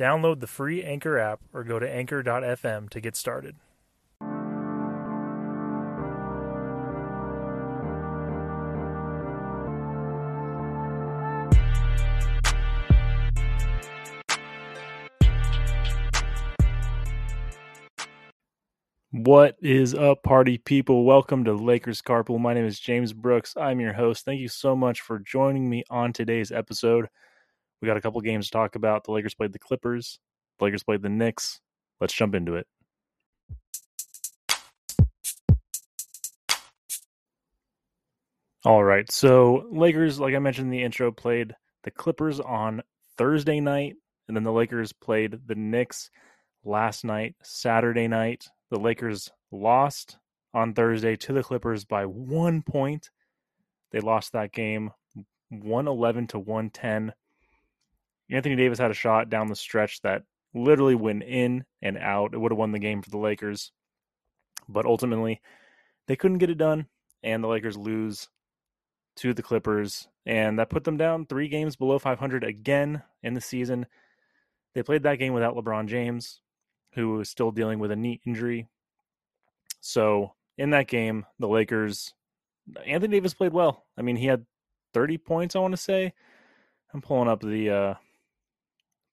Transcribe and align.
Download 0.00 0.40
the 0.40 0.46
free 0.46 0.82
Anchor 0.82 1.18
app 1.18 1.40
or 1.52 1.62
go 1.62 1.78
to 1.78 1.86
anchor.fm 1.86 2.88
to 2.88 3.00
get 3.02 3.14
started. 3.14 3.56
What 19.10 19.56
is 19.60 19.92
up, 19.92 20.22
party 20.22 20.56
people? 20.56 21.04
Welcome 21.04 21.44
to 21.44 21.52
Lakers 21.52 22.00
Carpool. 22.00 22.40
My 22.40 22.54
name 22.54 22.64
is 22.64 22.80
James 22.80 23.12
Brooks. 23.12 23.54
I'm 23.54 23.80
your 23.80 23.92
host. 23.92 24.24
Thank 24.24 24.40
you 24.40 24.48
so 24.48 24.74
much 24.74 25.02
for 25.02 25.18
joining 25.18 25.68
me 25.68 25.84
on 25.90 26.14
today's 26.14 26.50
episode. 26.50 27.10
We 27.80 27.86
got 27.86 27.96
a 27.96 28.00
couple 28.00 28.20
games 28.20 28.46
to 28.46 28.52
talk 28.52 28.74
about. 28.74 29.04
The 29.04 29.12
Lakers 29.12 29.34
played 29.34 29.52
the 29.52 29.58
Clippers, 29.58 30.18
the 30.58 30.66
Lakers 30.66 30.82
played 30.82 31.02
the 31.02 31.08
Knicks. 31.08 31.60
Let's 32.00 32.14
jump 32.14 32.34
into 32.34 32.54
it. 32.54 32.66
All 38.64 38.84
right. 38.84 39.10
So, 39.10 39.66
Lakers, 39.70 40.20
like 40.20 40.34
I 40.34 40.38
mentioned 40.38 40.66
in 40.66 40.70
the 40.70 40.82
intro, 40.82 41.10
played 41.10 41.54
the 41.82 41.90
Clippers 41.90 42.40
on 42.40 42.82
Thursday 43.16 43.58
night, 43.58 43.96
and 44.28 44.36
then 44.36 44.44
the 44.44 44.52
Lakers 44.52 44.92
played 44.92 45.38
the 45.46 45.54
Knicks 45.54 46.10
last 46.64 47.04
night, 47.04 47.34
Saturday 47.42 48.06
night. 48.06 48.46
The 48.70 48.78
Lakers 48.78 49.30
lost 49.50 50.18
on 50.52 50.74
Thursday 50.74 51.16
to 51.16 51.32
the 51.32 51.42
Clippers 51.42 51.86
by 51.86 52.04
one 52.04 52.60
point. 52.60 53.08
They 53.92 54.00
lost 54.00 54.32
that 54.32 54.52
game 54.52 54.90
111 55.48 56.26
to 56.28 56.38
110. 56.38 57.14
Anthony 58.30 58.56
Davis 58.56 58.78
had 58.78 58.90
a 58.90 58.94
shot 58.94 59.28
down 59.28 59.48
the 59.48 59.56
stretch 59.56 60.00
that 60.02 60.22
literally 60.54 60.94
went 60.94 61.22
in 61.22 61.64
and 61.82 61.98
out. 61.98 62.34
It 62.34 62.38
would 62.38 62.52
have 62.52 62.58
won 62.58 62.72
the 62.72 62.78
game 62.78 63.02
for 63.02 63.10
the 63.10 63.18
Lakers. 63.18 63.72
But 64.68 64.86
ultimately, 64.86 65.40
they 66.06 66.16
couldn't 66.16 66.38
get 66.38 66.50
it 66.50 66.58
done, 66.58 66.86
and 67.22 67.42
the 67.42 67.48
Lakers 67.48 67.76
lose 67.76 68.28
to 69.16 69.34
the 69.34 69.42
Clippers. 69.42 70.08
And 70.26 70.58
that 70.58 70.70
put 70.70 70.84
them 70.84 70.96
down 70.96 71.26
three 71.26 71.48
games 71.48 71.76
below 71.76 71.98
500 71.98 72.44
again 72.44 73.02
in 73.22 73.34
the 73.34 73.40
season. 73.40 73.86
They 74.74 74.82
played 74.82 75.02
that 75.02 75.18
game 75.18 75.32
without 75.32 75.56
LeBron 75.56 75.88
James 75.88 76.40
who 76.94 77.10
was 77.16 77.28
still 77.28 77.50
dealing 77.50 77.78
with 77.78 77.90
a 77.90 77.96
knee 77.96 78.20
injury. 78.26 78.68
So 79.80 80.34
in 80.58 80.70
that 80.70 80.88
game, 80.88 81.26
the 81.38 81.48
Lakers, 81.48 82.14
Anthony 82.84 83.16
Davis 83.16 83.34
played 83.34 83.52
well. 83.52 83.84
I 83.96 84.02
mean, 84.02 84.16
he 84.16 84.26
had 84.26 84.44
30 84.94 85.18
points, 85.18 85.56
I 85.56 85.60
want 85.60 85.72
to 85.72 85.80
say. 85.80 86.12
I'm 86.92 87.00
pulling 87.00 87.28
up 87.28 87.40
the 87.40 87.70
uh, 87.70 87.94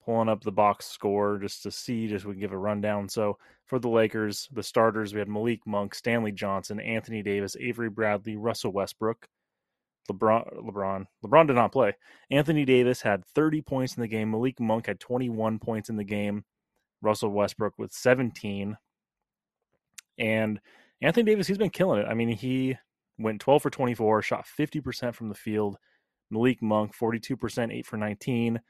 pulling 0.07 0.29
up 0.29 0.41
the 0.41 0.51
box 0.51 0.85
score 0.85 1.37
just 1.37 1.63
to 1.63 1.69
see, 1.69 2.07
just 2.07 2.23
we 2.23 2.31
can 2.31 2.39
give 2.39 2.53
a 2.53 2.57
rundown. 2.57 3.09
So 3.09 3.37
for 3.65 3.77
the 3.77 3.89
Lakers, 3.89 4.47
the 4.53 4.63
starters, 4.63 5.13
we 5.13 5.19
had 5.19 5.27
Malik 5.27 5.59
Monk, 5.67 5.93
Stanley 5.93 6.31
Johnson, 6.31 6.79
Anthony 6.79 7.21
Davis, 7.21 7.57
Avery 7.59 7.89
Bradley, 7.89 8.37
Russell 8.37 8.71
Westbrook, 8.71 9.27
LeBron. 10.09 10.65
LeBron. 10.65 11.07
LeBron 11.25 11.47
did 11.47 11.57
not 11.57 11.73
play. 11.73 11.93
Anthony 12.31 12.63
Davis 12.63 13.01
had 13.01 13.25
30 13.25 13.61
points 13.63 13.97
in 13.97 14.01
the 14.01 14.07
game. 14.07 14.31
Malik 14.31 14.61
Monk 14.61 14.87
had 14.87 15.01
21 15.01 15.59
points 15.59 15.89
in 15.89 15.97
the 15.97 16.05
game. 16.05 16.45
Russell 17.01 17.31
Westbrook 17.31 17.73
with 17.77 17.91
17. 17.91 18.77
And 20.17 20.61
Anthony 21.01 21.25
Davis, 21.25 21.47
he's 21.47 21.57
been 21.57 21.69
killing 21.69 21.99
it. 21.99 22.07
I 22.07 22.13
mean, 22.13 22.29
he 22.29 22.77
went 23.19 23.41
12 23.41 23.61
for 23.61 23.69
24, 23.69 24.21
shot 24.21 24.45
50% 24.57 25.13
from 25.13 25.27
the 25.27 25.35
field. 25.35 25.77
Malik 26.31 26.61
Monk, 26.61 26.95
42%, 26.95 27.73
8 27.73 27.85
for 27.85 27.97
19. 27.97 28.61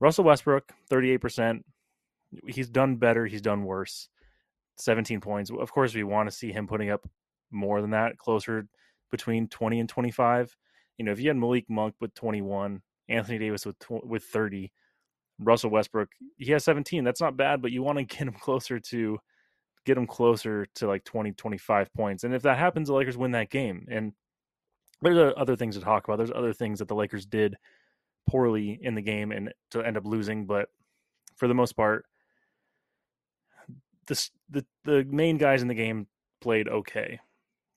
Russell 0.00 0.24
Westbrook, 0.24 0.72
38%. 0.90 1.62
He's 2.46 2.68
done 2.68 2.96
better, 2.96 3.26
he's 3.26 3.42
done 3.42 3.64
worse. 3.64 4.08
17 4.76 5.20
points. 5.20 5.50
Of 5.50 5.72
course, 5.72 5.94
we 5.94 6.04
want 6.04 6.30
to 6.30 6.36
see 6.36 6.52
him 6.52 6.66
putting 6.66 6.90
up 6.90 7.08
more 7.50 7.80
than 7.80 7.90
that, 7.90 8.16
closer 8.16 8.68
between 9.10 9.48
20 9.48 9.80
and 9.80 9.88
25. 9.88 10.56
You 10.98 11.04
know, 11.04 11.12
if 11.12 11.20
you 11.20 11.28
had 11.28 11.36
Malik 11.36 11.64
Monk 11.68 11.94
with 12.00 12.14
21, 12.14 12.80
Anthony 13.08 13.38
Davis 13.38 13.64
with 13.66 13.76
with 13.90 14.24
30, 14.24 14.70
Russell 15.40 15.70
Westbrook, 15.70 16.08
he 16.36 16.52
has 16.52 16.64
17. 16.64 17.04
That's 17.04 17.20
not 17.20 17.36
bad, 17.36 17.62
but 17.62 17.72
you 17.72 17.82
want 17.82 17.98
to 17.98 18.04
get 18.04 18.28
him 18.28 18.32
closer 18.40 18.78
to 18.80 19.18
get 19.84 19.96
him 19.96 20.06
closer 20.06 20.66
to 20.74 20.86
like 20.86 21.04
20, 21.04 21.32
25 21.32 21.92
points. 21.94 22.24
And 22.24 22.34
if 22.34 22.42
that 22.42 22.58
happens, 22.58 22.88
the 22.88 22.94
Lakers 22.94 23.16
win 23.16 23.30
that 23.32 23.50
game. 23.50 23.86
And 23.90 24.12
there's 25.00 25.16
uh, 25.16 25.32
other 25.36 25.56
things 25.56 25.76
to 25.76 25.82
talk 25.82 26.06
about. 26.06 26.18
There's 26.18 26.32
other 26.32 26.52
things 26.52 26.80
that 26.80 26.88
the 26.88 26.94
Lakers 26.94 27.24
did 27.24 27.56
poorly 28.28 28.78
in 28.82 28.94
the 28.94 29.02
game 29.02 29.32
and 29.32 29.52
to 29.70 29.82
end 29.82 29.96
up 29.96 30.06
losing, 30.06 30.46
but 30.46 30.68
for 31.36 31.48
the 31.48 31.54
most 31.54 31.72
part, 31.72 32.04
the 34.06 34.28
the 34.50 34.64
the 34.84 35.04
main 35.04 35.38
guys 35.38 35.62
in 35.62 35.68
the 35.68 35.74
game 35.74 36.06
played 36.40 36.68
okay. 36.68 37.20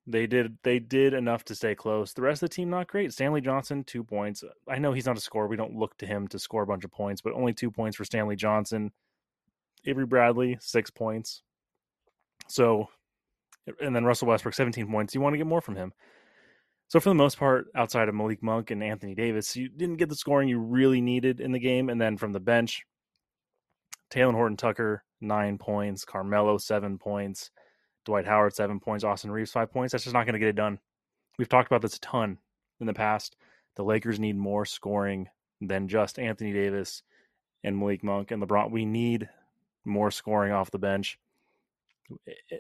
They 0.08 0.28
did 0.28 0.58
they 0.64 0.80
did 0.80 1.14
enough 1.14 1.44
to 1.46 1.56
stay 1.56 1.76
close. 1.76 2.14
The 2.14 2.22
rest 2.22 2.42
of 2.44 2.50
the 2.50 2.56
team 2.56 2.70
not 2.70 2.88
great. 2.88 3.14
Stanley 3.14 3.42
Johnson 3.42 3.84
two 3.84 4.04
points. 4.04 4.44
I 4.68 4.80
know 4.80 4.94
he's 4.94 5.06
not 5.06 5.18
a 5.18 5.22
scorer. 5.22 5.48
We 5.48 5.56
don't 5.56 5.76
look 5.76 5.98
to 5.98 6.06
him 6.06 6.28
to 6.30 6.40
score 6.40 6.64
a 6.64 6.68
bunch 6.68 6.84
of 6.84 6.92
points, 6.92 7.22
but 7.22 7.34
only 7.34 7.54
two 7.54 7.72
points 7.72 7.98
for 7.98 8.06
Stanley 8.06 8.36
Johnson. 8.36 8.92
Avery 9.86 10.06
Bradley 10.06 10.58
six 10.60 10.90
points. 10.90 11.44
So, 12.48 12.90
and 13.80 13.96
then 13.96 14.06
Russell 14.06 14.28
Westbrook 14.28 14.56
seventeen 14.56 14.90
points. 14.92 15.14
You 15.14 15.22
want 15.22 15.34
to 15.34 15.38
get 15.38 15.48
more 15.48 15.62
from 15.62 15.76
him. 15.76 15.94
So 16.92 17.00
for 17.00 17.08
the 17.08 17.16
most 17.16 17.40
part, 17.40 17.68
outside 17.74 18.10
of 18.10 18.16
Malik 18.16 18.44
Monk 18.44 18.70
and 18.70 18.84
Anthony 18.84 19.16
Davis, 19.16 19.56
you 19.56 19.70
didn't 19.70 19.96
get 19.96 20.10
the 20.10 20.16
scoring 20.16 20.50
you 20.50 20.60
really 20.60 21.00
needed 21.00 21.40
in 21.40 21.54
the 21.54 21.58
game. 21.58 21.88
And 21.88 22.02
then 22.02 22.18
from 22.18 22.34
the 22.34 22.40
bench, 22.42 22.84
Talen 24.14 24.34
Horton 24.34 24.58
Tucker 24.58 25.06
nine 25.22 25.58
points, 25.58 26.04
Carmelo 26.04 26.58
seven 26.58 26.98
points. 26.98 27.50
Dwight 28.04 28.26
Howard, 28.26 28.54
seven 28.54 28.82
points. 28.82 29.06
Austin 29.06 29.32
Reaves 29.32 29.54
five 29.54 29.72
points. 29.72 29.94
That's 29.94 30.04
just 30.04 30.14
not 30.14 30.26
going 30.26 30.34
to 30.34 30.40
get 30.40 30.50
it 30.50 30.56
done. 30.58 30.80
We've 31.40 31.48
talked 31.48 31.68
about 31.72 31.82
this 31.82 31.96
a 31.96 32.00
ton 32.02 32.38
in 32.82 32.88
the 32.88 32.94
past. 32.94 33.38
The 33.78 33.86
Lakers 33.86 34.20
need 34.20 34.36
more 34.36 34.66
scoring 34.66 35.30
than 35.62 35.88
just 35.88 36.20
Anthony 36.20 36.52
Davis 36.52 37.04
and 37.64 37.78
Malik 37.80 38.04
Monk 38.04 38.32
and 38.32 38.44
LeBron. 38.44 38.70
We 38.70 38.84
need 38.84 39.30
more 39.86 40.12
scoring 40.12 40.52
off 40.52 40.72
the 40.72 40.78
bench. 40.78 41.18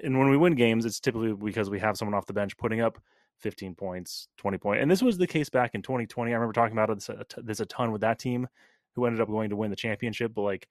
And 0.01 0.17
when 0.17 0.29
we 0.29 0.37
win 0.37 0.55
games, 0.55 0.85
it's 0.85 1.01
typically 1.01 1.33
because 1.33 1.69
we 1.69 1.81
have 1.81 1.97
someone 1.97 2.15
off 2.15 2.27
the 2.27 2.31
bench 2.31 2.55
putting 2.55 2.79
up 2.79 2.97
15 3.41 3.75
points, 3.75 4.27
20 4.37 4.57
points. 4.57 4.81
And 4.81 4.89
this 4.89 5.01
was 5.01 5.17
the 5.17 5.27
case 5.27 5.49
back 5.49 5.71
in 5.73 5.81
2020. 5.81 6.31
I 6.31 6.33
remember 6.33 6.53
talking 6.53 6.77
about 6.77 6.93
this 6.93 7.09
a, 7.09 7.25
this 7.37 7.59
a 7.59 7.65
ton 7.65 7.91
with 7.91 8.01
that 8.01 8.19
team 8.19 8.47
who 8.93 9.05
ended 9.05 9.21
up 9.21 9.29
going 9.29 9.49
to 9.49 9.55
win 9.55 9.69
the 9.69 9.75
championship. 9.75 10.33
But 10.33 10.41
like 10.41 10.67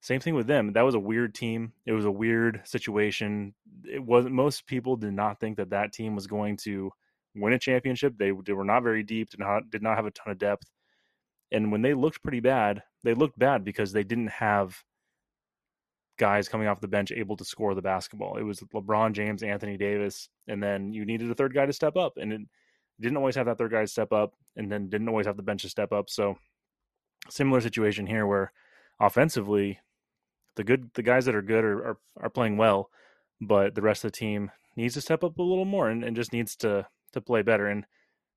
same 0.00 0.20
thing 0.20 0.34
with 0.34 0.46
them. 0.46 0.72
That 0.72 0.82
was 0.82 0.94
a 0.94 1.00
weird 1.00 1.34
team. 1.34 1.72
It 1.84 1.92
was 1.92 2.04
a 2.04 2.10
weird 2.10 2.60
situation. 2.64 3.54
It 3.84 4.02
wasn't. 4.02 4.34
Most 4.34 4.66
people 4.66 4.96
did 4.96 5.12
not 5.12 5.40
think 5.40 5.56
that 5.56 5.70
that 5.70 5.92
team 5.92 6.14
was 6.14 6.26
going 6.26 6.56
to 6.58 6.90
win 7.34 7.52
a 7.52 7.58
championship. 7.58 8.14
They 8.16 8.32
they 8.44 8.52
were 8.52 8.64
not 8.64 8.82
very 8.82 9.02
deep. 9.02 9.30
Did 9.30 9.40
not 9.40 9.70
did 9.70 9.82
not 9.82 9.96
have 9.96 10.06
a 10.06 10.10
ton 10.10 10.32
of 10.32 10.38
depth. 10.38 10.70
And 11.52 11.70
when 11.70 11.82
they 11.82 11.94
looked 11.94 12.22
pretty 12.22 12.40
bad, 12.40 12.82
they 13.04 13.14
looked 13.14 13.38
bad 13.38 13.64
because 13.64 13.92
they 13.92 14.04
didn't 14.04 14.28
have 14.28 14.82
guys 16.18 16.48
coming 16.48 16.66
off 16.66 16.80
the 16.80 16.88
bench 16.88 17.12
able 17.12 17.36
to 17.36 17.44
score 17.44 17.74
the 17.74 17.82
basketball. 17.82 18.36
It 18.36 18.42
was 18.42 18.60
LeBron 18.60 19.12
James, 19.12 19.42
Anthony 19.42 19.76
Davis, 19.76 20.28
and 20.48 20.62
then 20.62 20.92
you 20.92 21.04
needed 21.04 21.30
a 21.30 21.34
third 21.34 21.54
guy 21.54 21.66
to 21.66 21.72
step 21.72 21.96
up. 21.96 22.14
And 22.16 22.32
it 22.32 22.40
didn't 23.00 23.16
always 23.16 23.36
have 23.36 23.46
that 23.46 23.58
third 23.58 23.72
guy 23.72 23.82
to 23.82 23.86
step 23.86 24.12
up, 24.12 24.34
and 24.56 24.70
then 24.70 24.88
didn't 24.88 25.08
always 25.08 25.26
have 25.26 25.36
the 25.36 25.42
bench 25.42 25.62
to 25.62 25.68
step 25.68 25.92
up. 25.92 26.08
So 26.10 26.36
similar 27.28 27.60
situation 27.60 28.06
here 28.06 28.26
where 28.26 28.52
offensively 29.00 29.80
the 30.54 30.64
good 30.64 30.90
the 30.94 31.02
guys 31.02 31.24
that 31.26 31.34
are 31.34 31.42
good 31.42 31.64
are, 31.64 31.84
are, 31.84 31.98
are 32.22 32.30
playing 32.30 32.56
well, 32.56 32.90
but 33.40 33.74
the 33.74 33.82
rest 33.82 34.04
of 34.04 34.12
the 34.12 34.16
team 34.16 34.50
needs 34.76 34.94
to 34.94 35.00
step 35.00 35.24
up 35.24 35.38
a 35.38 35.42
little 35.42 35.64
more 35.64 35.88
and, 35.88 36.04
and 36.04 36.16
just 36.16 36.32
needs 36.32 36.56
to 36.56 36.86
to 37.12 37.20
play 37.20 37.42
better. 37.42 37.68
And 37.68 37.86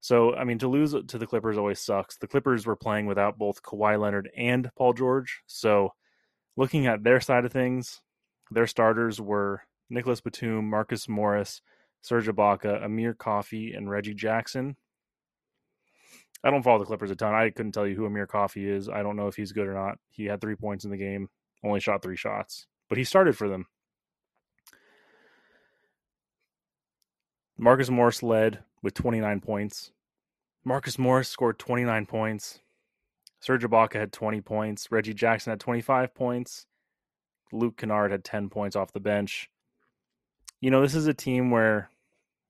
so 0.02 0.36
I 0.36 0.44
mean 0.44 0.60
to 0.60 0.68
lose 0.68 0.94
to 0.94 1.18
the 1.18 1.28
Clippers 1.28 1.58
always 1.58 1.80
sucks. 1.80 2.18
The 2.18 2.28
Clippers 2.28 2.66
were 2.66 2.76
playing 2.76 3.06
without 3.06 3.38
both 3.38 3.64
Kawhi 3.64 4.00
Leonard 4.00 4.30
and 4.36 4.70
Paul 4.78 4.94
George. 4.94 5.42
So 5.48 5.94
looking 6.60 6.88
at 6.88 7.06
their 7.06 7.22
side 7.22 7.46
of 7.46 7.54
things, 7.54 8.02
their 8.52 8.68
starters 8.68 9.22
were 9.22 9.62
Nicolas 9.90 10.20
Batum, 10.20 10.70
Marcus 10.70 11.08
Morris, 11.08 11.62
Serge 12.02 12.28
Ibaka, 12.28 12.84
Amir 12.84 13.14
Coffey, 13.14 13.72
and 13.72 13.90
Reggie 13.90 14.14
Jackson. 14.14 14.76
I 16.44 16.52
don't 16.52 16.62
follow 16.62 16.80
the 16.80 16.86
Clippers 16.86 17.12
a 17.12 17.16
ton. 17.16 17.34
I 17.34 17.50
couldn't 17.50 17.72
tell 17.72 17.88
you 17.88 17.96
who 17.96 18.06
Amir 18.06 18.28
Coffey 18.28 18.70
is. 18.70 18.90
I 18.90 19.04
don't 19.04 19.16
know 19.16 19.28
if 19.28 19.38
he's 19.38 19.54
good 19.54 19.68
or 19.68 19.74
not. 19.74 20.00
He 20.10 20.26
had 20.26 20.42
three 20.42 20.58
points 20.58 20.84
in 20.84 20.92
the 20.92 20.98
game, 20.98 21.30
only 21.64 21.80
shot 21.80 22.04
three 22.04 22.18
shots, 22.18 22.68
but 22.90 22.98
he 22.98 23.06
started 23.06 23.38
for 23.38 23.48
them. 23.48 23.66
Marcus 27.58 27.90
Morris 27.90 28.22
led 28.22 28.60
with 28.84 28.94
29 28.96 29.40
points. 29.40 29.92
Marcus 30.66 31.00
Morris 31.00 31.30
scored 31.30 31.58
29 31.58 32.06
points. 32.06 32.60
Serge 33.40 33.64
Ibaka 33.64 33.94
had 33.94 34.12
20 34.12 34.42
points. 34.42 34.92
Reggie 34.92 35.14
Jackson 35.14 35.52
had 35.52 35.60
25 35.60 36.14
points. 36.14 36.66
Luke 37.52 37.78
Kennard 37.78 38.12
had 38.12 38.24
10 38.24 38.50
points 38.50 38.76
off 38.76 38.92
the 38.92 39.00
bench. 39.00 39.50
You 40.62 40.72
know, 40.72 40.82
this 40.82 40.96
is 40.96 41.08
a 41.08 41.14
team 41.14 41.52
where 41.52 41.90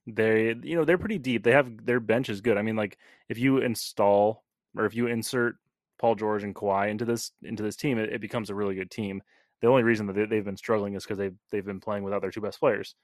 they, 0.08 0.56
you 0.64 0.76
know, 0.76 0.84
they're 0.84 0.98
pretty 0.98 1.20
deep. 1.20 1.44
They 1.44 1.52
have 1.52 1.86
their 1.86 2.00
bench 2.00 2.30
is 2.30 2.42
good. 2.42 2.58
I 2.58 2.64
mean, 2.64 2.76
like 2.76 2.98
if 3.30 3.38
you 3.38 3.60
install 3.60 4.44
or 4.76 4.86
if 4.86 4.96
you 4.96 5.08
insert 5.08 5.58
Paul 6.00 6.16
George 6.16 6.44
and 6.44 6.56
Kawhi 6.56 6.90
into 6.90 7.06
this 7.06 7.32
into 7.44 7.62
this 7.62 7.76
team, 7.76 8.00
it, 8.00 8.12
it 8.12 8.22
becomes 8.22 8.50
a 8.50 8.56
really 8.56 8.76
good 8.76 8.90
team. 8.90 9.22
The 9.62 9.68
only 9.68 9.84
reason 9.84 10.08
that 10.08 10.30
they, 10.30 10.36
have 10.38 10.46
been 10.46 10.58
struggling 10.58 10.96
is 10.96 11.04
because 11.04 11.18
they've 11.18 11.36
they've 11.52 11.66
been 11.66 11.82
playing 11.82 12.04
without 12.04 12.22
their 12.22 12.32
two 12.32 12.42
best 12.42 12.60
players. 12.60 12.96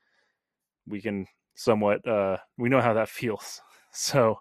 We 0.88 1.02
can 1.02 1.28
somewhat 1.56 2.08
uh, 2.08 2.38
we 2.58 2.70
know 2.70 2.82
how 2.82 2.94
that 2.94 3.10
feels. 3.10 3.62
So 3.92 4.40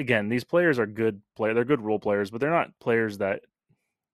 again, 0.00 0.28
these 0.28 0.44
players 0.44 0.78
are 0.78 0.86
good 0.86 1.20
play. 1.36 1.52
They're 1.52 1.64
good 1.64 1.80
role 1.80 1.98
players, 1.98 2.30
but 2.30 2.40
they're 2.40 2.50
not 2.50 2.78
players 2.80 3.18
that 3.18 3.42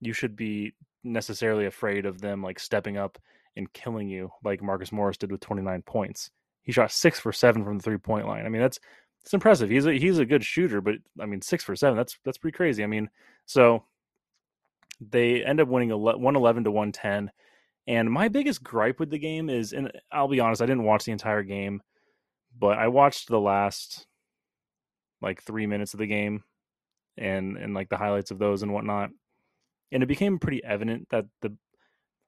you 0.00 0.12
should 0.12 0.37
be 0.37 0.75
necessarily 1.05 1.67
afraid 1.67 2.05
of 2.05 2.21
them 2.21 2.43
like 2.43 2.59
stepping 2.59 2.97
up 2.97 3.19
and 3.56 3.73
killing 3.73 4.09
you 4.09 4.31
like 4.44 4.62
Marcus 4.62 4.93
Morris 4.93 5.17
did 5.17 5.33
with 5.33 5.41
29 5.41 5.83
points. 5.83 6.31
He 6.62 6.73
shot 6.73 6.93
six 6.93 7.19
for 7.19 7.33
seven 7.33 7.65
from 7.65 7.79
the 7.79 7.83
three 7.83 7.99
point 7.99 8.27
line. 8.27 8.44
I 8.44 8.49
mean, 8.49 8.61
that's 8.61 8.81
it's 9.23 9.35
impressive. 9.35 9.71
He's 9.71 9.87
a 9.87 9.93
he's 9.93 10.19
a 10.19 10.27
good 10.27 10.44
shooter, 10.44 10.81
but 10.81 10.97
I 11.21 11.27
mean, 11.27 11.41
six 11.41 11.65
for 11.65 11.75
seven. 11.77 11.97
That's 11.97 12.19
that's 12.25 12.38
pretty 12.38 12.56
crazy. 12.56 12.83
I 12.85 12.87
mean, 12.87 13.09
so 13.47 13.85
they 15.00 15.44
end 15.44 15.61
up 15.61 15.69
winning 15.69 15.91
111 15.91 16.65
to 16.65 16.71
110. 16.71 17.31
And 17.88 18.11
my 18.11 18.29
biggest 18.29 18.62
gripe 18.62 18.99
with 18.99 19.11
the 19.11 19.19
game 19.19 19.49
is, 19.49 19.73
and 19.73 19.93
I'll 20.11 20.29
be 20.29 20.41
honest, 20.41 20.61
I 20.61 20.67
didn't 20.67 20.85
watch 20.85 21.05
the 21.05 21.12
entire 21.12 21.44
game, 21.44 21.83
but 22.59 22.79
I 22.79 22.88
watched 22.88 23.29
the 23.29 23.41
last 23.41 24.06
like 25.20 25.42
three 25.42 25.66
minutes 25.66 25.94
of 25.94 25.98
the 25.98 26.06
game 26.06 26.42
and 27.16 27.56
and 27.56 27.74
like 27.74 27.88
the 27.88 27.96
highlights 27.96 28.30
of 28.30 28.38
those 28.38 28.62
and 28.62 28.72
whatnot. 28.72 29.10
And 29.92 30.02
it 30.02 30.06
became 30.06 30.38
pretty 30.38 30.62
evident 30.64 31.08
that 31.10 31.26
the 31.42 31.56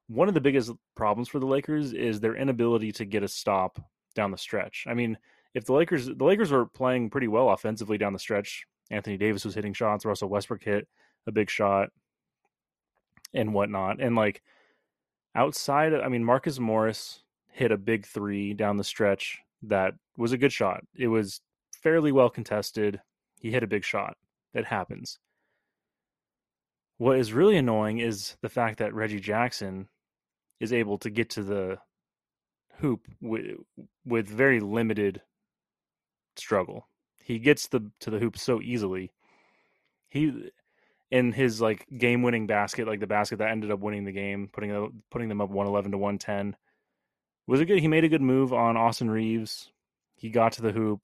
one 0.09 0.29
of 0.29 0.35
the 0.35 0.41
biggest 0.41 0.73
problems 0.97 1.29
for 1.29 1.39
the 1.39 1.47
Lakers 1.47 1.93
is 1.93 2.21
their 2.21 2.35
inability 2.35 2.93
to 2.93 3.05
get 3.05 3.23
a 3.23 3.29
stop 3.29 3.79
down 4.15 4.31
the 4.31 4.39
stretch. 4.39 4.85
I 4.89 4.95
mean, 4.95 5.19
if 5.55 5.65
the 5.67 5.75
Lakers 5.75 6.07
the 6.07 6.25
Lakers 6.25 6.51
were 6.51 6.67
playing 6.67 7.11
pretty 7.11 7.29
well 7.29 7.51
offensively 7.51 7.99
down 7.99 8.13
the 8.13 8.19
stretch, 8.19 8.65
Anthony 8.91 9.17
Davis 9.17 9.45
was 9.45 9.55
hitting 9.55 9.75
shots, 9.75 10.05
Russell 10.05 10.29
Westbrook 10.29 10.63
hit 10.63 10.89
a 11.27 11.33
big 11.33 11.51
shot 11.51 11.91
and 13.35 13.53
whatnot. 13.53 14.01
And 14.01 14.17
like 14.17 14.43
outside, 15.35 15.95
I 15.95 16.09
mean, 16.09 16.25
Marcus 16.25 16.59
Morris 16.59 17.23
hit 17.51 17.73
a 17.73 17.77
big 17.77 18.07
three 18.07 18.55
down 18.55 18.77
the 18.77 18.85
stretch 18.85 19.39
that 19.63 19.95
was 20.17 20.33
a 20.33 20.39
good 20.39 20.53
shot. 20.53 20.83
It 20.97 21.09
was 21.09 21.41
fairly 21.83 22.13
well 22.13 22.31
contested. 22.31 23.01
He 23.41 23.51
hit 23.51 23.63
a 23.63 23.69
big 23.69 23.85
shot. 23.85 24.17
That 24.55 24.67
happens. 24.67 25.19
What 26.97 27.19
is 27.19 27.33
really 27.33 27.57
annoying 27.57 27.99
is 27.99 28.37
the 28.41 28.49
fact 28.49 28.79
that 28.79 28.95
Reggie 28.95 29.21
Jackson 29.21 29.89
is 30.59 30.73
able 30.73 30.99
to 30.99 31.11
get 31.11 31.31
to 31.31 31.43
the 31.43 31.79
hoop 32.79 33.07
with, 33.21 33.57
with 34.05 34.29
very 34.29 34.61
limited 34.61 35.23
struggle. 36.37 36.89
He 37.23 37.39
gets 37.39 37.69
the 37.69 37.91
to 38.01 38.11
the 38.11 38.19
hoop 38.19 38.39
so 38.39 38.61
easily. 38.63 39.13
He 40.09 40.51
in 41.11 41.33
his 41.33 41.61
like 41.61 41.87
game 41.97 42.23
winning 42.23 42.47
basket, 42.47 42.87
like 42.87 43.01
the 43.01 43.07
basket 43.07 43.39
that 43.39 43.51
ended 43.51 43.71
up 43.71 43.81
winning 43.81 44.05
the 44.05 44.13
game, 44.13 44.49
putting 44.53 45.03
putting 45.11 45.29
them 45.29 45.41
up 45.41 45.51
one 45.51 45.67
eleven 45.67 45.91
to 45.93 45.99
one 45.99 46.19
ten. 46.19 46.57
Was 47.47 47.61
a 47.61 47.65
good. 47.65 47.81
He 47.81 47.89
made 47.89 48.05
a 48.05 48.09
good 48.09 48.23
move 48.23 48.53
on 48.53 48.77
Austin 48.77 49.11
Reaves. 49.11 49.71
He 50.17 50.31
got 50.31 50.53
to 50.53 50.63
the 50.63 50.73
hoop. 50.73 51.01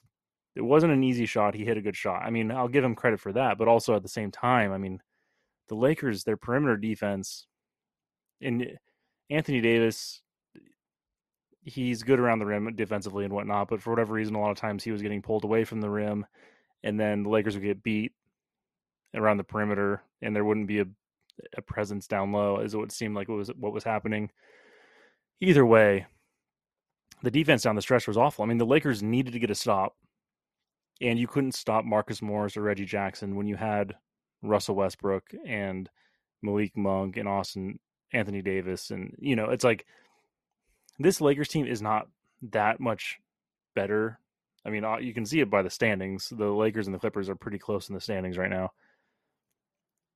It 0.55 0.63
wasn't 0.63 0.93
an 0.93 1.03
easy 1.03 1.27
shot. 1.27 1.55
He 1.55 1.65
hit 1.65 1.77
a 1.77 1.83
good 1.83 1.97
shot. 1.97 2.23
I 2.23 2.31
mean, 2.31 2.51
I'll 2.51 2.69
give 2.69 2.85
him 2.85 2.95
credit 2.95 3.21
for 3.21 3.33
that, 3.33 3.59
but 3.59 3.69
also 3.69 3.95
at 3.95 4.03
the 4.03 4.09
same 4.09 4.31
time, 4.31 4.73
I 4.73 4.79
mean, 4.79 5.01
the 5.69 5.75
Lakers, 5.75 6.25
their 6.25 6.37
perimeter 6.37 6.77
defense, 6.77 7.47
and 8.41 8.79
Anthony 9.31 9.61
Davis, 9.61 10.21
he's 11.63 12.03
good 12.03 12.21
around 12.21 12.39
the 12.39 12.47
rim 12.47 12.75
defensively 12.77 13.25
and 13.25 13.33
whatnot, 13.33 13.69
but 13.69 13.83
for 13.83 13.91
whatever 13.91 14.15
reason, 14.15 14.35
a 14.35 14.41
lot 14.41 14.51
of 14.51 14.59
times 14.59 14.85
he 14.85 14.93
was 14.93 15.03
getting 15.03 15.23
pulled 15.23 15.45
away 15.45 15.65
from 15.65 15.81
the 15.81 15.91
rim, 15.91 16.27
and 16.83 17.01
then 17.01 17.23
the 17.23 17.31
Lakers 17.31 17.55
would 17.55 17.65
get 17.65 17.83
beat 17.83 18.13
around 19.15 19.39
the 19.39 19.45
perimeter, 19.45 20.03
and 20.23 20.37
there 20.37 20.45
wouldn't 20.45 20.67
be 20.67 20.81
a, 20.81 20.87
a 21.57 21.63
presence 21.63 22.07
down 22.07 22.31
low, 22.33 22.59
as 22.59 22.75
it 22.75 22.79
would 22.79 22.93
seem 22.93 23.15
like 23.15 23.29
it 23.29 23.33
was 23.33 23.49
what 23.59 23.73
was 23.73 23.85
happening. 23.85 24.31
Either 25.41 25.65
way, 25.65 26.07
the 27.23 27.31
defense 27.31 27.63
down 27.63 27.75
the 27.75 27.83
stretch 27.83 28.07
was 28.07 28.19
awful. 28.19 28.45
I 28.45 28.47
mean, 28.47 28.59
the 28.59 28.67
Lakers 28.67 29.03
needed 29.03 29.33
to 29.33 29.39
get 29.39 29.51
a 29.51 29.55
stop, 29.55 29.97
and 31.01 31.19
you 31.19 31.27
couldn't 31.27 31.55
stop 31.55 31.85
Marcus 31.85 32.23
Morris 32.23 32.57
or 32.57 32.63
Reggie 32.63 32.85
Jackson 32.85 33.37
when 33.37 33.47
you 33.47 33.57
had 33.57 33.95
Russell 34.43 34.77
Westbrook 34.77 35.25
and 35.47 35.89
Malik 36.43 36.77
Monk 36.77 37.17
and 37.17 37.29
Austin 37.29 37.79
Anthony 38.13 38.43
Davis, 38.43 38.91
and 38.91 39.15
you 39.19 39.37
know, 39.37 39.51
it's 39.51 39.65
like 39.65 39.87
this 40.99 41.21
Lakers 41.21 41.49
team 41.49 41.67
is 41.67 41.83
not 41.83 42.09
that 42.51 42.79
much 42.79 43.19
better. 43.75 44.19
I 44.65 44.71
mean, 44.71 44.85
uh, 44.85 44.99
you 44.99 45.13
can 45.13 45.27
see 45.27 45.41
it 45.41 45.51
by 45.51 45.63
the 45.63 45.71
standings. 45.71 46.29
The 46.29 46.47
Lakers 46.47 46.87
and 46.87 46.95
the 46.95 46.99
Clippers 46.99 47.29
are 47.29 47.35
pretty 47.35 47.59
close 47.59 47.89
in 47.89 47.95
the 47.95 48.01
standings 48.01 48.39
right 48.39 48.51
now 48.51 48.71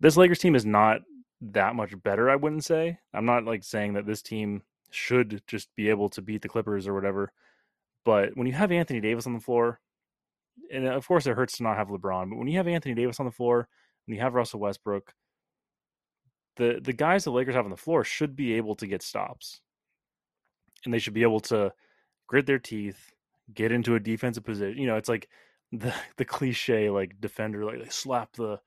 this 0.00 0.16
Lakers 0.16 0.38
team 0.38 0.54
is 0.54 0.66
not 0.66 1.00
that 1.40 1.74
much 1.74 2.00
better, 2.02 2.30
I 2.30 2.36
wouldn't 2.36 2.64
say. 2.64 2.98
I'm 3.12 3.24
not 3.24 3.44
like 3.44 3.64
saying 3.64 3.94
that 3.94 4.06
this 4.06 4.22
team 4.22 4.62
should 4.90 5.42
just 5.46 5.74
be 5.74 5.88
able 5.88 6.08
to 6.10 6.22
beat 6.22 6.42
the 6.42 6.48
Clippers 6.48 6.86
or 6.86 6.94
whatever. 6.94 7.32
But 8.04 8.36
when 8.36 8.46
you 8.46 8.52
have 8.54 8.72
Anthony 8.72 9.00
Davis 9.00 9.26
on 9.26 9.34
the 9.34 9.40
floor, 9.40 9.80
and 10.72 10.86
uh, 10.86 10.92
of 10.92 11.06
course 11.06 11.26
it 11.26 11.36
hurts 11.36 11.56
to 11.58 11.62
not 11.62 11.76
have 11.76 11.88
LeBron, 11.88 12.30
but 12.30 12.38
when 12.38 12.48
you 12.48 12.56
have 12.56 12.68
Anthony 12.68 12.94
Davis 12.94 13.20
on 13.20 13.26
the 13.26 13.32
floor, 13.32 13.68
and 14.06 14.16
you 14.16 14.22
have 14.22 14.34
Russell 14.34 14.60
Westbrook, 14.60 15.12
the 16.56 16.80
the 16.82 16.92
guys 16.92 17.24
the 17.24 17.30
Lakers 17.30 17.54
have 17.54 17.64
on 17.64 17.70
the 17.70 17.76
floor 17.76 18.04
should 18.04 18.36
be 18.36 18.54
able 18.54 18.74
to 18.76 18.86
get 18.86 19.02
stops. 19.02 19.60
And 20.84 20.94
they 20.94 20.98
should 20.98 21.14
be 21.14 21.22
able 21.22 21.40
to 21.40 21.72
grit 22.28 22.46
their 22.46 22.58
teeth, 22.58 23.12
get 23.52 23.72
into 23.72 23.96
a 23.96 24.00
defensive 24.00 24.44
position. 24.44 24.78
You 24.78 24.86
know, 24.86 24.96
it's 24.96 25.08
like 25.08 25.28
the 25.72 25.92
the 26.16 26.24
cliche 26.24 26.88
like 26.88 27.20
defender 27.20 27.64
like 27.64 27.82
they 27.82 27.90
slap 27.90 28.32
the 28.36 28.58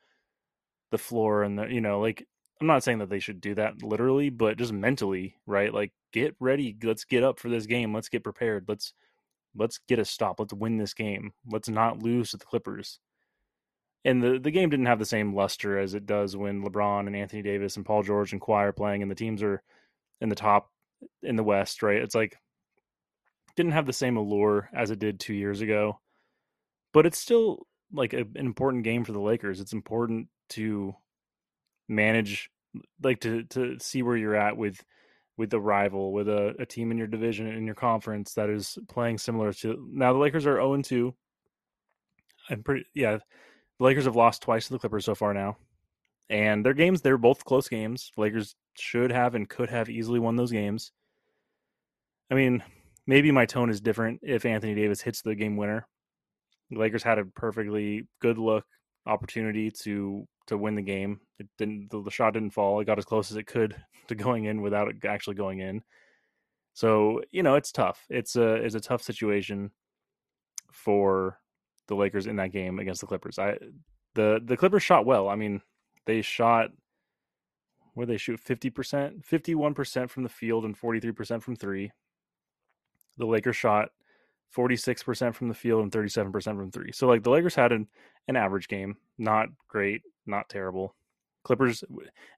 the 0.92 0.98
floor 0.98 1.42
and 1.42 1.58
the 1.58 1.66
you 1.68 1.82
know 1.82 2.00
like 2.00 2.28
i'm 2.60 2.68
not 2.68 2.84
saying 2.84 3.00
that 3.00 3.10
they 3.10 3.20
should 3.20 3.42
do 3.42 3.56
that 3.56 3.82
literally 3.82 4.30
but 4.30 4.58
just 4.58 4.72
mentally 4.72 5.36
right 5.48 5.74
like 5.74 5.92
get 6.14 6.36
ready 6.40 6.78
let's 6.84 7.04
get 7.04 7.24
up 7.24 7.40
for 7.40 7.50
this 7.50 7.66
game 7.66 7.92
let's 7.92 8.10
get 8.10 8.24
prepared 8.24 8.66
let's 8.68 8.94
let's 9.56 9.80
get 9.88 10.00
a 10.00 10.06
stop. 10.06 10.40
Let's 10.40 10.54
win 10.54 10.78
this 10.78 10.94
game. 10.94 11.34
Let's 11.50 11.70
not 11.70 12.02
lose 12.02 12.32
to 12.32 12.38
the 12.38 12.46
clippers. 12.46 13.00
And 14.04 14.22
the, 14.22 14.40
the 14.40 14.52
game 14.52 14.70
didn't 14.70 14.88
have 14.88 15.00
the 15.00 15.06
same 15.06 15.36
luster 15.36 15.78
as 15.78 15.94
it 15.94 16.08
does 16.08 16.36
when 16.36 16.64
lebron 16.64 17.06
and 17.06 17.16
anthony 17.16 17.44
davis 17.44 17.76
and 17.76 17.86
paul 17.86 18.02
george 18.02 18.32
and 18.32 18.42
Kawhi 18.42 18.64
are 18.64 18.72
playing 18.72 19.04
and 19.04 19.12
the 19.12 19.16
teams 19.16 19.44
are 19.44 19.62
in 20.22 20.30
the 20.30 20.36
top 20.36 20.72
in 21.22 21.36
the 21.36 21.44
west 21.44 21.84
right? 21.84 22.02
It's 22.02 22.16
like 22.16 22.36
didn't 23.56 23.74
have 23.74 23.86
the 23.86 23.94
same 23.94 24.18
allure 24.18 24.70
as 24.74 24.90
it 24.90 24.98
did 24.98 25.20
two 25.20 25.36
years 25.36 25.62
ago 25.62 26.00
but 26.94 27.06
it's 27.06 27.20
still 27.20 27.68
like 27.94 28.14
a, 28.14 28.22
an 28.22 28.46
important 28.46 28.84
game 28.84 29.04
for 29.04 29.12
the 29.12 29.20
lakers. 29.20 29.60
It's 29.60 29.74
important 29.74 30.28
to 30.50 30.94
manage 31.88 32.50
like 33.04 33.20
to 33.22 33.44
to 33.44 33.78
see 33.80 34.02
where 34.02 34.16
you're 34.16 34.36
at 34.36 34.56
with 34.56 34.82
with 35.42 35.50
the 35.50 35.60
rival 35.60 36.14
with 36.14 36.30
a, 36.30 36.54
a 36.60 36.68
team 36.68 36.92
in 36.92 37.00
your 37.00 37.08
division 37.08 37.48
in 37.48 37.66
your 37.66 37.74
conference 37.74 38.36
that 38.36 38.48
is 38.48 38.78
playing 38.88 39.18
similar 39.18 39.52
to 39.52 39.90
now 39.92 40.14
the 40.14 40.20
Lakers 40.20 40.46
are 40.46 40.58
0 40.58 40.80
2. 40.84 41.16
I'm 42.52 42.62
pretty 42.62 42.86
yeah. 42.94 43.18
The 43.80 43.84
Lakers 43.84 44.06
have 44.06 44.16
lost 44.16 44.44
twice 44.44 44.68
to 44.68 44.74
the 44.74 44.78
Clippers 44.78 45.04
so 45.04 45.16
far 45.16 45.34
now. 45.34 45.58
And 46.30 46.64
their 46.64 46.76
games, 46.76 47.02
they're 47.02 47.18
both 47.18 47.44
close 47.44 47.68
games. 47.68 48.12
Lakers 48.18 48.56
should 48.78 49.12
have 49.12 49.34
and 49.34 49.50
could 49.50 49.72
have 49.72 49.90
easily 49.90 50.20
won 50.20 50.36
those 50.36 50.52
games. 50.52 50.92
I 52.30 52.36
mean, 52.36 52.64
maybe 53.08 53.32
my 53.32 53.48
tone 53.48 53.72
is 53.72 53.82
different 53.82 54.20
if 54.22 54.46
Anthony 54.46 54.76
Davis 54.76 55.02
hits 55.02 55.24
the 55.24 55.34
game 55.34 55.58
winner. 55.58 55.88
The 56.70 56.78
Lakers 56.78 57.02
had 57.02 57.18
a 57.18 57.26
perfectly 57.26 58.08
good 58.22 58.38
look 58.38 58.66
opportunity 59.08 59.72
to 59.82 60.28
to 60.52 60.58
win 60.58 60.76
the 60.76 60.82
game. 60.82 61.20
It 61.40 61.48
didn't 61.58 61.90
the, 61.90 62.02
the 62.04 62.12
shot 62.12 62.34
didn't 62.34 62.52
fall. 62.52 62.80
It 62.80 62.86
got 62.86 63.00
as 63.00 63.06
close 63.06 63.32
as 63.32 63.38
it 63.38 63.48
could 63.48 63.76
to 64.08 64.16
going 64.16 64.46
in 64.46 64.62
without 64.62 64.88
it 64.88 65.04
actually 65.06 65.36
going 65.36 65.60
in. 65.60 65.82
So, 66.74 67.22
you 67.32 67.44
know, 67.44 67.56
it's 67.56 67.72
tough. 67.72 68.06
It's 68.10 68.36
a 68.36 68.54
it's 68.54 68.76
a 68.76 68.80
tough 68.80 69.02
situation 69.02 69.72
for 70.72 71.40
the 71.88 71.96
Lakers 71.96 72.28
in 72.28 72.38
that 72.38 72.54
game 72.54 72.80
against 72.80 73.02
the 73.02 73.08
Clippers. 73.08 73.40
I 73.40 73.58
the 74.14 74.42
the 74.44 74.56
Clippers 74.56 74.84
shot 74.84 75.06
well. 75.06 75.28
I 75.28 75.36
mean, 75.36 75.62
they 76.06 76.22
shot 76.22 76.70
where 77.94 78.06
they 78.08 78.16
shoot 78.16 78.40
50%, 78.42 79.26
51% 79.26 80.10
from 80.10 80.24
the 80.24 80.30
field 80.30 80.64
and 80.64 80.80
43% 80.80 81.44
from 81.44 81.58
3. 81.58 81.92
The 83.18 83.26
Lakers 83.26 83.58
shot 83.58 83.90
46% 84.56 85.36
from 85.36 85.50
the 85.50 85.54
field 85.54 85.84
and 85.84 85.92
37% 85.92 86.44
from 86.44 86.72
3. 86.72 86.92
So 86.94 87.08
like 87.08 87.24
the 87.24 87.32
Lakers 87.32 87.56
had 87.56 87.74
an 87.74 87.88
an 88.28 88.36
average 88.36 88.68
game, 88.68 88.96
not 89.18 89.48
great, 89.68 90.04
not 90.26 90.50
terrible. 90.50 90.96
Clippers, 91.44 91.84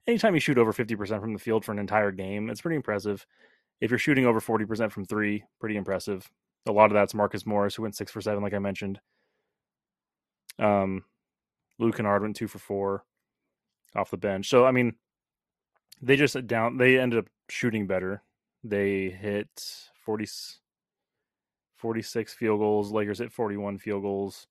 anytime 0.06 0.34
you 0.34 0.40
shoot 0.40 0.58
over 0.58 0.72
50% 0.72 1.20
from 1.20 1.32
the 1.32 1.38
field 1.38 1.64
for 1.64 1.72
an 1.72 1.78
entire 1.78 2.10
game, 2.10 2.48
it's 2.48 2.60
pretty 2.60 2.76
impressive. 2.76 3.26
If 3.80 3.90
you're 3.90 3.98
shooting 3.98 4.24
over 4.24 4.40
40% 4.40 4.90
from 4.90 5.04
three, 5.04 5.44
pretty 5.60 5.76
impressive. 5.76 6.30
A 6.66 6.72
lot 6.72 6.86
of 6.86 6.94
that's 6.94 7.12
Marcus 7.12 7.44
Morris, 7.44 7.74
who 7.74 7.82
went 7.82 7.96
six 7.96 8.10
for 8.10 8.22
seven, 8.22 8.42
like 8.42 8.54
I 8.54 8.58
mentioned. 8.58 8.98
Um, 10.58 11.04
Luke 11.78 11.96
Kennard 11.96 12.22
went 12.22 12.36
two 12.36 12.48
for 12.48 12.58
four 12.58 13.04
off 13.94 14.10
the 14.10 14.16
bench. 14.16 14.48
So 14.48 14.64
I 14.64 14.70
mean, 14.70 14.94
they 16.00 16.16
just 16.16 16.46
down. 16.46 16.76
They 16.76 16.98
ended 16.98 17.18
up 17.20 17.26
shooting 17.48 17.86
better. 17.86 18.22
They 18.62 19.10
hit 19.10 19.48
40, 20.04 20.26
46 21.76 22.34
field 22.34 22.60
goals. 22.60 22.92
Lakers 22.92 23.18
hit 23.18 23.32
41 23.32 23.78
field 23.78 24.02
goals. 24.02 24.46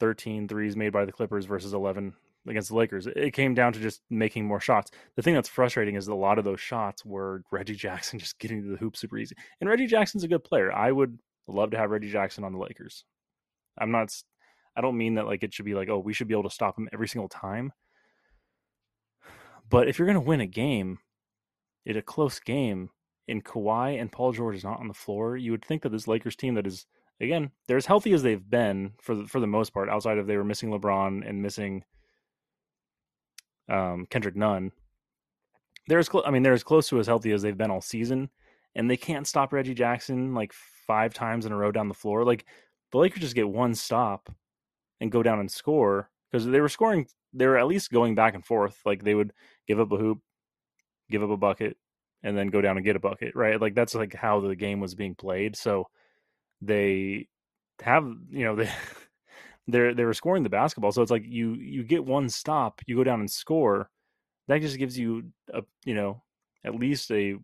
13 0.00 0.48
threes 0.48 0.76
made 0.76 0.92
by 0.92 1.04
the 1.04 1.12
Clippers 1.12 1.44
versus 1.44 1.72
11 1.72 2.14
against 2.48 2.68
the 2.68 2.76
Lakers. 2.76 3.06
It 3.06 3.32
came 3.32 3.54
down 3.54 3.72
to 3.72 3.80
just 3.80 4.02
making 4.10 4.44
more 4.44 4.60
shots. 4.60 4.90
The 5.16 5.22
thing 5.22 5.34
that's 5.34 5.48
frustrating 5.48 5.96
is 5.96 6.08
a 6.08 6.14
lot 6.14 6.38
of 6.38 6.44
those 6.44 6.60
shots 6.60 7.04
were 7.04 7.42
Reggie 7.50 7.74
Jackson 7.74 8.18
just 8.20 8.38
getting 8.38 8.62
to 8.62 8.68
the 8.68 8.76
hoop 8.76 8.96
super 8.96 9.18
easy. 9.18 9.36
And 9.60 9.68
Reggie 9.68 9.86
Jackson's 9.86 10.24
a 10.24 10.28
good 10.28 10.44
player. 10.44 10.72
I 10.72 10.92
would 10.92 11.18
love 11.48 11.70
to 11.70 11.78
have 11.78 11.90
Reggie 11.90 12.10
Jackson 12.10 12.44
on 12.44 12.52
the 12.52 12.58
Lakers. 12.58 13.04
I'm 13.78 13.90
not 13.90 14.10
I 14.76 14.82
don't 14.82 14.98
mean 14.98 15.14
that 15.14 15.26
like 15.26 15.42
it 15.42 15.54
should 15.54 15.64
be 15.64 15.74
like, 15.74 15.88
oh, 15.88 15.98
we 15.98 16.12
should 16.12 16.28
be 16.28 16.34
able 16.34 16.44
to 16.44 16.50
stop 16.50 16.78
him 16.78 16.88
every 16.92 17.08
single 17.08 17.28
time. 17.28 17.72
But 19.68 19.88
if 19.88 19.98
you're 19.98 20.06
going 20.06 20.14
to 20.14 20.20
win 20.20 20.40
a 20.40 20.46
game, 20.46 20.98
in 21.86 21.96
a 21.96 22.02
close 22.02 22.38
game, 22.38 22.90
in 23.26 23.42
Kawhi 23.42 24.00
and 24.00 24.12
Paul 24.12 24.32
George 24.32 24.56
is 24.56 24.64
not 24.64 24.78
on 24.78 24.88
the 24.88 24.94
floor, 24.94 25.36
you 25.36 25.50
would 25.50 25.64
think 25.64 25.82
that 25.82 25.90
this 25.90 26.06
Lakers 26.06 26.36
team 26.36 26.54
that 26.54 26.66
is 26.66 26.86
again 27.20 27.50
they're 27.66 27.76
as 27.76 27.86
healthy 27.86 28.12
as 28.12 28.22
they've 28.22 28.50
been 28.50 28.92
for 29.00 29.14
the, 29.14 29.26
for 29.26 29.40
the 29.40 29.46
most 29.46 29.72
part, 29.72 29.88
outside 29.88 30.18
of 30.18 30.26
they 30.26 30.36
were 30.36 30.44
missing 30.44 30.70
LeBron 30.70 31.28
and 31.28 31.42
missing 31.42 31.84
um, 33.68 34.06
Kendrick 34.10 34.36
Nunn. 34.36 34.72
They're 35.88 35.98
as 35.98 36.08
close. 36.08 36.24
I 36.26 36.30
mean, 36.30 36.42
they're 36.42 36.52
as 36.52 36.64
close 36.64 36.88
to 36.88 36.98
as 36.98 37.06
healthy 37.06 37.32
as 37.32 37.42
they've 37.42 37.56
been 37.56 37.70
all 37.70 37.80
season, 37.80 38.28
and 38.74 38.90
they 38.90 38.96
can't 38.96 39.26
stop 39.26 39.52
Reggie 39.52 39.74
Jackson 39.74 40.34
like 40.34 40.52
five 40.86 41.14
times 41.14 41.46
in 41.46 41.52
a 41.52 41.56
row 41.56 41.72
down 41.72 41.88
the 41.88 41.94
floor. 41.94 42.24
Like 42.24 42.44
the 42.92 42.98
Lakers 42.98 43.20
just 43.20 43.34
get 43.34 43.48
one 43.48 43.74
stop 43.74 44.30
and 45.00 45.12
go 45.12 45.22
down 45.22 45.40
and 45.40 45.50
score 45.50 46.10
because 46.30 46.46
they 46.46 46.60
were 46.60 46.68
scoring. 46.68 47.06
They 47.32 47.46
were 47.46 47.58
at 47.58 47.66
least 47.66 47.92
going 47.92 48.14
back 48.14 48.34
and 48.34 48.44
forth. 48.44 48.80
Like 48.84 49.04
they 49.04 49.14
would 49.14 49.32
give 49.68 49.78
up 49.78 49.92
a 49.92 49.96
hoop, 49.96 50.18
give 51.10 51.22
up 51.22 51.30
a 51.30 51.36
bucket, 51.36 51.76
and 52.22 52.36
then 52.36 52.48
go 52.48 52.60
down 52.60 52.76
and 52.76 52.84
get 52.84 52.96
a 52.96 53.00
bucket. 53.00 53.36
Right? 53.36 53.60
Like 53.60 53.74
that's 53.74 53.94
like 53.94 54.14
how 54.14 54.40
the 54.40 54.56
game 54.56 54.80
was 54.80 54.94
being 54.94 55.14
played. 55.14 55.56
So 55.56 55.88
they 56.60 57.28
have 57.82 58.04
you 58.30 58.44
know 58.44 58.56
they 58.56 58.70
they're 59.68 59.94
they 59.94 60.04
were 60.04 60.14
scoring 60.14 60.42
the 60.42 60.48
basketball. 60.48 60.92
So 60.92 61.02
it's 61.02 61.10
like 61.10 61.24
you 61.26 61.54
you 61.54 61.82
get 61.82 62.04
one 62.04 62.28
stop, 62.28 62.80
you 62.86 62.96
go 62.96 63.04
down 63.04 63.20
and 63.20 63.30
score. 63.30 63.90
That 64.48 64.60
just 64.60 64.78
gives 64.78 64.98
you 64.98 65.24
a 65.52 65.62
you 65.84 65.94
know 65.94 66.22
at 66.64 66.74
least 66.74 67.10
a 67.10 67.36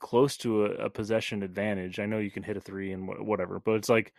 close 0.00 0.36
to 0.38 0.66
a, 0.66 0.86
a 0.86 0.90
possession 0.90 1.42
advantage. 1.42 1.98
I 1.98 2.06
know 2.06 2.18
you 2.18 2.30
can 2.30 2.42
hit 2.42 2.56
a 2.56 2.60
three 2.60 2.92
and 2.92 3.08
whatever, 3.08 3.60
but 3.60 3.72
it's 3.72 3.88
like 3.88 4.12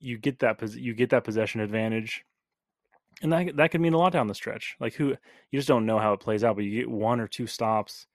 you 0.00 0.18
get 0.18 0.40
that 0.40 0.60
you 0.74 0.94
get 0.94 1.10
that 1.10 1.24
possession 1.24 1.60
advantage, 1.60 2.24
and 3.22 3.32
that 3.32 3.56
that 3.56 3.70
could 3.70 3.80
mean 3.80 3.94
a 3.94 3.98
lot 3.98 4.12
down 4.12 4.26
the 4.26 4.34
stretch. 4.34 4.76
Like 4.80 4.94
who 4.94 5.08
you 5.50 5.58
just 5.58 5.68
don't 5.68 5.86
know 5.86 5.98
how 5.98 6.12
it 6.12 6.20
plays 6.20 6.44
out, 6.44 6.56
but 6.56 6.64
you 6.64 6.80
get 6.80 6.90
one 6.90 7.20
or 7.20 7.28
two 7.28 7.46
stops, 7.46 8.06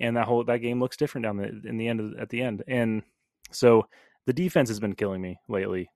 and 0.00 0.16
that 0.16 0.26
whole 0.26 0.44
that 0.44 0.58
game 0.58 0.80
looks 0.80 0.96
different 0.96 1.24
down 1.24 1.36
the 1.36 1.60
in 1.64 1.76
the 1.76 1.88
end 1.88 2.00
of, 2.00 2.14
at 2.18 2.28
the 2.28 2.42
end. 2.42 2.62
And 2.66 3.02
so 3.50 3.86
the 4.26 4.32
defense 4.32 4.68
has 4.68 4.80
been 4.80 4.94
killing 4.94 5.22
me 5.22 5.38
lately. 5.48 5.88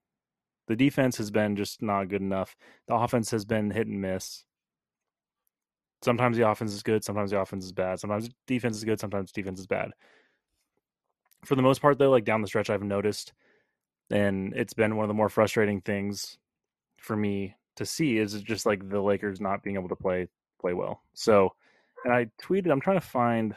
The 0.68 0.76
defense 0.76 1.16
has 1.18 1.30
been 1.30 1.56
just 1.56 1.82
not 1.82 2.08
good 2.08 2.22
enough. 2.22 2.56
The 2.86 2.94
offense 2.94 3.30
has 3.32 3.44
been 3.44 3.70
hit 3.70 3.86
and 3.86 4.00
miss. 4.00 4.44
Sometimes 6.02 6.36
the 6.36 6.48
offense 6.48 6.72
is 6.72 6.82
good, 6.82 7.04
sometimes 7.04 7.30
the 7.30 7.40
offense 7.40 7.64
is 7.64 7.72
bad. 7.72 8.00
Sometimes 8.00 8.30
defense 8.46 8.76
is 8.76 8.84
good, 8.84 9.00
sometimes 9.00 9.32
defense 9.32 9.60
is 9.60 9.66
bad. 9.66 9.90
For 11.44 11.56
the 11.56 11.62
most 11.62 11.82
part, 11.82 11.98
though, 11.98 12.10
like 12.10 12.24
down 12.24 12.40
the 12.40 12.46
stretch, 12.46 12.70
I've 12.70 12.82
noticed 12.82 13.32
and 14.10 14.52
it's 14.54 14.74
been 14.74 14.96
one 14.96 15.04
of 15.04 15.08
the 15.08 15.14
more 15.14 15.28
frustrating 15.28 15.80
things 15.80 16.38
for 16.98 17.16
me 17.16 17.54
to 17.76 17.86
see 17.86 18.18
is 18.18 18.40
just 18.42 18.66
like 18.66 18.88
the 18.88 19.00
Lakers 19.00 19.40
not 19.40 19.62
being 19.62 19.76
able 19.76 19.88
to 19.88 19.96
play 19.96 20.28
play 20.60 20.74
well. 20.74 21.02
So, 21.14 21.54
and 22.04 22.12
I 22.12 22.26
tweeted, 22.42 22.70
I'm 22.70 22.80
trying 22.80 23.00
to 23.00 23.06
find 23.06 23.56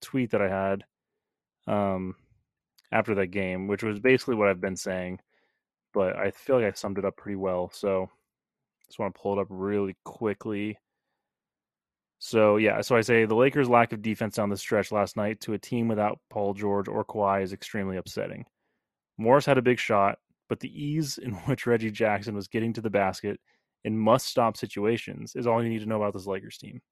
tweet 0.00 0.30
that 0.30 0.42
I 0.42 0.48
had 0.48 0.84
um 1.66 2.14
after 2.92 3.14
that 3.16 3.28
game, 3.28 3.68
which 3.68 3.82
was 3.82 4.00
basically 4.00 4.34
what 4.34 4.48
I've 4.48 4.60
been 4.60 4.76
saying, 4.76 5.20
but 5.94 6.16
I 6.16 6.30
feel 6.30 6.56
like 6.56 6.66
I 6.66 6.72
summed 6.72 6.98
it 6.98 7.04
up 7.04 7.16
pretty 7.16 7.36
well. 7.36 7.70
So, 7.72 8.10
just 8.86 8.98
want 8.98 9.14
to 9.14 9.20
pull 9.20 9.38
it 9.38 9.42
up 9.42 9.46
really 9.50 9.96
quickly. 10.04 10.78
So 12.18 12.58
yeah, 12.58 12.82
so 12.82 12.96
I 12.96 13.00
say 13.00 13.24
the 13.24 13.34
Lakers' 13.34 13.68
lack 13.68 13.92
of 13.92 14.02
defense 14.02 14.36
down 14.36 14.50
the 14.50 14.56
stretch 14.56 14.92
last 14.92 15.16
night 15.16 15.40
to 15.42 15.54
a 15.54 15.58
team 15.58 15.88
without 15.88 16.20
Paul 16.28 16.52
George 16.52 16.86
or 16.86 17.04
Kawhi 17.04 17.42
is 17.42 17.54
extremely 17.54 17.96
upsetting. 17.96 18.44
Morris 19.16 19.46
had 19.46 19.56
a 19.58 19.62
big 19.62 19.78
shot, 19.78 20.18
but 20.48 20.60
the 20.60 20.68
ease 20.68 21.16
in 21.18 21.32
which 21.46 21.66
Reggie 21.66 21.90
Jackson 21.90 22.34
was 22.34 22.48
getting 22.48 22.74
to 22.74 22.82
the 22.82 22.90
basket 22.90 23.40
in 23.84 23.96
must 23.96 24.26
stop 24.26 24.56
situations 24.56 25.34
is 25.34 25.46
all 25.46 25.62
you 25.62 25.70
need 25.70 25.80
to 25.80 25.86
know 25.86 25.96
about 25.96 26.12
this 26.12 26.26
Lakers 26.26 26.58
team. 26.58 26.82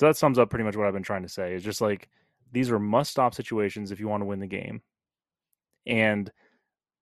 So 0.00 0.06
that 0.06 0.16
sums 0.16 0.38
up 0.38 0.48
pretty 0.48 0.64
much 0.64 0.76
what 0.76 0.86
I've 0.86 0.94
been 0.94 1.02
trying 1.02 1.24
to 1.24 1.28
say. 1.28 1.52
Is 1.52 1.62
just 1.62 1.82
like 1.82 2.08
these 2.52 2.70
are 2.70 2.78
must 2.78 3.10
stop 3.10 3.34
situations 3.34 3.92
if 3.92 4.00
you 4.00 4.08
want 4.08 4.22
to 4.22 4.26
win 4.26 4.40
the 4.40 4.46
game. 4.46 4.80
And 5.86 6.32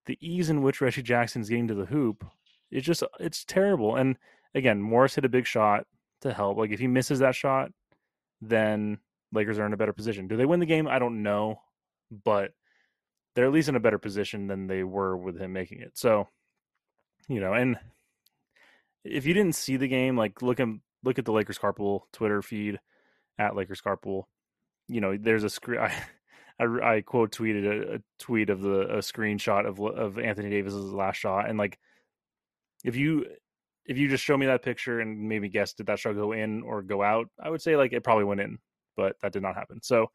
the 0.07 0.19
ease 0.21 0.51
in 0.51 0.63
which 0.63 0.81
Reggie 0.81 1.03
Jackson 1.03 1.41
is 1.41 1.49
getting 1.49 1.69
to 1.69 1.77
the 1.77 1.87
hoop, 1.87 2.25
it's 2.73 2.85
just 2.85 3.05
it's 3.21 3.45
terrible. 3.45 3.95
And 3.95 4.19
again, 4.53 4.83
Morris 4.83 5.15
hit 5.15 5.25
a 5.25 5.29
big 5.29 5.47
shot 5.47 5.87
to 6.23 6.33
help. 6.33 6.59
Like 6.59 6.73
if 6.73 6.81
he 6.81 6.89
misses 6.89 7.21
that 7.21 7.37
shot, 7.37 7.71
then 8.43 8.99
Lakers 9.33 9.61
are 9.61 9.67
in 9.67 9.73
a 9.73 9.77
better 9.77 9.93
position. 9.93 10.27
Do 10.27 10.37
they 10.37 10.45
win 10.45 10.59
the 10.59 10.67
game? 10.67 10.89
I 10.89 10.99
don't 10.99 11.23
know, 11.23 11.61
but 12.25 12.51
they're 13.37 13.47
at 13.47 13.53
least 13.53 13.69
in 13.69 13.77
a 13.77 13.81
better 13.81 13.99
position 13.99 14.49
than 14.49 14.67
they 14.67 14.83
were 14.83 15.17
with 15.17 15.41
him 15.41 15.53
making 15.53 15.83
it. 15.83 15.97
So, 15.97 16.27
you 17.29 17.39
know, 17.39 17.53
and 17.53 17.79
if 19.05 19.25
you 19.25 19.35
didn't 19.35 19.55
see 19.55 19.77
the 19.77 19.87
game, 19.87 20.17
like 20.17 20.43
look 20.43 20.59
at 20.59 20.67
look 21.05 21.21
at 21.21 21.25
the 21.25 21.33
Lakers 21.33 21.61
Carpool 21.61 22.01
Twitter 22.13 22.43
feed 22.43 22.81
at 23.39 23.57
Lakers 23.57 23.81
Carpool. 23.81 24.25
You 24.89 25.01
know, 25.01 25.17
there's 25.17 25.45
a 25.45 25.51
screen. 25.51 25.81
I, 26.61 26.65
I, 26.83 27.01
quote 27.03 27.31
tweeted 27.31 27.67
a, 27.67 27.95
a, 27.95 27.99
tweet 28.19 28.51
of 28.51 28.61
the 28.63 28.81
a 28.81 28.99
screenshot 28.99 29.65
of 29.65 29.79
of 29.81 30.19
Anthony 30.19 30.51
Davis's 30.51 30.93
last 30.93 31.17
shot, 31.17 31.49
and 31.49 31.57
like 31.57 31.79
if 32.85 32.97
you 32.97 33.27
if 33.87 33.97
you 33.97 34.09
just 34.09 34.25
show 34.25 34.37
me 34.37 34.47
that 34.47 34.63
picture 34.63 35.01
and 35.01 35.29
maybe 35.29 35.49
guess 35.49 35.73
did 35.73 35.87
that 35.87 35.99
shot 35.99 36.15
go 36.15 36.33
in 36.33 36.63
or 36.63 36.83
go 36.83 37.03
out, 37.03 37.29
I 37.43 37.49
would 37.49 37.63
say 37.63 37.77
like 37.77 37.93
it 37.93 38.05
probably 38.05 38.25
went 38.25 38.41
in, 38.41 38.59
but 38.97 39.17
that 39.23 39.33
did 39.33 39.43
not 39.43 39.55
happen. 39.55 39.81
So 39.83 40.11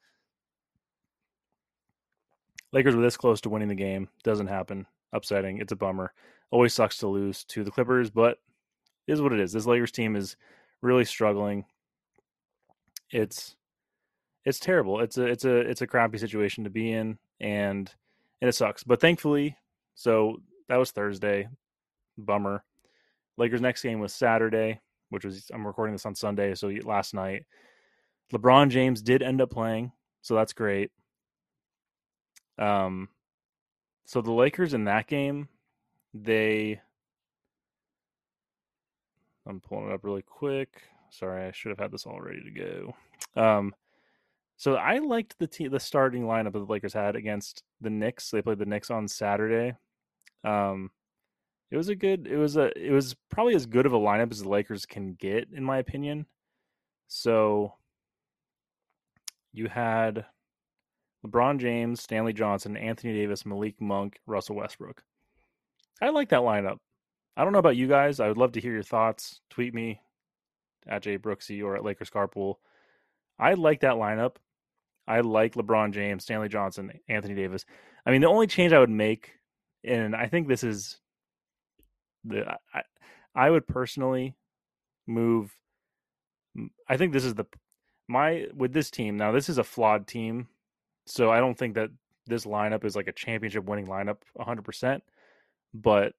Lakers 2.74 2.96
were 2.96 3.02
this 3.02 3.18
close 3.18 3.40
to 3.42 3.50
winning 3.50 3.70
the 3.70 3.76
game. 3.76 4.10
Doesn't 4.24 4.48
happen. 4.48 4.86
Upsetting. 5.12 5.60
It's 5.60 5.72
a 5.72 5.76
bummer. 5.76 6.14
Always 6.52 6.74
sucks 6.74 6.98
to 6.98 7.08
lose 7.08 7.44
to 7.46 7.64
the 7.64 7.72
Clippers, 7.72 8.10
but 8.10 8.38
is 9.08 9.22
what 9.22 9.34
it 9.34 9.40
is. 9.40 9.54
This 9.54 9.66
Lakers 9.66 9.92
team 9.92 10.16
is 10.16 10.36
really 10.82 11.06
struggling. 11.06 11.66
It's 13.14 13.56
it's 14.44 14.60
terrible. 14.60 15.00
It's 15.00 15.18
a 15.18 15.26
it's 15.26 15.46
a 15.46 15.56
it's 15.56 15.84
a 15.84 15.88
crappy 15.88 16.18
situation 16.18 16.64
to 16.64 16.72
be 16.72 16.92
in, 16.92 17.20
and 17.40 17.90
and 18.42 18.50
it 18.50 18.56
sucks. 18.56 18.84
But 18.84 19.00
thankfully, 19.00 19.56
so 19.94 20.38
that 20.68 20.78
was 20.78 20.92
Thursday. 20.92 21.48
Bummer. 22.18 22.64
Lakers 23.38 23.62
next 23.62 23.84
game 23.84 24.00
was 24.00 24.14
Saturday, 24.14 24.82
which 25.10 25.26
was 25.26 25.50
I'm 25.54 25.66
recording 25.66 25.94
this 25.94 26.08
on 26.08 26.16
Sunday, 26.16 26.56
so 26.56 26.68
last 26.84 27.14
night. 27.14 27.46
LeBron 28.34 28.70
James 28.70 29.02
did 29.02 29.22
end 29.22 29.42
up 29.42 29.52
playing, 29.52 29.92
so 30.22 30.34
that's 30.34 30.54
great. 30.54 30.92
Um, 32.58 33.10
so 34.06 34.22
the 34.22 34.32
Lakers 34.32 34.74
in 34.74 34.86
that 34.86 35.06
game, 35.06 35.50
they. 36.16 36.82
I'm 39.46 39.60
pulling 39.60 39.90
it 39.90 39.94
up 39.94 40.04
really 40.04 40.24
quick. 40.24 40.82
Sorry, 41.14 41.46
I 41.46 41.52
should 41.52 41.70
have 41.70 41.80
had 41.80 41.92
this 41.92 42.08
all 42.08 42.20
ready 42.20 42.42
to 42.44 42.50
go. 42.50 43.42
Um, 43.42 43.76
so 44.58 44.76
I 44.76 44.98
liked 44.98 45.38
the 45.38 45.46
team, 45.46 45.70
the 45.70 45.80
starting 45.80 46.24
lineup 46.24 46.54
that 46.54 46.60
the 46.60 46.72
Lakers 46.72 46.94
had 46.94 47.16
against 47.16 47.64
the 47.82 47.92
Knicks. 47.92 48.32
They 48.32 48.42
played 48.42 48.58
the 48.58 48.66
Knicks 48.66 48.90
on 48.90 49.08
Saturday. 49.08 49.76
Um, 50.44 50.90
it 51.70 51.78
was 51.78 51.90
a 51.90 51.96
good. 51.96 52.28
It 52.28 52.38
was 52.38 52.58
a. 52.58 52.72
It 52.76 52.92
was 52.92 53.16
probably 53.30 53.54
as 53.54 53.68
good 53.68 53.86
of 53.86 53.94
a 53.94 54.00
lineup 54.00 54.32
as 54.32 54.42
the 54.42 54.50
Lakers 54.50 54.88
can 54.88 55.14
get, 55.14 55.50
in 55.54 55.64
my 55.64 55.78
opinion. 55.78 56.26
So 57.08 57.76
you 59.52 59.68
had 59.68 60.26
LeBron 61.26 61.60
James, 61.60 62.02
Stanley 62.02 62.34
Johnson, 62.34 62.76
Anthony 62.76 63.14
Davis, 63.14 63.46
Malik 63.46 63.80
Monk, 63.80 64.20
Russell 64.26 64.56
Westbrook. 64.56 65.04
I 66.02 66.10
like 66.10 66.30
that 66.30 66.42
lineup. 66.42 66.78
I 67.38 67.44
don't 67.44 67.54
know 67.54 67.60
about 67.60 67.76
you 67.76 67.88
guys. 67.88 68.20
I 68.20 68.28
would 68.28 68.38
love 68.38 68.54
to 68.54 68.62
hear 68.62 68.74
your 68.74 68.84
thoughts. 68.84 69.42
Tweet 69.50 69.76
me 69.76 70.02
at 70.88 71.04
Jay 71.04 71.18
Brooksy 71.18 71.64
or 71.64 71.76
at 71.78 71.84
Lakers 71.84 72.10
Carpool. 72.10 72.56
I 73.40 73.54
like 73.56 73.82
that 73.82 73.96
lineup. 73.96 74.38
I 75.08 75.22
like 75.22 75.56
LeBron 75.56 75.94
James, 75.94 76.24
Stanley 76.24 76.50
Johnson, 76.50 76.92
Anthony 77.10 77.36
Davis. 77.36 77.66
I 78.06 78.12
mean, 78.12 78.22
the 78.22 78.28
only 78.30 78.48
change 78.48 78.74
I 78.74 78.80
would 78.80 78.90
make, 78.90 79.34
and 79.84 80.16
I 80.16 80.28
think 80.28 80.48
this 80.48 80.64
is 80.64 81.00
the 82.26 82.58
I, 82.74 82.84
I 83.36 83.50
would 83.52 83.68
personally 83.68 84.36
move. 85.08 85.56
I 86.90 86.98
think 86.98 87.14
this 87.14 87.26
is 87.26 87.36
the 87.36 87.46
my 88.08 88.48
with 88.56 88.74
this 88.74 88.92
team 88.92 89.18
now. 89.18 89.32
This 89.32 89.50
is 89.50 89.58
a 89.58 89.64
flawed 89.64 90.08
team 90.08 90.48
So 91.08 91.32
I 91.32 91.40
don't 91.40 91.58
think 91.58 91.76
that 91.76 91.92
this 92.28 92.46
lineup 92.46 92.86
is 92.86 92.96
like 92.96 93.08
a 93.08 93.14
championship 93.14 93.66
winning 93.66 93.88
lineup 93.88 94.20
100%. 94.40 95.02
But 95.74 96.14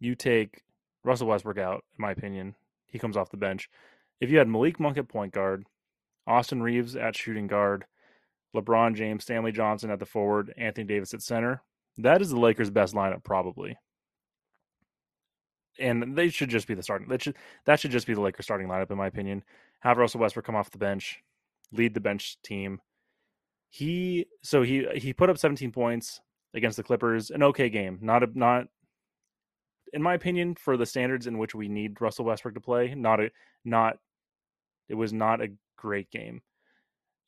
you 0.00 0.14
take 0.16 0.62
Russell 1.04 1.28
Westbrook 1.28 1.58
out, 1.58 1.84
in 1.98 2.02
my 2.02 2.12
opinion, 2.12 2.56
he 2.90 2.98
comes 2.98 3.16
off 3.16 3.30
the 3.30 3.36
bench. 3.36 3.70
If 4.20 4.30
you 4.30 4.38
had 4.38 4.48
Malik 4.48 4.78
Monk 4.78 4.98
at 4.98 5.08
point 5.08 5.32
guard, 5.32 5.64
Austin 6.26 6.62
Reaves 6.62 6.96
at 6.96 7.16
shooting 7.16 7.46
guard, 7.46 7.84
LeBron 8.54 8.94
James, 8.94 9.24
Stanley 9.24 9.52
Johnson 9.52 9.90
at 9.90 9.98
the 9.98 10.06
forward, 10.06 10.52
Anthony 10.56 10.86
Davis 10.86 11.14
at 11.14 11.22
center, 11.22 11.62
that 11.98 12.20
is 12.20 12.30
the 12.30 12.38
Lakers' 12.38 12.70
best 12.70 12.94
lineup, 12.94 13.24
probably. 13.24 13.76
And 15.78 16.16
they 16.16 16.28
should 16.28 16.50
just 16.50 16.66
be 16.66 16.74
the 16.74 16.82
starting. 16.82 17.08
That 17.08 17.22
should 17.22 17.36
that 17.64 17.80
should 17.80 17.90
just 17.90 18.06
be 18.06 18.14
the 18.14 18.20
Lakers' 18.20 18.44
starting 18.44 18.68
lineup, 18.68 18.90
in 18.90 18.98
my 18.98 19.06
opinion. 19.06 19.42
Have 19.80 19.96
Russell 19.96 20.20
Westbrook 20.20 20.44
come 20.44 20.56
off 20.56 20.70
the 20.70 20.78
bench, 20.78 21.22
lead 21.72 21.94
the 21.94 22.00
bench 22.00 22.36
team. 22.42 22.80
He 23.70 24.26
so 24.42 24.62
he 24.62 24.86
he 24.96 25.12
put 25.12 25.30
up 25.30 25.38
17 25.38 25.72
points 25.72 26.20
against 26.52 26.76
the 26.76 26.82
Clippers, 26.82 27.30
an 27.30 27.42
okay 27.44 27.70
game, 27.70 27.98
not 28.02 28.22
a 28.22 28.28
not 28.34 28.66
in 29.92 30.02
my 30.02 30.14
opinion 30.14 30.54
for 30.54 30.76
the 30.76 30.86
standards 30.86 31.26
in 31.26 31.38
which 31.38 31.54
we 31.54 31.68
need 31.68 32.00
Russell 32.00 32.24
Westbrook 32.24 32.54
to 32.54 32.60
play. 32.60 32.94
Not 32.94 33.20
a 33.20 33.30
not 33.64 33.98
it 34.88 34.94
was 34.94 35.12
not 35.12 35.40
a 35.40 35.52
great 35.76 36.10
game. 36.10 36.42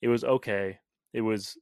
It 0.00 0.08
was 0.08 0.24
okay. 0.24 0.78
It 1.12 1.20
was 1.20 1.56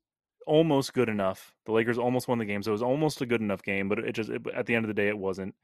almost 0.47 0.95
good 0.95 1.09
enough. 1.09 1.53
The 1.67 1.73
Lakers 1.73 1.99
almost 1.99 2.29
won 2.29 2.39
the 2.39 2.45
game, 2.45 2.63
so 2.63 2.71
it 2.71 2.73
was 2.73 2.83
almost 2.83 3.21
a 3.21 3.27
good 3.27 3.41
enough 3.41 3.63
game. 3.63 3.89
But 3.89 4.01
it 4.01 4.13
just 4.13 4.31
it, 4.31 4.43
at 4.55 4.67
the 4.67 4.75
end 4.75 4.85
of 4.85 4.89
the 4.89 4.95
day, 4.95 5.09
it 5.09 5.19
wasn't. 5.19 5.55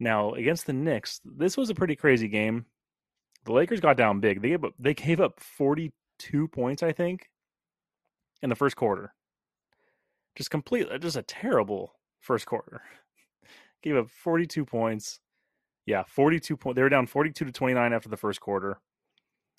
Now 0.00 0.34
against 0.34 0.66
the 0.66 0.72
Knicks, 0.72 1.20
this 1.24 1.56
was 1.56 1.70
a 1.70 1.74
pretty 1.74 1.96
crazy 1.96 2.28
game. 2.28 2.66
The 3.44 3.52
Lakers 3.52 3.80
got 3.80 3.96
down 3.96 4.20
big. 4.20 4.42
They 4.42 4.48
gave 4.48 4.64
up, 4.64 4.74
they 4.78 4.94
gave 4.94 5.20
up 5.20 5.40
42 5.40 6.48
points, 6.48 6.82
I 6.82 6.92
think, 6.92 7.28
in 8.42 8.48
the 8.48 8.56
first 8.56 8.76
quarter. 8.76 9.14
Just 10.34 10.50
complete, 10.50 10.88
just 11.00 11.16
a 11.16 11.22
terrible 11.22 11.94
first 12.20 12.46
quarter. 12.46 12.82
Gave 13.84 13.96
up 13.96 14.08
42 14.08 14.64
points. 14.64 15.20
Yeah, 15.84 16.04
42 16.08 16.56
points. 16.56 16.76
They 16.76 16.82
were 16.82 16.88
down 16.88 17.06
42 17.06 17.44
to 17.44 17.52
29 17.52 17.92
after 17.92 18.08
the 18.08 18.16
first 18.16 18.40
quarter. 18.40 18.80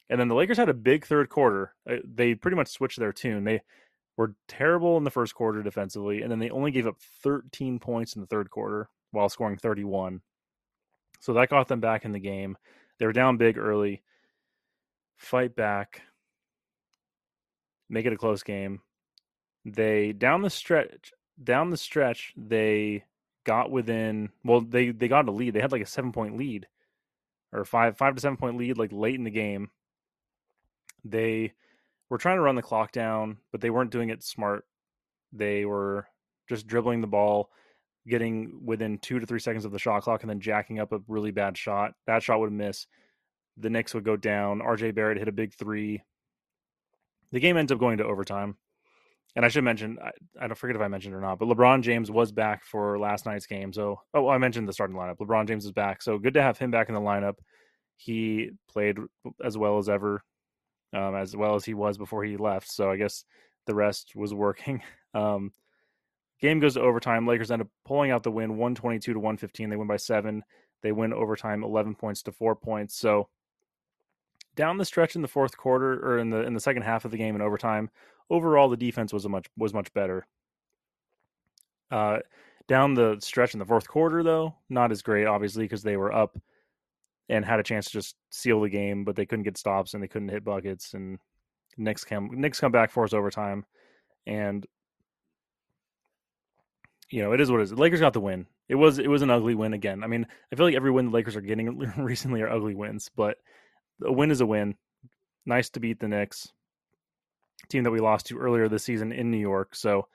And 0.09 0.19
then 0.19 0.27
the 0.27 0.35
Lakers 0.35 0.57
had 0.57 0.67
a 0.67 0.73
big 0.73 1.05
third 1.05 1.29
quarter. 1.29 1.75
Uh, 1.89 1.97
they 2.03 2.33
pretty 2.33 2.57
much 2.57 2.69
switched 2.69 2.99
their 2.99 3.13
tune. 3.13 3.43
They 3.43 3.61
were 4.17 4.33
terrible 4.47 4.97
in 4.97 5.03
the 5.03 5.11
first 5.11 5.35
quarter 5.35 5.61
defensively, 5.61 6.23
and 6.23 6.31
then 6.31 6.39
they 6.39 6.49
only 6.49 6.71
gave 6.71 6.87
up 6.87 6.97
13 7.23 7.77
points 7.77 8.15
in 8.15 8.21
the 8.21 8.27
third 8.27 8.49
quarter 8.49 8.89
while 9.11 9.29
scoring 9.29 9.57
31. 9.57 10.21
So 11.19 11.33
that 11.33 11.49
got 11.49 11.67
them 11.67 11.79
back 11.79 12.03
in 12.03 12.11
the 12.11 12.19
game. 12.19 12.57
They 12.97 13.05
were 13.05 13.13
down 13.13 13.37
big 13.37 13.57
early. 13.59 14.01
Fight 15.17 15.55
back. 15.55 16.01
Make 17.89 18.07
it 18.07 18.13
a 18.13 18.17
close 18.17 18.41
game. 18.41 18.81
They 19.63 20.13
down 20.13 20.41
the 20.41 20.49
stretch 20.49 21.13
down 21.41 21.69
the 21.69 21.77
stretch 21.77 22.33
they 22.37 23.03
got 23.45 23.71
within 23.71 24.29
well 24.43 24.61
they 24.61 24.89
they 24.89 25.07
got 25.07 25.27
a 25.27 25.31
lead. 25.31 25.53
They 25.53 25.61
had 25.61 25.71
like 25.71 25.81
a 25.81 25.87
7 25.87 26.11
point 26.11 26.37
lead 26.37 26.67
or 27.53 27.63
5 27.63 27.97
5 27.97 28.15
to 28.15 28.21
7 28.21 28.37
point 28.37 28.57
lead 28.57 28.77
like 28.77 28.91
late 28.91 29.15
in 29.15 29.23
the 29.23 29.31
game 29.31 29.69
they 31.05 31.53
were 32.09 32.17
trying 32.17 32.37
to 32.37 32.41
run 32.41 32.55
the 32.55 32.61
clock 32.61 32.91
down, 32.91 33.37
but 33.51 33.61
they 33.61 33.69
weren't 33.69 33.91
doing 33.91 34.09
it 34.09 34.23
smart. 34.23 34.65
They 35.31 35.65
were 35.65 36.07
just 36.49 36.67
dribbling 36.67 37.01
the 37.01 37.07
ball, 37.07 37.51
getting 38.07 38.59
within 38.65 38.97
two 38.97 39.19
to 39.19 39.25
three 39.25 39.39
seconds 39.39 39.65
of 39.65 39.71
the 39.71 39.79
shot 39.79 40.01
clock, 40.01 40.23
and 40.23 40.29
then 40.29 40.41
jacking 40.41 40.79
up 40.79 40.91
a 40.91 41.01
really 41.07 41.31
bad 41.31 41.57
shot. 41.57 41.93
That 42.07 42.23
shot 42.23 42.39
would 42.39 42.51
miss. 42.51 42.87
The 43.57 43.69
Knicks 43.69 43.93
would 43.93 44.03
go 44.03 44.17
down. 44.17 44.59
RJ 44.59 44.95
Barrett 44.95 45.17
hit 45.17 45.27
a 45.27 45.31
big 45.31 45.53
three. 45.53 46.01
The 47.31 47.39
game 47.39 47.57
ends 47.57 47.71
up 47.71 47.79
going 47.79 47.97
to 47.99 48.05
overtime. 48.05 48.57
And 49.35 49.45
I 49.45 49.49
should 49.49 49.63
mention, 49.65 49.97
I, 50.01 50.11
I 50.41 50.47
don't 50.47 50.57
forget 50.57 50.77
if 50.77 50.81
I 50.81 50.87
mentioned 50.87 51.13
or 51.13 51.19
not, 51.19 51.39
but 51.39 51.49
LeBron 51.49 51.81
James 51.81 52.09
was 52.09 52.31
back 52.31 52.63
for 52.63 52.97
last 52.97 53.25
night's 53.25 53.45
game. 53.45 53.73
So, 53.73 53.99
oh, 54.13 54.29
I 54.29 54.37
mentioned 54.37 54.67
the 54.67 54.73
starting 54.73 54.95
lineup. 54.95 55.17
LeBron 55.17 55.47
James 55.47 55.65
is 55.65 55.73
back. 55.73 56.01
So 56.01 56.17
good 56.17 56.35
to 56.35 56.41
have 56.41 56.57
him 56.57 56.71
back 56.71 56.87
in 56.87 56.95
the 56.95 57.01
lineup. 57.01 57.35
He 57.97 58.51
played 58.69 58.97
as 59.43 59.57
well 59.57 59.77
as 59.77 59.89
ever 59.89 60.21
um, 60.95 61.15
as 61.15 61.35
well 61.35 61.55
as 61.55 61.65
he 61.65 61.73
was 61.73 61.97
before 61.97 62.23
he 62.23 62.37
left. 62.37 62.71
So 62.71 62.89
I 62.89 62.95
guess 62.95 63.25
the 63.67 63.75
rest 63.75 64.13
was 64.15 64.33
working. 64.33 64.81
Um, 65.13 65.53
game 66.41 66.59
goes 66.59 66.73
to 66.73 66.81
overtime. 66.81 67.25
Lakers 67.25 67.49
end 67.49 67.61
up 67.61 67.69
pulling 67.85 68.11
out 68.11 68.23
the 68.23 68.31
win, 68.31 68.57
122 68.57 69.13
to 69.13 69.17
115. 69.17 69.69
They 69.69 69.77
win 69.77 69.87
by 69.87 69.95
seven. 69.95 70.43
They 70.83 70.91
win 70.91 71.13
overtime, 71.13 71.63
11 71.63 71.95
points 71.95 72.21
to 72.23 72.33
four 72.33 72.53
points. 72.53 72.99
So 72.99 73.29
down 74.57 74.77
the 74.77 74.83
stretch 74.83 75.15
in 75.15 75.21
the 75.21 75.29
fourth 75.29 75.55
quarter 75.55 76.05
or 76.05 76.19
in 76.19 76.31
the 76.31 76.41
in 76.41 76.53
the 76.53 76.59
second 76.59 76.81
half 76.81 77.05
of 77.05 77.11
the 77.11 77.17
game 77.17 77.33
in 77.33 77.41
overtime, 77.41 77.89
overall 78.29 78.69
the 78.69 78.77
defense 78.77 79.13
was 79.13 79.25
a 79.25 79.29
much 79.29 79.47
was 79.57 79.73
much 79.73 79.93
better. 79.93 80.25
Uh, 81.91 82.19
down 82.67 82.93
the 82.95 83.17
stretch 83.19 83.53
in 83.53 83.59
the 83.59 83.65
fourth 83.65 83.87
quarter, 83.87 84.23
though, 84.23 84.55
not 84.69 84.91
as 84.91 85.01
great, 85.01 85.27
obviously, 85.27 85.65
because 85.65 85.83
they 85.83 85.97
were 85.97 86.11
up 86.11 86.37
and 87.29 87.45
had 87.45 87.59
a 87.59 87.63
chance 87.63 87.85
to 87.85 87.91
just 87.91 88.15
seal 88.29 88.61
the 88.61 88.69
game, 88.69 89.03
but 89.03 89.15
they 89.15 89.25
couldn't 89.25 89.43
get 89.43 89.57
stops 89.57 89.93
and 89.93 90.01
they 90.01 90.07
couldn't 90.07 90.29
hit 90.29 90.43
buckets. 90.43 90.93
And 90.93 91.19
Knicks 91.77 92.03
come 92.03 92.29
Knicks 92.33 92.59
come 92.59 92.71
back 92.71 92.91
for 92.91 93.03
us 93.03 93.13
overtime, 93.13 93.65
and 94.25 94.65
you 97.09 97.21
know 97.21 97.33
it 97.33 97.41
is 97.41 97.51
what 97.51 97.59
it 97.59 97.63
is. 97.63 97.69
The 97.71 97.75
Lakers 97.75 97.99
got 97.99 98.13
the 98.13 98.21
win. 98.21 98.47
It 98.67 98.75
was 98.75 98.99
it 98.99 99.09
was 99.09 99.21
an 99.21 99.29
ugly 99.29 99.55
win 99.55 99.73
again. 99.73 100.03
I 100.03 100.07
mean, 100.07 100.25
I 100.51 100.55
feel 100.55 100.65
like 100.65 100.75
every 100.75 100.91
win 100.91 101.05
the 101.05 101.11
Lakers 101.11 101.35
are 101.35 101.41
getting 101.41 101.77
recently 101.97 102.41
are 102.41 102.49
ugly 102.49 102.75
wins, 102.75 103.09
but 103.15 103.37
a 104.03 104.11
win 104.11 104.31
is 104.31 104.41
a 104.41 104.45
win. 104.45 104.75
Nice 105.45 105.69
to 105.71 105.79
beat 105.79 105.99
the 105.99 106.07
Knicks, 106.07 106.51
team 107.69 107.83
that 107.83 107.91
we 107.91 107.99
lost 107.99 108.27
to 108.27 108.37
earlier 108.37 108.67
this 108.67 108.83
season 108.83 109.11
in 109.11 109.31
New 109.31 109.37
York. 109.37 109.75
So 109.75 110.07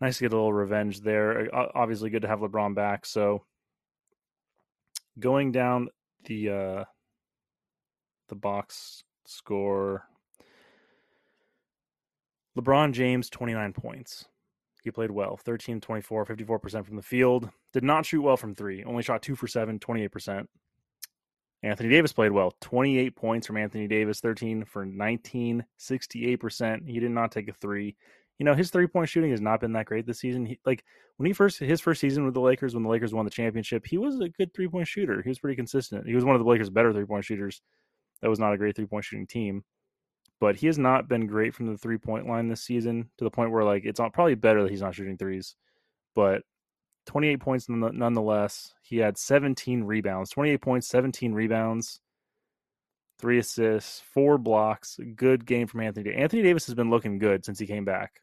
nice 0.00 0.18
to 0.18 0.24
get 0.24 0.32
a 0.32 0.36
little 0.36 0.52
revenge 0.52 1.00
there. 1.00 1.48
Obviously, 1.54 2.10
good 2.10 2.22
to 2.22 2.28
have 2.28 2.40
LeBron 2.40 2.74
back. 2.74 3.06
So 3.06 3.44
going 5.18 5.52
down 5.52 5.88
the 6.24 6.50
uh 6.50 6.84
the 8.28 8.34
box 8.34 9.02
score 9.26 10.04
LeBron 12.58 12.92
James 12.92 13.30
29 13.30 13.72
points. 13.72 14.26
He 14.82 14.90
played 14.90 15.10
well. 15.10 15.36
13 15.36 15.80
24, 15.80 16.26
54% 16.26 16.86
from 16.86 16.96
the 16.96 17.02
field. 17.02 17.50
Did 17.72 17.84
not 17.84 18.06
shoot 18.06 18.22
well 18.22 18.36
from 18.36 18.54
3. 18.54 18.84
Only 18.84 19.02
shot 19.02 19.22
2 19.22 19.36
for 19.36 19.46
7, 19.46 19.78
28%. 19.78 20.46
Anthony 21.62 21.90
Davis 21.90 22.12
played 22.12 22.32
well. 22.32 22.54
28 22.60 23.14
points 23.14 23.46
from 23.46 23.56
Anthony 23.56 23.86
Davis, 23.86 24.20
13 24.20 24.64
for 24.64 24.86
19, 24.86 25.64
68%. 25.78 26.88
He 26.88 27.00
did 27.00 27.10
not 27.10 27.32
take 27.32 27.48
a 27.48 27.52
3 27.52 27.94
you 28.40 28.46
know 28.46 28.54
his 28.54 28.70
three 28.70 28.86
point 28.86 29.08
shooting 29.08 29.30
has 29.30 29.42
not 29.42 29.60
been 29.60 29.74
that 29.74 29.84
great 29.84 30.06
this 30.06 30.18
season. 30.18 30.46
He, 30.46 30.58
like 30.64 30.82
when 31.18 31.26
he 31.26 31.34
first 31.34 31.58
his 31.58 31.80
first 31.80 32.00
season 32.00 32.24
with 32.24 32.32
the 32.32 32.40
Lakers, 32.40 32.72
when 32.74 32.82
the 32.82 32.88
Lakers 32.88 33.12
won 33.12 33.26
the 33.26 33.30
championship, 33.30 33.86
he 33.86 33.98
was 33.98 34.18
a 34.18 34.30
good 34.30 34.52
three 34.54 34.66
point 34.66 34.88
shooter. 34.88 35.20
He 35.20 35.28
was 35.28 35.38
pretty 35.38 35.56
consistent. 35.56 36.06
He 36.06 36.14
was 36.14 36.24
one 36.24 36.34
of 36.34 36.42
the 36.42 36.48
Lakers' 36.48 36.70
better 36.70 36.90
three 36.90 37.04
point 37.04 37.26
shooters. 37.26 37.60
That 38.22 38.30
was 38.30 38.38
not 38.38 38.54
a 38.54 38.56
great 38.56 38.74
three 38.74 38.86
point 38.86 39.04
shooting 39.04 39.26
team, 39.26 39.62
but 40.40 40.56
he 40.56 40.66
has 40.68 40.78
not 40.78 41.06
been 41.06 41.26
great 41.26 41.54
from 41.54 41.66
the 41.66 41.76
three 41.76 41.98
point 41.98 42.26
line 42.26 42.48
this 42.48 42.62
season 42.62 43.10
to 43.18 43.24
the 43.24 43.30
point 43.30 43.50
where 43.50 43.62
like 43.62 43.84
it's 43.84 44.00
probably 44.00 44.34
better 44.34 44.62
that 44.62 44.70
he's 44.70 44.80
not 44.80 44.94
shooting 44.94 45.18
threes. 45.18 45.54
But 46.14 46.42
28 47.10 47.40
points 47.40 47.66
nonetheless. 47.68 48.72
He 48.82 48.98
had 48.98 49.18
17 49.18 49.82
rebounds, 49.82 50.30
28 50.30 50.60
points, 50.60 50.86
17 50.86 51.32
rebounds, 51.32 52.00
three 53.18 53.38
assists, 53.38 54.00
four 54.14 54.38
blocks. 54.38 54.96
Good 55.16 55.44
game 55.44 55.66
from 55.66 55.80
Anthony. 55.80 56.04
Davis. 56.04 56.20
Anthony 56.22 56.42
Davis 56.42 56.66
has 56.66 56.76
been 56.76 56.88
looking 56.88 57.18
good 57.18 57.44
since 57.44 57.58
he 57.58 57.66
came 57.66 57.84
back 57.84 58.20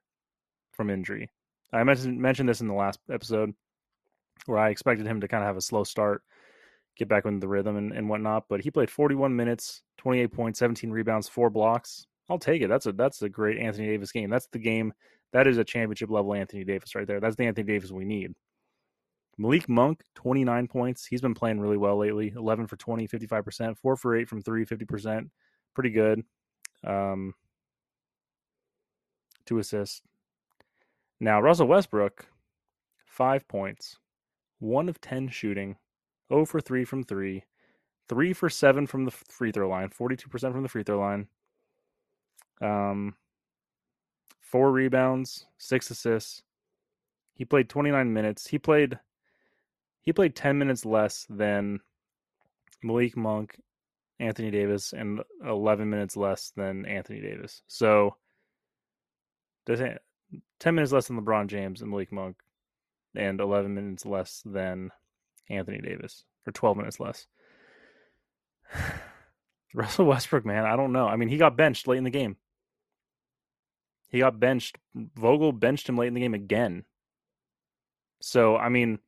from 0.72 0.90
injury. 0.90 1.30
I 1.74 1.84
mentioned 1.84 2.18
mentioned 2.18 2.48
this 2.48 2.62
in 2.62 2.70
the 2.70 2.74
last 2.74 3.02
episode 3.12 3.54
where 4.46 4.58
I 4.58 4.70
expected 4.70 5.06
him 5.06 5.20
to 5.20 5.28
kind 5.28 5.44
of 5.44 5.48
have 5.48 5.58
a 5.58 5.62
slow 5.62 5.84
start, 5.84 6.24
get 6.96 7.10
back 7.10 7.26
into 7.26 7.42
the 7.42 7.50
rhythm 7.50 7.76
and, 7.76 7.92
and 7.92 8.08
whatnot. 8.08 8.46
But 8.48 8.62
he 8.62 8.72
played 8.72 8.90
41 8.90 9.36
minutes, 9.36 9.82
28 9.98 10.28
points, 10.32 10.60
17 10.60 10.92
rebounds, 10.92 11.28
four 11.28 11.50
blocks. 11.50 12.06
I'll 12.30 12.40
take 12.40 12.62
it. 12.62 12.70
That's 12.70 12.86
a 12.86 12.94
that's 12.94 13.22
a 13.22 13.28
great 13.28 13.58
Anthony 13.58 13.88
Davis 13.88 14.14
game. 14.14 14.30
That's 14.30 14.48
the 14.48 14.60
game. 14.60 14.94
That 15.34 15.46
is 15.46 15.58
a 15.58 15.66
championship 15.66 16.10
level 16.10 16.34
Anthony 16.34 16.64
Davis 16.64 16.96
right 16.96 17.06
there. 17.06 17.20
That's 17.20 17.36
the 17.36 17.48
Anthony 17.48 17.68
Davis 17.68 17.92
we 17.92 18.06
need. 18.06 18.34
Malik 19.38 19.70
Monk, 19.70 20.02
29 20.16 20.68
points. 20.68 21.06
He's 21.06 21.22
been 21.22 21.36
playing 21.36 21.60
really 21.60 21.78
well 21.78 21.98
lately. 21.98 22.34
11 22.36 22.68
for 22.68 22.76
20, 22.76 23.08
55%. 23.08 23.78
4 23.78 23.96
for 23.96 24.16
8 24.16 24.28
from 24.28 24.42
3, 24.42 24.66
50%. 24.66 25.30
Pretty 25.76 25.92
good. 25.92 26.24
Um, 26.84 27.34
two 29.46 29.60
assists. 29.60 30.02
Now, 31.20 31.42
Russell 31.42 31.68
Westbrook, 31.68 32.28
five 33.06 33.48
points, 33.48 33.98
one 34.60 34.90
of 34.90 35.02
10 35.02 35.30
shooting, 35.30 35.78
0 36.32 36.46
for 36.46 36.62
3 36.62 36.84
from 36.84 37.04
3, 37.04 37.44
3 38.10 38.34
for 38.34 38.50
7 38.50 38.88
from 38.88 39.06
the 39.06 39.12
free 39.12 39.52
throw 39.52 39.70
line, 39.70 39.90
42% 39.90 40.30
from 40.52 40.64
the 40.64 40.70
free 40.70 40.84
throw 40.84 41.00
line, 41.00 41.28
um, 42.62 43.16
four 44.42 44.72
rebounds, 44.72 45.48
six 45.58 45.90
assists. 45.90 46.44
He 47.34 47.46
played 47.46 47.70
29 47.70 48.14
minutes. 48.14 48.48
He 48.48 48.58
played 48.58 49.00
he 50.08 50.14
played 50.14 50.38
10 50.38 50.58
minutes 50.58 50.86
less 50.86 51.28
than 51.30 51.82
Malik 52.82 53.18
Monk, 53.18 53.60
Anthony 54.22 54.52
Davis, 54.52 54.94
and 54.94 55.20
11 55.46 55.90
minutes 55.90 56.16
less 56.16 56.54
than 56.56 56.86
Anthony 56.86 57.20
Davis. 57.20 57.62
So 57.68 58.16
10 59.66 60.00
minutes 60.64 60.94
less 60.94 61.08
than 61.08 61.20
LeBron 61.20 61.48
James 61.48 61.82
and 61.82 61.92
Malik 61.92 62.14
Monk, 62.14 62.38
and 63.18 63.42
11 63.42 63.76
minutes 63.76 64.06
less 64.06 64.42
than 64.46 64.92
Anthony 65.50 65.82
Davis, 65.82 66.24
or 66.48 66.54
12 66.54 66.78
minutes 66.78 67.02
less. 67.02 67.28
Russell 69.74 70.06
Westbrook, 70.06 70.46
man, 70.46 70.66
I 70.66 70.78
don't 70.78 70.94
know. 70.94 71.10
I 71.10 71.18
mean, 71.18 71.28
he 71.28 71.36
got 71.36 71.58
benched 71.58 71.86
late 71.86 71.98
in 71.98 72.06
the 72.06 72.10
game. 72.10 72.38
He 74.08 74.20
got 74.20 74.40
benched. 74.40 74.78
Vogel 74.96 75.52
benched 75.52 75.90
him 75.90 75.98
late 75.98 76.08
in 76.08 76.14
the 76.14 76.22
game 76.22 76.34
again. 76.34 76.86
So, 78.22 78.56
I 78.56 78.70
mean, 78.70 79.00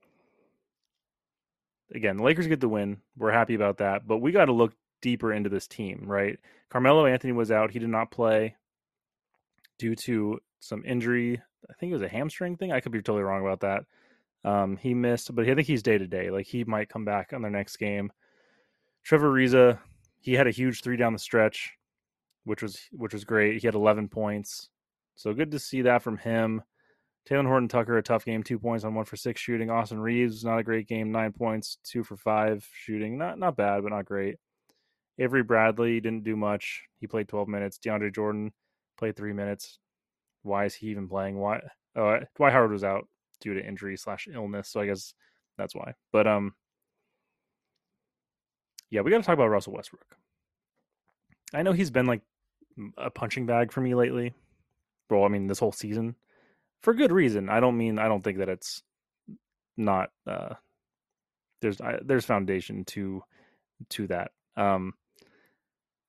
again, 1.94 2.18
the 2.18 2.24
Lakers 2.24 2.48
get 2.48 2.60
the 2.60 2.70
win. 2.70 2.98
We're 3.18 3.32
happy 3.32 3.56
about 3.56 3.78
that, 3.78 4.08
but 4.08 4.18
we 4.18 4.32
got 4.32 4.46
to 4.46 4.54
look 4.54 4.74
deeper 5.02 5.34
into 5.34 5.50
this 5.50 5.68
team, 5.68 6.04
right? 6.06 6.38
Carmelo 6.70 7.06
Anthony 7.06 7.34
was 7.34 7.52
out. 7.52 7.72
He 7.72 7.80
did 7.80 7.90
not 7.90 8.12
play 8.12 8.56
due 9.78 9.96
to 9.96 10.40
some 10.60 10.84
injury. 10.86 11.42
I 11.70 11.74
think 11.74 11.92
it 11.92 11.96
was 11.96 12.02
a 12.02 12.10
hamstring 12.10 12.58
thing. 12.58 12.72
I 12.72 12.80
could 12.80 12.92
be 12.92 13.02
totally 13.02 13.24
wrong 13.24 13.42
about 13.42 13.62
that. 13.62 13.86
Um, 14.50 14.78
he 14.78 14.94
missed, 14.94 15.34
but 15.36 15.48
I 15.48 15.56
think 15.56 15.68
he's 15.68 15.84
day 15.84 15.98
to 15.98 16.08
day. 16.08 16.30
Like 16.30 16.46
he 16.46 16.64
might 16.64 16.90
come 16.90 17.06
back 17.06 17.34
on 17.34 17.42
their 17.42 17.52
next 17.52 17.78
game. 17.78 18.12
Trevor 19.04 19.32
Ariza, 19.32 19.80
he 20.22 20.34
had 20.34 20.48
a 20.48 20.52
huge 20.52 20.82
three 20.82 20.98
down 20.98 21.14
the 21.14 21.20
stretch, 21.20 21.74
which 22.46 22.62
was 22.62 22.80
which 22.92 23.14
was 23.14 23.26
great. 23.26 23.60
He 23.60 23.68
had 23.68 23.76
11 23.76 24.08
points, 24.10 24.70
so 25.16 25.34
good 25.34 25.52
to 25.52 25.60
see 25.60 25.82
that 25.84 26.04
from 26.04 26.18
him. 26.18 26.62
Talen 27.30 27.46
Horton 27.46 27.68
Tucker, 27.68 27.98
a 27.98 28.04
tough 28.04 28.26
game, 28.26 28.42
two 28.42 28.58
points 28.58 28.84
on 28.84 28.96
one 28.96 29.06
for 29.06 29.16
six 29.16 29.40
shooting. 29.40 29.70
Austin 29.70 30.00
Reaves, 30.00 30.44
not 30.44 30.60
a 30.60 30.64
great 30.64 30.88
game, 30.88 31.12
nine 31.12 31.32
points, 31.32 31.78
two 31.84 32.04
for 32.04 32.18
five 32.18 32.68
shooting. 32.74 33.18
Not 33.18 33.38
not 33.38 33.56
bad, 33.56 33.84
but 33.84 33.92
not 33.92 34.06
great. 34.06 34.38
Avery 35.20 35.44
Bradley 35.44 36.00
didn't 36.00 36.24
do 36.24 36.36
much. 36.36 36.84
He 37.00 37.06
played 37.06 37.28
12 37.28 37.48
minutes. 37.48 37.78
DeAndre 37.78 38.14
Jordan 38.16 38.52
played 38.98 39.16
three 39.16 39.34
minutes. 39.34 39.78
Why 40.44 40.66
is 40.66 40.74
he 40.74 40.88
even 40.88 41.08
playing? 41.08 41.38
Why? 41.38 41.60
Oh, 41.96 42.20
Dwight 42.36 42.54
Howard 42.54 42.72
was 42.72 42.86
out 42.86 43.06
due 43.42 43.54
to 43.54 43.66
injury 43.66 43.98
slash 43.98 44.28
illness, 44.34 44.70
so 44.70 44.80
I 44.80 44.86
guess 44.86 45.14
that's 45.58 45.76
why. 45.76 45.94
But 46.12 46.26
um, 46.26 46.54
yeah, 48.90 49.02
we 49.02 49.12
got 49.12 49.18
to 49.18 49.24
talk 49.24 49.34
about 49.34 49.50
Russell 49.50 49.74
Westbrook. 49.74 50.16
I 51.54 51.64
know 51.64 51.74
he's 51.74 51.92
been 51.92 52.06
like 52.06 52.22
a 52.98 53.12
punching 53.12 53.46
bag 53.46 53.72
for 53.72 53.82
me 53.82 53.94
lately. 53.94 54.34
Well, 55.10 55.26
I 55.26 55.28
mean, 55.28 55.48
this 55.48 55.60
whole 55.60 55.72
season 55.72 56.16
for 56.82 56.94
good 56.94 57.12
reason. 57.12 57.50
I 57.50 57.60
don't 57.60 57.78
mean 57.78 58.00
I 58.00 58.08
don't 58.08 58.24
think 58.24 58.40
that 58.40 58.50
it's 58.50 58.84
not 59.78 60.10
uh 60.28 60.56
there's 61.62 61.80
I, 61.82 62.00
there's 62.04 62.26
foundation 62.26 62.86
to 62.86 63.24
to 63.90 64.08
that. 64.08 64.32
Um 64.56 64.94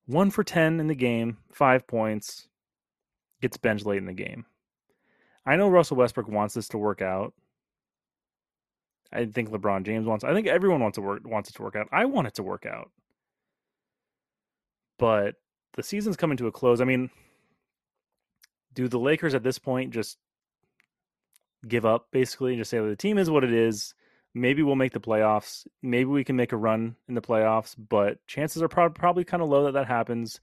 1 0.07 0.31
for 0.31 0.43
10 0.43 0.79
in 0.79 0.87
the 0.87 0.95
game, 0.95 1.37
5 1.53 1.87
points, 1.87 2.47
gets 3.41 3.55
benched 3.57 3.85
late 3.85 3.99
in 3.99 4.05
the 4.05 4.13
game. 4.13 4.45
I 5.45 5.55
know 5.55 5.69
Russell 5.69 5.97
Westbrook 5.97 6.27
wants 6.27 6.53
this 6.53 6.67
to 6.69 6.77
work 6.77 7.01
out. 7.01 7.33
I 9.13 9.25
think 9.25 9.49
LeBron 9.49 9.83
James 9.83 10.05
wants. 10.05 10.23
I 10.23 10.33
think 10.33 10.47
everyone 10.47 10.81
wants 10.81 10.95
to 10.95 11.01
work 11.01 11.21
wants 11.25 11.49
it 11.49 11.53
to 11.53 11.63
work 11.63 11.75
out. 11.75 11.87
I 11.91 12.05
want 12.05 12.27
it 12.27 12.35
to 12.35 12.43
work 12.43 12.65
out. 12.65 12.91
But 14.97 15.35
the 15.73 15.83
season's 15.83 16.15
coming 16.15 16.37
to 16.37 16.47
a 16.47 16.51
close. 16.51 16.79
I 16.79 16.85
mean, 16.85 17.09
do 18.73 18.87
the 18.87 18.99
Lakers 18.99 19.33
at 19.33 19.43
this 19.43 19.59
point 19.59 19.91
just 19.91 20.17
give 21.67 21.85
up 21.85 22.07
basically 22.11 22.53
and 22.53 22.59
just 22.59 22.71
say 22.71 22.79
the 22.79 22.95
team 22.95 23.17
is 23.17 23.29
what 23.29 23.43
it 23.43 23.53
is. 23.53 23.93
Maybe 24.33 24.63
we'll 24.63 24.75
make 24.75 24.93
the 24.93 24.99
playoffs. 24.99 25.67
Maybe 25.81 26.05
we 26.05 26.23
can 26.23 26.35
make 26.35 26.53
a 26.53 26.57
run 26.57 26.95
in 27.07 27.15
the 27.15 27.21
playoffs, 27.21 27.75
but 27.77 28.25
chances 28.27 28.61
are 28.61 28.69
pro- 28.69 28.89
probably 28.89 29.25
kind 29.25 29.43
of 29.43 29.49
low 29.49 29.65
that 29.65 29.73
that 29.73 29.87
happens. 29.87 30.39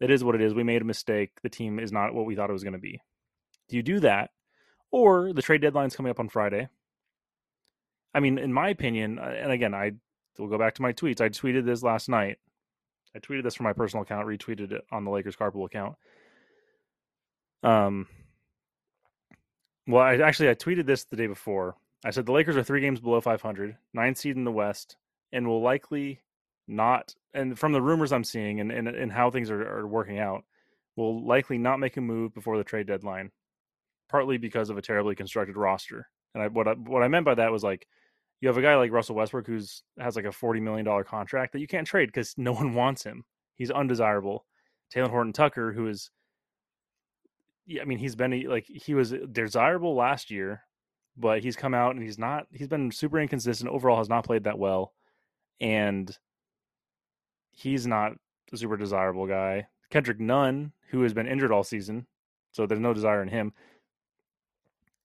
It 0.00 0.10
is 0.10 0.24
what 0.24 0.34
it 0.34 0.40
is. 0.40 0.54
We 0.54 0.62
made 0.62 0.82
a 0.82 0.86
mistake. 0.86 1.32
The 1.42 1.48
team 1.48 1.78
is 1.78 1.92
not 1.92 2.14
what 2.14 2.24
we 2.24 2.34
thought 2.34 2.50
it 2.50 2.54
was 2.54 2.64
going 2.64 2.72
to 2.72 2.78
be. 2.78 3.00
Do 3.68 3.76
you 3.76 3.82
do 3.82 4.00
that? 4.00 4.30
Or 4.90 5.32
the 5.32 5.42
trade 5.42 5.60
deadline's 5.60 5.96
coming 5.96 6.10
up 6.10 6.20
on 6.20 6.28
Friday. 6.28 6.68
I 8.14 8.20
mean, 8.20 8.38
in 8.38 8.52
my 8.52 8.70
opinion, 8.70 9.18
uh, 9.18 9.34
and 9.38 9.52
again, 9.52 9.74
I 9.74 9.92
will 10.38 10.48
go 10.48 10.58
back 10.58 10.74
to 10.76 10.82
my 10.82 10.92
tweets. 10.92 11.20
I 11.20 11.28
tweeted 11.28 11.66
this 11.66 11.82
last 11.82 12.08
night. 12.08 12.38
I 13.14 13.18
tweeted 13.18 13.42
this 13.42 13.54
from 13.54 13.64
my 13.64 13.72
personal 13.72 14.02
account, 14.02 14.26
retweeted 14.26 14.72
it 14.72 14.82
on 14.90 15.04
the 15.04 15.10
Lakers 15.10 15.36
Carpool 15.36 15.66
account. 15.66 15.96
Um, 17.62 18.06
well, 19.86 20.02
I 20.02 20.16
actually 20.16 20.48
I 20.50 20.54
tweeted 20.54 20.86
this 20.86 21.04
the 21.04 21.16
day 21.16 21.26
before. 21.26 21.76
I 22.04 22.10
said 22.10 22.26
the 22.26 22.32
Lakers 22.32 22.56
are 22.56 22.62
three 22.62 22.80
games 22.80 23.00
below 23.00 23.20
500, 23.20 23.76
nine 23.94 24.14
seed 24.14 24.36
in 24.36 24.44
the 24.44 24.52
West, 24.52 24.96
and 25.32 25.46
will 25.46 25.62
likely 25.62 26.20
not. 26.68 27.14
And 27.34 27.58
from 27.58 27.72
the 27.72 27.82
rumors 27.82 28.12
I'm 28.12 28.24
seeing 28.24 28.60
and 28.60 28.70
and, 28.70 28.88
and 28.88 29.12
how 29.12 29.30
things 29.30 29.50
are, 29.50 29.62
are 29.62 29.86
working 29.86 30.18
out, 30.18 30.44
will 30.96 31.24
likely 31.26 31.58
not 31.58 31.80
make 31.80 31.96
a 31.96 32.00
move 32.00 32.34
before 32.34 32.58
the 32.58 32.64
trade 32.64 32.86
deadline, 32.86 33.30
partly 34.08 34.38
because 34.38 34.70
of 34.70 34.78
a 34.78 34.82
terribly 34.82 35.14
constructed 35.14 35.56
roster. 35.56 36.08
And 36.34 36.42
I, 36.42 36.48
what 36.48 36.68
I, 36.68 36.72
what 36.72 37.02
I 37.02 37.08
meant 37.08 37.24
by 37.24 37.34
that 37.34 37.52
was 37.52 37.62
like 37.62 37.86
you 38.40 38.48
have 38.48 38.58
a 38.58 38.62
guy 38.62 38.76
like 38.76 38.92
Russell 38.92 39.16
Westbrook 39.16 39.46
who's 39.46 39.82
has 39.98 40.16
like 40.16 40.24
a 40.24 40.32
forty 40.32 40.60
million 40.60 40.84
dollar 40.84 41.04
contract 41.04 41.52
that 41.52 41.60
you 41.60 41.66
can't 41.66 41.86
trade 41.86 42.06
because 42.06 42.34
no 42.36 42.52
one 42.54 42.74
wants 42.74 43.04
him. 43.04 43.24
He's 43.54 43.70
undesirable. 43.70 44.44
Talen 44.94 45.10
Horton 45.10 45.32
Tucker, 45.32 45.72
who 45.72 45.88
is 45.88 46.10
I 47.80 47.84
mean, 47.84 47.98
he's 47.98 48.14
been 48.14 48.44
like 48.48 48.66
he 48.66 48.94
was 48.94 49.12
desirable 49.32 49.94
last 49.94 50.30
year, 50.30 50.62
but 51.16 51.42
he's 51.42 51.56
come 51.56 51.74
out 51.74 51.94
and 51.94 52.04
he's 52.04 52.18
not. 52.18 52.46
He's 52.52 52.68
been 52.68 52.90
super 52.92 53.18
inconsistent. 53.18 53.70
Overall, 53.70 53.98
has 53.98 54.08
not 54.08 54.24
played 54.24 54.44
that 54.44 54.58
well, 54.58 54.92
and 55.60 56.16
he's 57.50 57.86
not 57.86 58.12
a 58.52 58.56
super 58.56 58.76
desirable 58.76 59.26
guy. 59.26 59.66
Kendrick 59.90 60.20
Nunn, 60.20 60.72
who 60.90 61.02
has 61.02 61.12
been 61.12 61.26
injured 61.26 61.52
all 61.52 61.64
season, 61.64 62.06
so 62.52 62.66
there's 62.66 62.80
no 62.80 62.94
desire 62.94 63.22
in 63.22 63.28
him. 63.28 63.52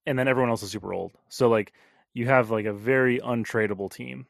And 0.06 0.18
then 0.18 0.28
everyone 0.28 0.50
else 0.50 0.64
is 0.64 0.72
super 0.72 0.94
old. 0.94 1.12
So 1.30 1.50
like 1.50 1.74
you 2.14 2.26
have 2.28 2.52
like 2.52 2.66
a 2.66 2.74
very 2.74 3.20
untradeable 3.20 3.92
team. 3.92 4.26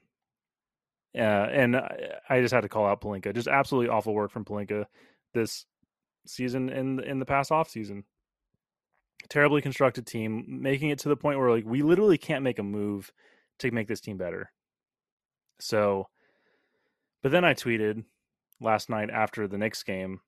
Uh, 1.16 1.20
and 1.52 1.76
I 1.76 2.40
just 2.40 2.54
had 2.54 2.62
to 2.62 2.70
call 2.70 2.86
out 2.86 3.02
Pelinka. 3.02 3.34
Just 3.34 3.48
absolutely 3.48 3.90
awful 3.90 4.14
work 4.14 4.32
from 4.32 4.46
Pelinka 4.46 4.86
this 5.34 5.66
season 6.26 6.70
in 6.70 7.00
in 7.02 7.20
the 7.20 7.26
past 7.26 7.52
off 7.52 7.70
season 7.70 8.04
terribly 9.30 9.62
constructed 9.62 10.06
team, 10.06 10.46
making 10.62 10.90
it 10.90 11.00
to 11.00 11.10
the 11.10 11.18
point 11.18 11.40
where 11.40 11.50
like 11.50 11.66
we 11.66 11.82
literally 11.82 12.18
can't 12.18 12.44
make 12.44 12.60
a 12.60 12.64
move 12.64 13.12
to 13.60 13.72
make 13.72 13.88
this 13.88 14.02
team 14.02 14.18
better. 14.18 14.52
So, 15.60 16.08
but 17.22 17.32
then 17.32 17.46
I 17.46 17.54
tweeted 17.54 18.04
last 18.60 18.90
night 18.90 19.10
after 19.10 19.48
the 19.48 19.58
Knicks 19.58 19.84
game. 19.84 20.22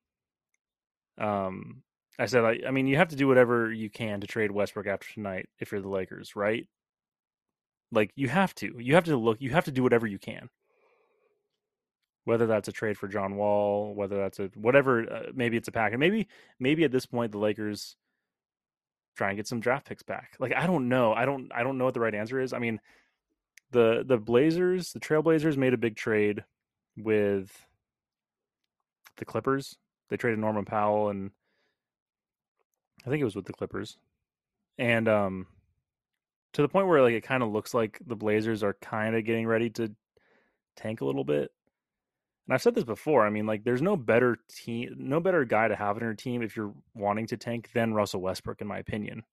Um, 1.17 1.83
I 2.19 2.27
said, 2.27 2.43
I, 2.43 2.59
I 2.67 2.71
mean, 2.71 2.87
you 2.87 2.97
have 2.97 3.09
to 3.09 3.15
do 3.15 3.27
whatever 3.27 3.71
you 3.71 3.89
can 3.89 4.21
to 4.21 4.27
trade 4.27 4.51
Westbrook 4.51 4.87
after 4.87 5.07
tonight 5.13 5.47
if 5.59 5.71
you're 5.71 5.81
the 5.81 5.89
Lakers, 5.89 6.35
right? 6.35 6.67
Like 7.91 8.11
you 8.15 8.27
have 8.29 8.53
to, 8.55 8.75
you 8.79 8.95
have 8.95 9.05
to 9.05 9.17
look, 9.17 9.41
you 9.41 9.51
have 9.51 9.65
to 9.65 9.71
do 9.71 9.83
whatever 9.83 10.07
you 10.07 10.19
can. 10.19 10.49
Whether 12.25 12.47
that's 12.47 12.69
a 12.69 12.71
trade 12.71 12.97
for 12.97 13.09
John 13.09 13.35
Wall, 13.35 13.93
whether 13.93 14.17
that's 14.17 14.39
a 14.39 14.49
whatever, 14.55 15.11
uh, 15.11 15.31
maybe 15.35 15.57
it's 15.57 15.67
a 15.67 15.73
pack, 15.73 15.91
and 15.91 15.99
maybe 15.99 16.29
maybe 16.57 16.85
at 16.85 16.91
this 16.91 17.05
point 17.05 17.33
the 17.33 17.37
Lakers 17.37 17.97
try 19.15 19.29
and 19.29 19.37
get 19.37 19.47
some 19.47 19.59
draft 19.59 19.87
picks 19.87 20.03
back. 20.03 20.35
Like 20.39 20.53
I 20.55 20.67
don't 20.67 20.89
know. 20.89 21.13
I 21.13 21.25
don't 21.25 21.51
I 21.53 21.63
don't 21.63 21.77
know 21.77 21.85
what 21.85 21.93
the 21.93 21.99
right 21.99 22.15
answer 22.15 22.39
is. 22.39 22.53
I 22.53 22.59
mean, 22.59 22.79
the 23.71 24.03
the 24.05 24.17
Blazers, 24.17 24.91
the 24.93 24.99
Trailblazers 24.99 25.57
made 25.57 25.73
a 25.73 25.77
big 25.77 25.95
trade 25.95 26.43
with 26.97 27.51
the 29.17 29.25
Clippers. 29.25 29.77
They 30.09 30.17
traded 30.17 30.39
Norman 30.39 30.65
Powell 30.65 31.09
and 31.09 31.31
I 33.05 33.09
think 33.09 33.21
it 33.21 33.25
was 33.25 33.35
with 33.35 33.45
the 33.45 33.53
Clippers. 33.53 33.97
And 34.77 35.07
um 35.07 35.47
to 36.53 36.61
the 36.61 36.69
point 36.69 36.87
where 36.87 37.01
like 37.01 37.13
it 37.13 37.23
kind 37.23 37.43
of 37.43 37.51
looks 37.51 37.73
like 37.73 37.99
the 38.05 38.15
Blazers 38.15 38.63
are 38.63 38.75
kind 38.81 39.15
of 39.15 39.25
getting 39.25 39.47
ready 39.47 39.69
to 39.71 39.93
tank 40.75 41.01
a 41.01 41.05
little 41.05 41.23
bit 41.23 41.51
and 42.47 42.53
I've 42.53 42.61
said 42.61 42.75
this 42.75 42.83
before. 42.83 43.25
I 43.25 43.29
mean, 43.29 43.45
like, 43.45 43.63
there's 43.63 43.81
no 43.81 43.95
better 43.95 44.37
team, 44.49 44.95
no 44.97 45.19
better 45.19 45.45
guy 45.45 45.67
to 45.67 45.75
have 45.75 45.97
in 45.97 46.03
your 46.03 46.13
team 46.13 46.41
if 46.41 46.57
you're 46.57 46.73
wanting 46.93 47.27
to 47.27 47.37
tank 47.37 47.69
than 47.73 47.93
Russell 47.93 48.21
Westbrook, 48.21 48.61
in 48.61 48.67
my 48.67 48.79
opinion. 48.79 49.23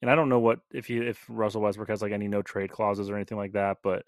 And 0.00 0.10
I 0.10 0.14
don't 0.14 0.28
know 0.28 0.38
what 0.38 0.60
if 0.72 0.86
he 0.86 0.98
if 0.98 1.24
Russell 1.28 1.62
Westbrook 1.62 1.88
has 1.88 2.02
like 2.02 2.12
any 2.12 2.28
no 2.28 2.42
trade 2.42 2.70
clauses 2.70 3.10
or 3.10 3.16
anything 3.16 3.38
like 3.38 3.52
that, 3.52 3.78
but 3.82 4.04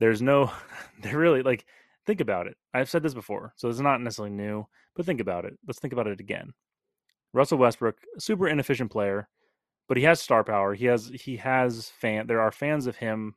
there's 0.00 0.22
no, 0.22 0.50
they're 1.02 1.18
really 1.18 1.42
like, 1.42 1.66
think 2.06 2.20
about 2.20 2.46
it. 2.46 2.56
I've 2.72 2.90
said 2.90 3.02
this 3.02 3.14
before, 3.14 3.52
so 3.56 3.68
it's 3.68 3.80
not 3.80 4.00
necessarily 4.00 4.34
new, 4.34 4.66
but 4.96 5.04
think 5.06 5.20
about 5.20 5.44
it. 5.44 5.58
Let's 5.66 5.80
think 5.80 5.92
about 5.92 6.06
it 6.06 6.20
again. 6.20 6.52
Russell 7.34 7.58
Westbrook, 7.58 7.96
super 8.18 8.48
inefficient 8.48 8.90
player, 8.90 9.28
but 9.86 9.98
he 9.98 10.04
has 10.04 10.20
star 10.20 10.44
power. 10.44 10.74
He 10.74 10.86
has 10.86 11.10
he 11.14 11.36
has 11.36 11.90
fan. 11.90 12.26
There 12.26 12.40
are 12.40 12.52
fans 12.52 12.86
of 12.86 12.96
him, 12.96 13.34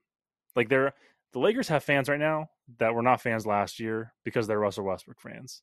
like 0.55 0.69
there. 0.69 0.93
The 1.33 1.39
Lakers 1.39 1.69
have 1.69 1.83
fans 1.83 2.09
right 2.09 2.19
now 2.19 2.49
that 2.79 2.93
were 2.93 3.01
not 3.01 3.21
fans 3.21 3.45
last 3.45 3.79
year 3.79 4.13
because 4.23 4.47
they're 4.47 4.59
Russell 4.59 4.85
Westbrook 4.85 5.19
fans. 5.21 5.61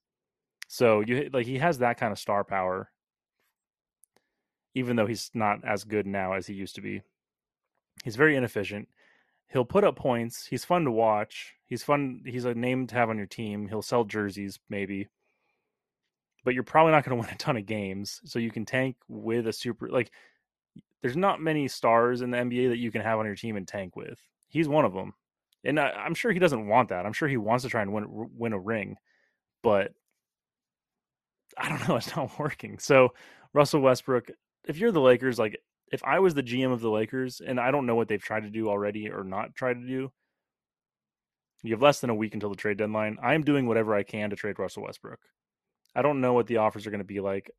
So 0.66 1.00
you 1.00 1.30
like 1.32 1.46
he 1.46 1.58
has 1.58 1.78
that 1.78 1.98
kind 1.98 2.12
of 2.12 2.18
star 2.18 2.44
power, 2.44 2.90
even 4.74 4.96
though 4.96 5.06
he's 5.06 5.30
not 5.34 5.64
as 5.64 5.84
good 5.84 6.06
now 6.06 6.34
as 6.34 6.46
he 6.46 6.54
used 6.54 6.74
to 6.76 6.80
be. 6.80 7.02
He's 8.04 8.16
very 8.16 8.36
inefficient. 8.36 8.88
He'll 9.48 9.64
put 9.64 9.84
up 9.84 9.96
points. 9.96 10.46
He's 10.46 10.64
fun 10.64 10.84
to 10.84 10.90
watch. 10.90 11.54
He's 11.64 11.82
fun. 11.82 12.22
He's 12.26 12.44
a 12.44 12.54
name 12.54 12.86
to 12.88 12.94
have 12.94 13.10
on 13.10 13.16
your 13.16 13.26
team. 13.26 13.68
He'll 13.68 13.82
sell 13.82 14.04
jerseys, 14.04 14.58
maybe. 14.68 15.08
but 16.44 16.54
you're 16.54 16.62
probably 16.62 16.92
not 16.92 17.04
going 17.04 17.16
to 17.22 17.26
win 17.26 17.34
a 17.34 17.38
ton 17.38 17.56
of 17.56 17.66
games. 17.66 18.20
So 18.24 18.38
you 18.38 18.50
can 18.50 18.64
tank 18.64 18.96
with 19.08 19.46
a 19.46 19.52
super 19.52 19.88
like. 19.88 20.10
There's 21.02 21.16
not 21.16 21.40
many 21.40 21.68
stars 21.68 22.22
in 22.22 22.30
the 22.30 22.38
NBA 22.38 22.70
that 22.70 22.78
you 22.78 22.90
can 22.90 23.02
have 23.02 23.18
on 23.18 23.26
your 23.26 23.36
team 23.36 23.56
and 23.56 23.68
tank 23.68 23.96
with. 23.96 24.18
He's 24.48 24.68
one 24.68 24.84
of 24.84 24.92
them, 24.94 25.14
and 25.64 25.78
I, 25.78 25.90
I'm 25.90 26.14
sure 26.14 26.32
he 26.32 26.38
doesn't 26.38 26.66
want 26.66 26.90
that. 26.90 27.06
I'm 27.06 27.12
sure 27.12 27.28
he 27.28 27.36
wants 27.36 27.64
to 27.64 27.70
try 27.70 27.82
and 27.82 27.92
win 27.92 28.06
win 28.08 28.52
a 28.52 28.58
ring, 28.58 28.96
but 29.62 29.92
I 31.56 31.68
don't 31.68 31.86
know. 31.88 31.96
It's 31.96 32.14
not 32.14 32.38
working. 32.38 32.78
So 32.78 33.10
Russell 33.52 33.80
Westbrook, 33.80 34.30
if 34.66 34.78
you're 34.78 34.92
the 34.92 35.00
Lakers, 35.00 35.38
like 35.38 35.58
if 35.90 36.02
I 36.04 36.18
was 36.20 36.34
the 36.34 36.42
GM 36.42 36.72
of 36.72 36.80
the 36.80 36.90
Lakers, 36.90 37.40
and 37.44 37.58
I 37.58 37.70
don't 37.70 37.86
know 37.86 37.94
what 37.94 38.08
they've 38.08 38.22
tried 38.22 38.44
to 38.44 38.50
do 38.50 38.68
already 38.68 39.10
or 39.10 39.24
not 39.24 39.54
tried 39.54 39.74
to 39.74 39.86
do, 39.86 40.12
you 41.62 41.72
have 41.72 41.82
less 41.82 42.00
than 42.00 42.10
a 42.10 42.14
week 42.14 42.34
until 42.34 42.50
the 42.50 42.56
trade 42.56 42.76
deadline. 42.76 43.18
I 43.22 43.34
am 43.34 43.42
doing 43.42 43.66
whatever 43.66 43.94
I 43.94 44.02
can 44.02 44.30
to 44.30 44.36
trade 44.36 44.58
Russell 44.58 44.84
Westbrook. 44.84 45.18
I 45.94 46.02
don't 46.02 46.20
know 46.20 46.32
what 46.32 46.46
the 46.46 46.58
offers 46.58 46.86
are 46.86 46.90
going 46.90 47.00
to 47.00 47.04
be 47.04 47.20
like. 47.20 47.50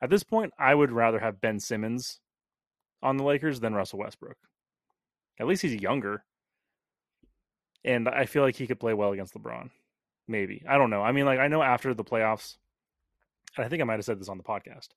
At 0.00 0.10
this 0.10 0.22
point, 0.22 0.52
I 0.58 0.74
would 0.74 0.92
rather 0.92 1.18
have 1.18 1.40
Ben 1.40 1.58
Simmons 1.58 2.20
on 3.02 3.16
the 3.16 3.24
Lakers 3.24 3.58
than 3.58 3.74
Russell 3.74 3.98
Westbrook. 3.98 4.36
At 5.40 5.46
least 5.46 5.62
he's 5.62 5.74
younger. 5.74 6.24
And 7.84 8.08
I 8.08 8.26
feel 8.26 8.42
like 8.42 8.56
he 8.56 8.66
could 8.66 8.80
play 8.80 8.94
well 8.94 9.12
against 9.12 9.34
LeBron. 9.34 9.70
Maybe. 10.26 10.62
I 10.68 10.76
don't 10.76 10.90
know. 10.90 11.02
I 11.02 11.12
mean, 11.12 11.24
like, 11.24 11.38
I 11.38 11.48
know 11.48 11.62
after 11.62 11.94
the 11.94 12.04
playoffs, 12.04 12.56
and 13.56 13.64
I 13.64 13.68
think 13.68 13.80
I 13.80 13.84
might 13.84 13.94
have 13.94 14.04
said 14.04 14.20
this 14.20 14.28
on 14.28 14.36
the 14.36 14.44
podcast. 14.44 14.88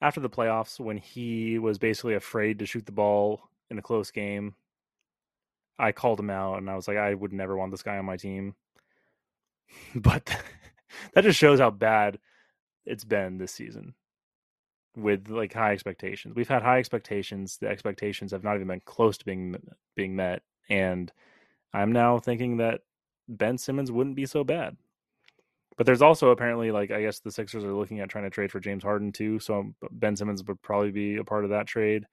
After 0.00 0.20
the 0.20 0.30
playoffs, 0.30 0.78
when 0.78 0.96
he 0.96 1.58
was 1.58 1.78
basically 1.78 2.14
afraid 2.14 2.60
to 2.60 2.66
shoot 2.66 2.86
the 2.86 2.92
ball 2.92 3.42
in 3.70 3.78
a 3.78 3.82
close 3.82 4.10
game, 4.10 4.54
I 5.78 5.92
called 5.92 6.20
him 6.20 6.30
out 6.30 6.58
and 6.58 6.68
I 6.68 6.76
was 6.76 6.88
like, 6.88 6.96
I 6.96 7.14
would 7.14 7.32
never 7.32 7.56
want 7.56 7.70
this 7.70 7.82
guy 7.82 7.98
on 7.98 8.04
my 8.04 8.16
team. 8.16 8.54
But 9.94 10.34
that 11.12 11.24
just 11.24 11.38
shows 11.38 11.60
how 11.60 11.70
bad 11.70 12.18
it's 12.86 13.04
been 13.04 13.36
this 13.36 13.52
season 13.52 13.94
with 14.96 15.28
like 15.28 15.52
high 15.52 15.72
expectations. 15.72 16.34
We've 16.34 16.48
had 16.48 16.62
high 16.62 16.78
expectations. 16.78 17.58
The 17.58 17.68
expectations 17.68 18.32
have 18.32 18.44
not 18.44 18.56
even 18.56 18.68
been 18.68 18.80
close 18.84 19.18
to 19.18 19.24
being 19.24 19.56
being 19.94 20.16
met, 20.16 20.42
and 20.70 21.12
I'm 21.72 21.92
now 21.92 22.18
thinking 22.18 22.58
that 22.58 22.80
Ben 23.28 23.58
Simmons 23.58 23.92
wouldn't 23.92 24.16
be 24.16 24.26
so 24.26 24.44
bad. 24.44 24.76
But 25.76 25.86
there's 25.86 26.02
also 26.02 26.30
apparently 26.30 26.72
like 26.72 26.90
I 26.90 27.02
guess 27.02 27.20
the 27.20 27.30
Sixers 27.30 27.64
are 27.64 27.72
looking 27.72 28.00
at 28.00 28.08
trying 28.08 28.24
to 28.24 28.30
trade 28.30 28.50
for 28.50 28.58
James 28.58 28.82
Harden 28.82 29.12
too, 29.12 29.38
so 29.38 29.60
um, 29.60 29.74
Ben 29.92 30.16
Simmons 30.16 30.42
would 30.44 30.60
probably 30.60 30.90
be 30.90 31.16
a 31.16 31.24
part 31.24 31.44
of 31.44 31.50
that 31.50 31.68
trade. 31.68 32.04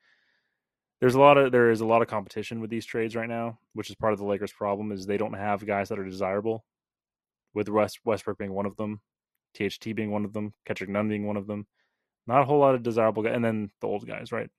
There's 1.01 1.15
a 1.15 1.19
lot 1.19 1.37
of 1.37 1.51
there 1.51 1.71
is 1.71 1.81
a 1.81 1.85
lot 1.85 2.03
of 2.03 2.07
competition 2.07 2.61
with 2.61 2.69
these 2.69 2.85
trades 2.85 3.15
right 3.15 3.27
now, 3.27 3.57
which 3.73 3.89
is 3.89 3.95
part 3.95 4.13
of 4.13 4.19
the 4.19 4.25
Lakers' 4.25 4.53
problem 4.53 4.91
is 4.91 5.05
they 5.05 5.17
don't 5.17 5.33
have 5.33 5.65
guys 5.65 5.89
that 5.89 5.99
are 5.99 6.05
desirable. 6.05 6.63
With 7.55 7.69
West 7.69 7.99
Westbrook 8.05 8.37
being 8.37 8.53
one 8.53 8.65
of 8.67 8.75
them, 8.75 9.01
THT 9.55 9.95
being 9.95 10.11
one 10.11 10.25
of 10.25 10.33
them, 10.33 10.53
Kendrick 10.65 10.89
Nunn 10.89 11.09
being 11.09 11.25
one 11.25 11.37
of 11.37 11.47
them, 11.47 11.65
not 12.27 12.41
a 12.41 12.45
whole 12.45 12.59
lot 12.59 12.75
of 12.75 12.83
desirable 12.83 13.23
guys, 13.23 13.33
and 13.35 13.43
then 13.43 13.71
the 13.81 13.87
old 13.87 14.05
guys, 14.05 14.31
right? 14.31 14.49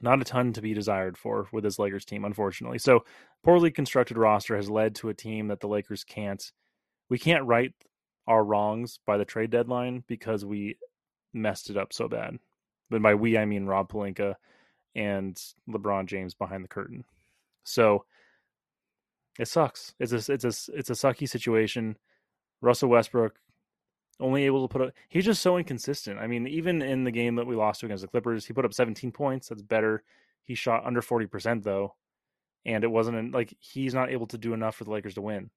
Not 0.00 0.20
a 0.20 0.24
ton 0.24 0.52
to 0.54 0.62
be 0.62 0.74
desired 0.74 1.16
for 1.16 1.48
with 1.52 1.64
this 1.64 1.78
Lakers 1.78 2.04
team, 2.04 2.24
unfortunately. 2.24 2.78
So, 2.78 3.04
poorly 3.42 3.70
constructed 3.70 4.18
roster 4.18 4.56
has 4.56 4.68
led 4.68 4.96
to 4.96 5.08
a 5.08 5.14
team 5.14 5.48
that 5.48 5.60
the 5.60 5.68
Lakers 5.68 6.04
can't. 6.04 6.42
We 7.08 7.18
can't 7.18 7.46
right 7.46 7.72
our 8.26 8.44
wrongs 8.44 8.98
by 9.06 9.18
the 9.18 9.24
trade 9.24 9.50
deadline 9.50 10.02
because 10.06 10.44
we 10.44 10.78
messed 11.32 11.70
it 11.70 11.76
up 11.76 11.92
so 11.92 12.08
bad. 12.08 12.38
But 12.90 13.02
by 13.02 13.14
we, 13.14 13.36
I 13.38 13.44
mean 13.44 13.66
Rob 13.66 13.90
Pelinka 13.90 14.34
and 14.94 15.40
LeBron 15.68 16.06
James 16.06 16.34
behind 16.34 16.64
the 16.64 16.68
curtain. 16.68 17.04
So 17.64 18.04
it 19.38 19.48
sucks. 19.48 19.94
It's 19.98 20.12
a 20.12 20.32
it's 20.32 20.44
a 20.44 20.72
it's 20.72 20.90
a 20.90 20.94
sucky 20.94 21.28
situation. 21.28 21.96
Russell 22.60 22.88
Westbrook 22.88 23.34
only 24.20 24.44
able 24.44 24.66
to 24.66 24.72
put 24.72 24.82
up. 24.82 24.92
He's 25.08 25.24
just 25.24 25.42
so 25.42 25.56
inconsistent. 25.56 26.18
I 26.18 26.26
mean, 26.26 26.46
even 26.46 26.82
in 26.82 27.04
the 27.04 27.10
game 27.10 27.36
that 27.36 27.46
we 27.46 27.56
lost 27.56 27.80
to 27.80 27.86
against 27.86 28.02
the 28.02 28.08
Clippers, 28.08 28.46
he 28.46 28.52
put 28.52 28.64
up 28.64 28.74
17 28.74 29.12
points. 29.12 29.48
That's 29.48 29.62
better. 29.62 30.02
He 30.44 30.54
shot 30.54 30.84
under 30.84 31.02
40 31.02 31.26
percent 31.26 31.64
though, 31.64 31.94
and 32.64 32.84
it 32.84 32.90
wasn't 32.90 33.32
like 33.32 33.54
he's 33.58 33.94
not 33.94 34.10
able 34.10 34.26
to 34.28 34.38
do 34.38 34.52
enough 34.52 34.76
for 34.76 34.84
the 34.84 34.90
Lakers 34.90 35.14
to 35.14 35.22
win. 35.22 35.50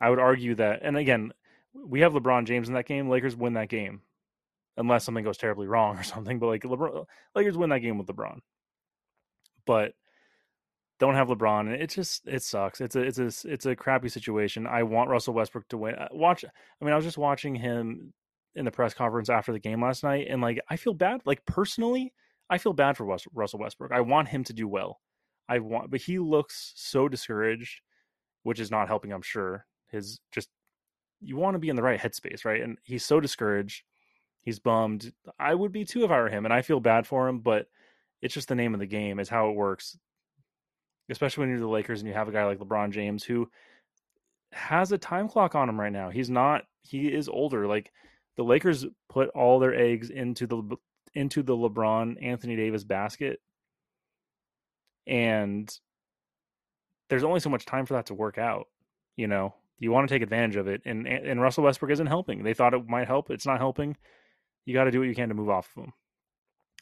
I 0.00 0.10
would 0.10 0.18
argue 0.18 0.54
that, 0.56 0.80
and 0.82 0.96
again, 0.96 1.32
we 1.74 2.00
have 2.00 2.12
LeBron 2.12 2.46
James 2.46 2.68
in 2.68 2.74
that 2.74 2.86
game. 2.86 3.08
Lakers 3.08 3.34
win 3.34 3.54
that 3.54 3.68
game, 3.68 4.02
unless 4.76 5.04
something 5.04 5.24
goes 5.24 5.38
terribly 5.38 5.66
wrong 5.66 5.98
or 5.98 6.02
something. 6.04 6.38
But 6.38 6.46
like 6.46 6.62
LeBron, 6.62 7.06
Lakers 7.34 7.56
win 7.56 7.70
that 7.70 7.80
game 7.80 7.98
with 7.98 8.06
LeBron. 8.06 8.40
But 9.66 9.94
don't 10.98 11.14
have 11.14 11.28
LeBron. 11.28 11.70
It 11.70 11.90
just 11.90 12.26
it 12.26 12.42
sucks. 12.42 12.80
It's 12.80 12.96
a 12.96 13.00
it's 13.00 13.18
a 13.18 13.50
it's 13.50 13.66
a 13.66 13.76
crappy 13.76 14.08
situation. 14.08 14.66
I 14.66 14.82
want 14.82 15.10
Russell 15.10 15.34
Westbrook 15.34 15.68
to 15.68 15.78
win. 15.78 15.94
Uh, 15.94 16.08
watch. 16.12 16.44
I 16.44 16.84
mean, 16.84 16.92
I 16.92 16.96
was 16.96 17.04
just 17.04 17.18
watching 17.18 17.54
him 17.54 18.12
in 18.54 18.64
the 18.64 18.70
press 18.70 18.94
conference 18.94 19.28
after 19.28 19.52
the 19.52 19.58
game 19.58 19.82
last 19.82 20.02
night, 20.02 20.26
and 20.30 20.40
like 20.40 20.60
I 20.70 20.76
feel 20.76 20.94
bad. 20.94 21.20
Like 21.24 21.44
personally, 21.44 22.12
I 22.48 22.58
feel 22.58 22.72
bad 22.72 22.96
for 22.96 23.04
Russell 23.04 23.60
Westbrook. 23.60 23.92
I 23.92 24.00
want 24.00 24.28
him 24.28 24.44
to 24.44 24.52
do 24.52 24.66
well. 24.68 25.00
I 25.48 25.58
want, 25.58 25.90
but 25.90 26.00
he 26.00 26.18
looks 26.18 26.72
so 26.76 27.08
discouraged, 27.08 27.80
which 28.42 28.58
is 28.58 28.70
not 28.70 28.88
helping. 28.88 29.12
I'm 29.12 29.22
sure 29.22 29.66
his 29.88 30.18
just 30.32 30.48
you 31.20 31.36
want 31.36 31.54
to 31.54 31.58
be 31.58 31.68
in 31.68 31.76
the 31.76 31.82
right 31.82 32.00
headspace, 32.00 32.44
right? 32.44 32.62
And 32.62 32.78
he's 32.84 33.04
so 33.04 33.20
discouraged. 33.20 33.82
He's 34.42 34.58
bummed. 34.58 35.12
I 35.38 35.54
would 35.54 35.72
be 35.72 35.84
too 35.84 36.04
if 36.04 36.10
I 36.10 36.20
were 36.20 36.28
him, 36.28 36.44
and 36.44 36.54
I 36.54 36.62
feel 36.62 36.80
bad 36.80 37.06
for 37.06 37.28
him, 37.28 37.40
but 37.40 37.66
it's 38.22 38.34
just 38.34 38.48
the 38.48 38.54
name 38.54 38.74
of 38.74 38.80
the 38.80 38.86
game 38.86 39.18
is 39.18 39.28
how 39.28 39.50
it 39.50 39.56
works. 39.56 39.98
Especially 41.08 41.42
when 41.42 41.50
you're 41.50 41.60
the 41.60 41.68
Lakers 41.68 42.00
and 42.00 42.08
you 42.08 42.14
have 42.14 42.28
a 42.28 42.32
guy 42.32 42.44
like 42.44 42.58
LeBron 42.58 42.90
James 42.90 43.24
who 43.24 43.48
has 44.52 44.92
a 44.92 44.98
time 44.98 45.28
clock 45.28 45.54
on 45.54 45.68
him 45.68 45.78
right 45.78 45.92
now. 45.92 46.10
He's 46.10 46.30
not 46.30 46.64
he 46.82 47.12
is 47.12 47.28
older. 47.28 47.66
Like 47.66 47.92
the 48.36 48.44
Lakers 48.44 48.86
put 49.08 49.28
all 49.30 49.58
their 49.58 49.74
eggs 49.74 50.10
into 50.10 50.46
the 50.46 50.76
into 51.14 51.42
the 51.42 51.56
LeBron 51.56 52.22
Anthony 52.22 52.56
Davis 52.56 52.84
basket 52.84 53.40
and 55.06 55.72
there's 57.08 57.24
only 57.24 57.40
so 57.40 57.50
much 57.50 57.64
time 57.64 57.86
for 57.86 57.94
that 57.94 58.06
to 58.06 58.14
work 58.14 58.38
out, 58.38 58.66
you 59.16 59.28
know 59.28 59.54
you 59.78 59.90
want 59.90 60.08
to 60.08 60.14
take 60.14 60.22
advantage 60.22 60.56
of 60.56 60.68
it, 60.68 60.82
and 60.84 61.06
and 61.06 61.40
Russell 61.40 61.64
Westbrook 61.64 61.90
isn't 61.92 62.06
helping. 62.06 62.42
They 62.42 62.54
thought 62.54 62.74
it 62.74 62.88
might 62.88 63.06
help. 63.06 63.30
It's 63.30 63.46
not 63.46 63.58
helping. 63.58 63.96
You 64.64 64.74
got 64.74 64.84
to 64.84 64.90
do 64.90 65.00
what 65.00 65.08
you 65.08 65.14
can 65.14 65.28
to 65.28 65.34
move 65.34 65.50
off 65.50 65.68
of 65.76 65.84
him. 65.84 65.92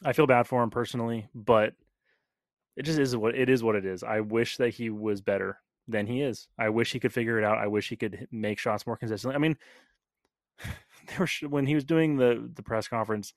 I 0.03 0.13
feel 0.13 0.27
bad 0.27 0.47
for 0.47 0.63
him 0.63 0.69
personally, 0.69 1.27
but 1.33 1.73
it 2.75 2.83
just 2.83 2.99
is 2.99 3.15
what 3.15 3.35
it 3.35 3.49
is. 3.49 3.63
What 3.63 3.75
it 3.75 3.85
is. 3.85 4.03
I 4.03 4.21
wish 4.21 4.57
that 4.57 4.69
he 4.69 4.89
was 4.89 5.21
better 5.21 5.59
than 5.87 6.07
he 6.07 6.21
is. 6.21 6.47
I 6.57 6.69
wish 6.69 6.91
he 6.91 6.99
could 6.99 7.13
figure 7.13 7.37
it 7.37 7.45
out. 7.45 7.57
I 7.57 7.67
wish 7.67 7.89
he 7.89 7.95
could 7.95 8.27
make 8.31 8.59
shots 8.59 8.87
more 8.87 8.97
consistently. 8.97 9.35
I 9.35 9.39
mean, 9.39 9.57
there 11.17 11.27
when 11.49 11.65
he 11.65 11.75
was 11.75 11.85
doing 11.85 12.17
the 12.17 12.49
the 12.53 12.63
press 12.63 12.87
conference, 12.87 13.33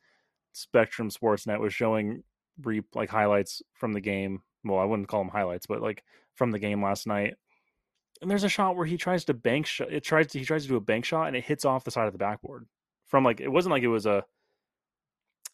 Spectrum 0.52 1.10
Sportsnet 1.10 1.60
was 1.60 1.74
showing 1.74 2.22
re 2.62 2.82
like 2.94 3.10
highlights 3.10 3.62
from 3.74 3.92
the 3.92 4.00
game. 4.00 4.42
Well, 4.64 4.80
I 4.80 4.84
wouldn't 4.84 5.08
call 5.08 5.20
them 5.20 5.30
highlights, 5.30 5.66
but 5.66 5.82
like 5.82 6.02
from 6.34 6.50
the 6.50 6.58
game 6.58 6.82
last 6.82 7.06
night 7.06 7.34
and 8.20 8.30
there's 8.30 8.44
a 8.44 8.48
shot 8.48 8.76
where 8.76 8.86
he 8.86 8.96
tries 8.96 9.24
to 9.26 9.34
bank 9.34 9.66
shot. 9.66 9.92
It 9.92 10.04
tries 10.04 10.28
to 10.28 10.38
he 10.38 10.44
tries 10.44 10.62
to 10.62 10.68
do 10.68 10.76
a 10.76 10.80
bank 10.80 11.04
shot 11.04 11.28
and 11.28 11.36
it 11.36 11.44
hits 11.44 11.64
off 11.64 11.84
the 11.84 11.90
side 11.90 12.06
of 12.06 12.12
the 12.12 12.18
backboard 12.18 12.66
from 13.06 13.24
like 13.24 13.40
it 13.40 13.48
wasn't 13.48 13.72
like 13.72 13.82
it 13.82 13.88
was 13.88 14.06
a 14.06 14.24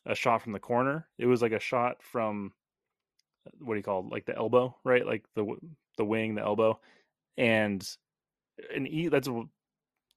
a 0.07 0.15
shot 0.15 0.43
from 0.43 0.53
the 0.53 0.61
corner. 0.61 1.09
It 1.19 1.27
was 1.27 1.43
like 1.43 1.53
a 1.53 1.61
shot 1.61 2.03
from 2.03 2.53
what 3.61 3.75
do 3.75 3.79
you 3.79 3.83
call 3.83 4.01
it? 4.01 4.13
like 4.13 4.27
the 4.27 4.37
elbow, 4.37 4.77
right? 4.85 5.07
Like 5.07 5.25
the 5.35 5.57
the 5.97 6.05
wing, 6.05 6.35
the 6.35 6.43
elbow, 6.43 6.79
and 7.37 7.87
an 8.75 8.87
e 8.87 9.09
that's 9.09 9.29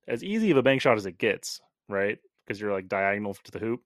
as 0.07 0.23
easy 0.23 0.51
of 0.51 0.57
a 0.57 0.63
bank 0.63 0.81
shot 0.81 0.97
as 0.97 1.05
it 1.05 1.17
gets, 1.17 1.61
right? 1.89 2.19
Because 2.45 2.59
you're 2.59 2.73
like 2.73 2.87
diagonal 2.87 3.33
to 3.33 3.51
the 3.51 3.59
hoop, 3.59 3.81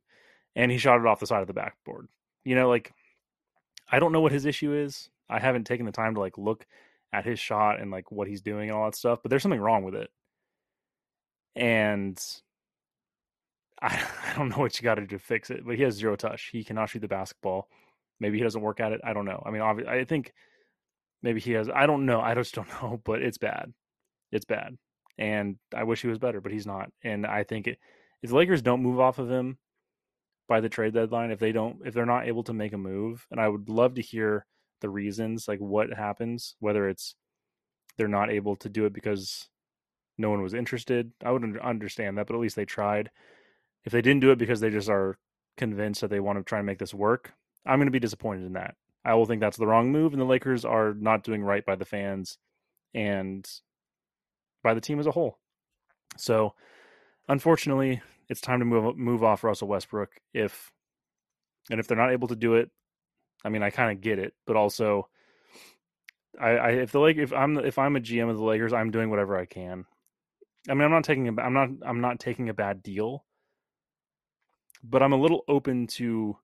and 0.56 0.72
he 0.72 0.78
shot 0.78 1.00
it 1.00 1.06
off 1.08 1.20
the 1.20 1.28
side 1.28 1.42
of 1.42 1.48
the 1.48 1.54
backboard. 1.54 2.08
You 2.46 2.56
know, 2.56 2.70
like 2.70 2.94
I 3.92 4.00
don't 4.00 4.12
know 4.12 4.22
what 4.22 4.32
his 4.32 4.46
issue 4.46 4.74
is. 4.74 5.10
I 5.30 5.40
haven't 5.40 5.66
taken 5.66 5.86
the 5.86 5.92
time 5.92 6.16
to 6.16 6.20
like 6.20 6.38
look 6.38 6.66
at 7.14 7.26
his 7.26 7.40
shot 7.40 7.80
and 7.80 7.92
like 7.92 8.12
what 8.12 8.28
he's 8.28 8.42
doing 8.42 8.70
and 8.70 8.78
all 8.78 8.86
that 8.86 8.96
stuff, 8.96 9.20
but 9.22 9.30
there's 9.30 9.42
something 9.42 9.60
wrong 9.60 9.84
with 9.84 9.96
it. 9.96 10.10
And 11.56 12.22
I, 13.82 14.02
I 14.28 14.38
don't 14.38 14.50
know 14.50 14.58
what 14.58 14.78
you 14.80 14.84
got 14.84 14.96
to 14.96 15.02
do 15.02 15.18
to 15.18 15.20
fix 15.20 15.50
it, 15.50 15.66
but 15.66 15.76
he 15.76 15.84
has 15.84 15.96
zero 15.96 16.16
touch. 16.16 16.50
He 16.52 16.64
cannot 16.64 16.90
shoot 16.90 17.00
the 17.00 17.08
basketball. 17.08 17.70
Maybe 18.22 18.38
he 18.38 18.44
doesn't 18.44 18.62
work 18.62 18.80
at 18.80 18.92
it. 18.92 19.02
I 19.04 19.14
don't 19.14 19.26
know. 19.26 19.42
I 19.44 19.50
mean, 19.50 19.64
obviously, 19.64 19.92
I 19.92 20.06
think 20.06 20.32
maybe 21.24 21.40
he 21.40 21.54
has. 21.54 21.70
I 21.70 21.88
don't 21.88 22.06
know. 22.06 22.22
I 22.22 22.36
just 22.36 22.54
don't 22.54 22.70
know, 22.82 23.02
but 23.04 23.22
it's 23.22 23.40
bad. 23.40 23.74
It's 24.32 24.46
bad. 24.46 24.78
And 25.18 25.58
I 25.76 25.84
wish 25.84 26.02
he 26.02 26.08
was 26.08 26.20
better, 26.20 26.40
but 26.40 26.52
he's 26.52 26.68
not. 26.68 26.92
And 27.04 27.26
I 27.26 27.44
think 27.44 27.68
it, 27.68 27.80
if 28.22 28.30
the 28.30 28.36
Lakers 28.36 28.62
don't 28.62 28.84
move 28.84 29.00
off 29.00 29.20
of 29.20 29.30
him 29.30 29.58
by 30.48 30.62
the 30.62 30.70
trade 30.70 30.94
deadline, 30.94 31.32
if 31.32 31.40
they 31.40 31.52
don't, 31.52 31.80
if 31.84 31.96
they're 31.96 32.06
not 32.06 32.28
able 32.28 32.44
to 32.44 32.54
make 32.54 32.74
a 32.74 32.78
move, 32.78 33.26
and 33.32 33.42
I 33.42 33.50
would 33.50 33.68
love 33.68 33.96
to 33.96 34.02
hear 34.02 34.46
the 34.82 34.90
reasons, 34.90 35.48
like 35.48 35.60
what 35.60 35.92
happens, 35.92 36.56
whether 36.60 36.88
it's 36.88 37.16
they're 37.98 38.08
not 38.08 38.32
able 38.32 38.56
to 38.58 38.70
do 38.70 38.86
it 38.86 38.94
because 38.94 39.50
no 40.18 40.30
one 40.30 40.44
was 40.44 40.54
interested. 40.54 41.12
I 41.26 41.32
wouldn't 41.32 41.60
understand 41.60 42.18
that, 42.18 42.28
but 42.28 42.36
at 42.36 42.42
least 42.42 42.56
they 42.56 42.66
tried. 42.66 43.10
If 43.84 43.92
they 43.92 44.02
didn't 44.02 44.22
do 44.22 44.32
it 44.32 44.38
because 44.38 44.60
they 44.60 44.70
just 44.70 44.90
are 44.90 45.18
convinced 45.58 46.02
that 46.02 46.12
they 46.12 46.20
want 46.20 46.38
to 46.38 46.44
try 46.44 46.60
and 46.60 46.68
make 46.68 46.78
this 46.78 46.94
work, 46.94 47.34
I'm 47.66 47.78
going 47.78 47.88
to 47.88 47.92
be 47.92 48.00
disappointed 48.00 48.46
in 48.46 48.54
that. 48.54 48.76
I 49.04 49.14
will 49.16 49.26
think 49.26 49.42
that's 49.42 49.58
the 49.58 49.68
wrong 49.68 49.92
move, 49.92 50.14
and 50.14 50.22
the 50.22 50.26
Lakers 50.26 50.64
are 50.66 50.94
not 50.94 51.24
doing 51.24 51.44
right 51.44 51.66
by 51.66 51.76
the 51.76 51.86
fans 51.86 52.38
and 52.94 53.48
by 54.64 54.74
the 54.74 54.82
team 54.82 55.00
as 55.00 55.08
a 55.08 55.12
whole. 55.12 55.40
So, 56.18 56.54
unfortunately, 57.28 58.02
it's 58.30 58.42
time 58.42 58.60
to 58.60 58.66
move 58.66 58.98
move 58.98 59.24
off 59.24 59.44
Russell 59.44 59.68
Westbrook 59.68 60.12
if 60.34 60.72
and 61.70 61.80
if 61.80 61.88
they're 61.88 61.98
not 61.98 62.12
able 62.12 62.30
to 62.30 62.36
do 62.36 62.56
it, 62.56 62.70
I 63.44 63.50
mean 63.50 63.64
I 63.64 63.70
kind 63.70 63.92
of 63.92 64.02
get 64.02 64.20
it, 64.20 64.34
but 64.46 64.56
also 64.56 65.10
I, 66.40 66.50
I 66.50 66.70
if 66.72 66.92
the 66.92 67.00
like 67.00 67.18
if 67.18 67.34
I'm 67.34 67.58
if 67.58 67.78
I'm 67.78 67.96
a 67.96 68.02
GM 68.02 68.30
of 68.30 68.38
the 68.38 68.44
Lakers, 68.44 68.74
I'm 68.74 68.92
doing 68.92 69.10
whatever 69.10 69.38
I 69.38 69.46
can. 69.46 69.86
I 70.70 70.74
mean 70.74 70.84
I'm 70.84 70.92
not 70.92 71.04
taking 71.04 71.28
a 71.28 71.42
I'm 71.42 71.54
not 71.54 71.70
I'm 71.86 72.02
not 72.02 72.20
taking 72.20 72.50
a 72.50 72.54
bad 72.54 72.84
deal, 72.84 73.26
but 74.84 75.04
I'm 75.04 75.14
a 75.14 75.20
little 75.20 75.44
open 75.48 75.88
to 75.88 76.38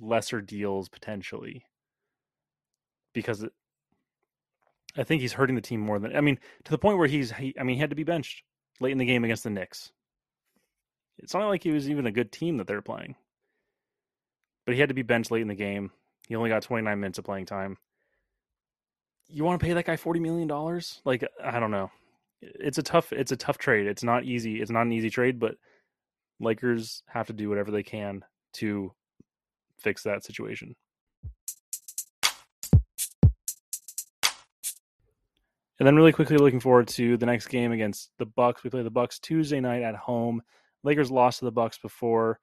lesser 0.00 0.40
deals 0.40 0.88
potentially 0.88 1.64
because 3.12 3.44
I 4.96 5.04
think 5.04 5.22
he's 5.22 5.32
hurting 5.32 5.56
the 5.56 5.62
team 5.62 5.80
more 5.80 5.98
than 5.98 6.14
I 6.16 6.20
mean 6.20 6.38
to 6.64 6.70
the 6.70 6.78
point 6.78 6.98
where 6.98 7.08
he's 7.08 7.32
he, 7.32 7.54
I 7.58 7.62
mean 7.62 7.76
he 7.76 7.80
had 7.80 7.90
to 7.90 7.96
be 7.96 8.04
benched 8.04 8.42
late 8.80 8.92
in 8.92 8.98
the 8.98 9.04
game 9.04 9.24
against 9.24 9.44
the 9.44 9.50
Knicks. 9.50 9.92
It's 11.18 11.34
not 11.34 11.48
like 11.48 11.62
he 11.62 11.70
was 11.70 11.90
even 11.90 12.06
a 12.06 12.12
good 12.12 12.30
team 12.30 12.58
that 12.58 12.66
they're 12.66 12.82
playing. 12.82 13.16
But 14.64 14.74
he 14.74 14.80
had 14.80 14.90
to 14.90 14.94
be 14.94 15.02
benched 15.02 15.30
late 15.30 15.42
in 15.42 15.48
the 15.48 15.54
game. 15.54 15.90
He 16.28 16.36
only 16.36 16.50
got 16.50 16.62
29 16.62 17.00
minutes 17.00 17.18
of 17.18 17.24
playing 17.24 17.46
time. 17.46 17.78
You 19.28 19.44
want 19.44 19.58
to 19.58 19.66
pay 19.66 19.72
that 19.72 19.86
guy 19.86 19.96
40 19.96 20.20
million 20.20 20.48
dollars? 20.48 21.00
Like 21.04 21.24
I 21.42 21.58
don't 21.58 21.70
know. 21.70 21.90
It's 22.40 22.78
a 22.78 22.82
tough 22.82 23.12
it's 23.12 23.32
a 23.32 23.36
tough 23.36 23.58
trade. 23.58 23.86
It's 23.86 24.04
not 24.04 24.24
easy. 24.24 24.60
It's 24.60 24.70
not 24.70 24.82
an 24.82 24.92
easy 24.92 25.10
trade, 25.10 25.38
but 25.38 25.56
Lakers 26.40 27.02
have 27.08 27.26
to 27.26 27.32
do 27.32 27.48
whatever 27.48 27.70
they 27.70 27.82
can 27.82 28.24
to 28.54 28.92
fix 29.80 30.02
that 30.02 30.24
situation. 30.24 30.74
And 35.78 35.86
then 35.86 35.94
really 35.94 36.12
quickly 36.12 36.36
looking 36.36 36.60
forward 36.60 36.88
to 36.88 37.16
the 37.16 37.26
next 37.26 37.46
game 37.46 37.70
against 37.70 38.10
the 38.18 38.26
Bucks. 38.26 38.64
We 38.64 38.70
play 38.70 38.82
the 38.82 38.90
Bucks 38.90 39.20
Tuesday 39.20 39.60
night 39.60 39.82
at 39.82 39.94
home. 39.94 40.42
Lakers 40.82 41.10
lost 41.10 41.38
to 41.38 41.44
the 41.44 41.52
Bucks 41.52 41.78
before. 41.78 42.40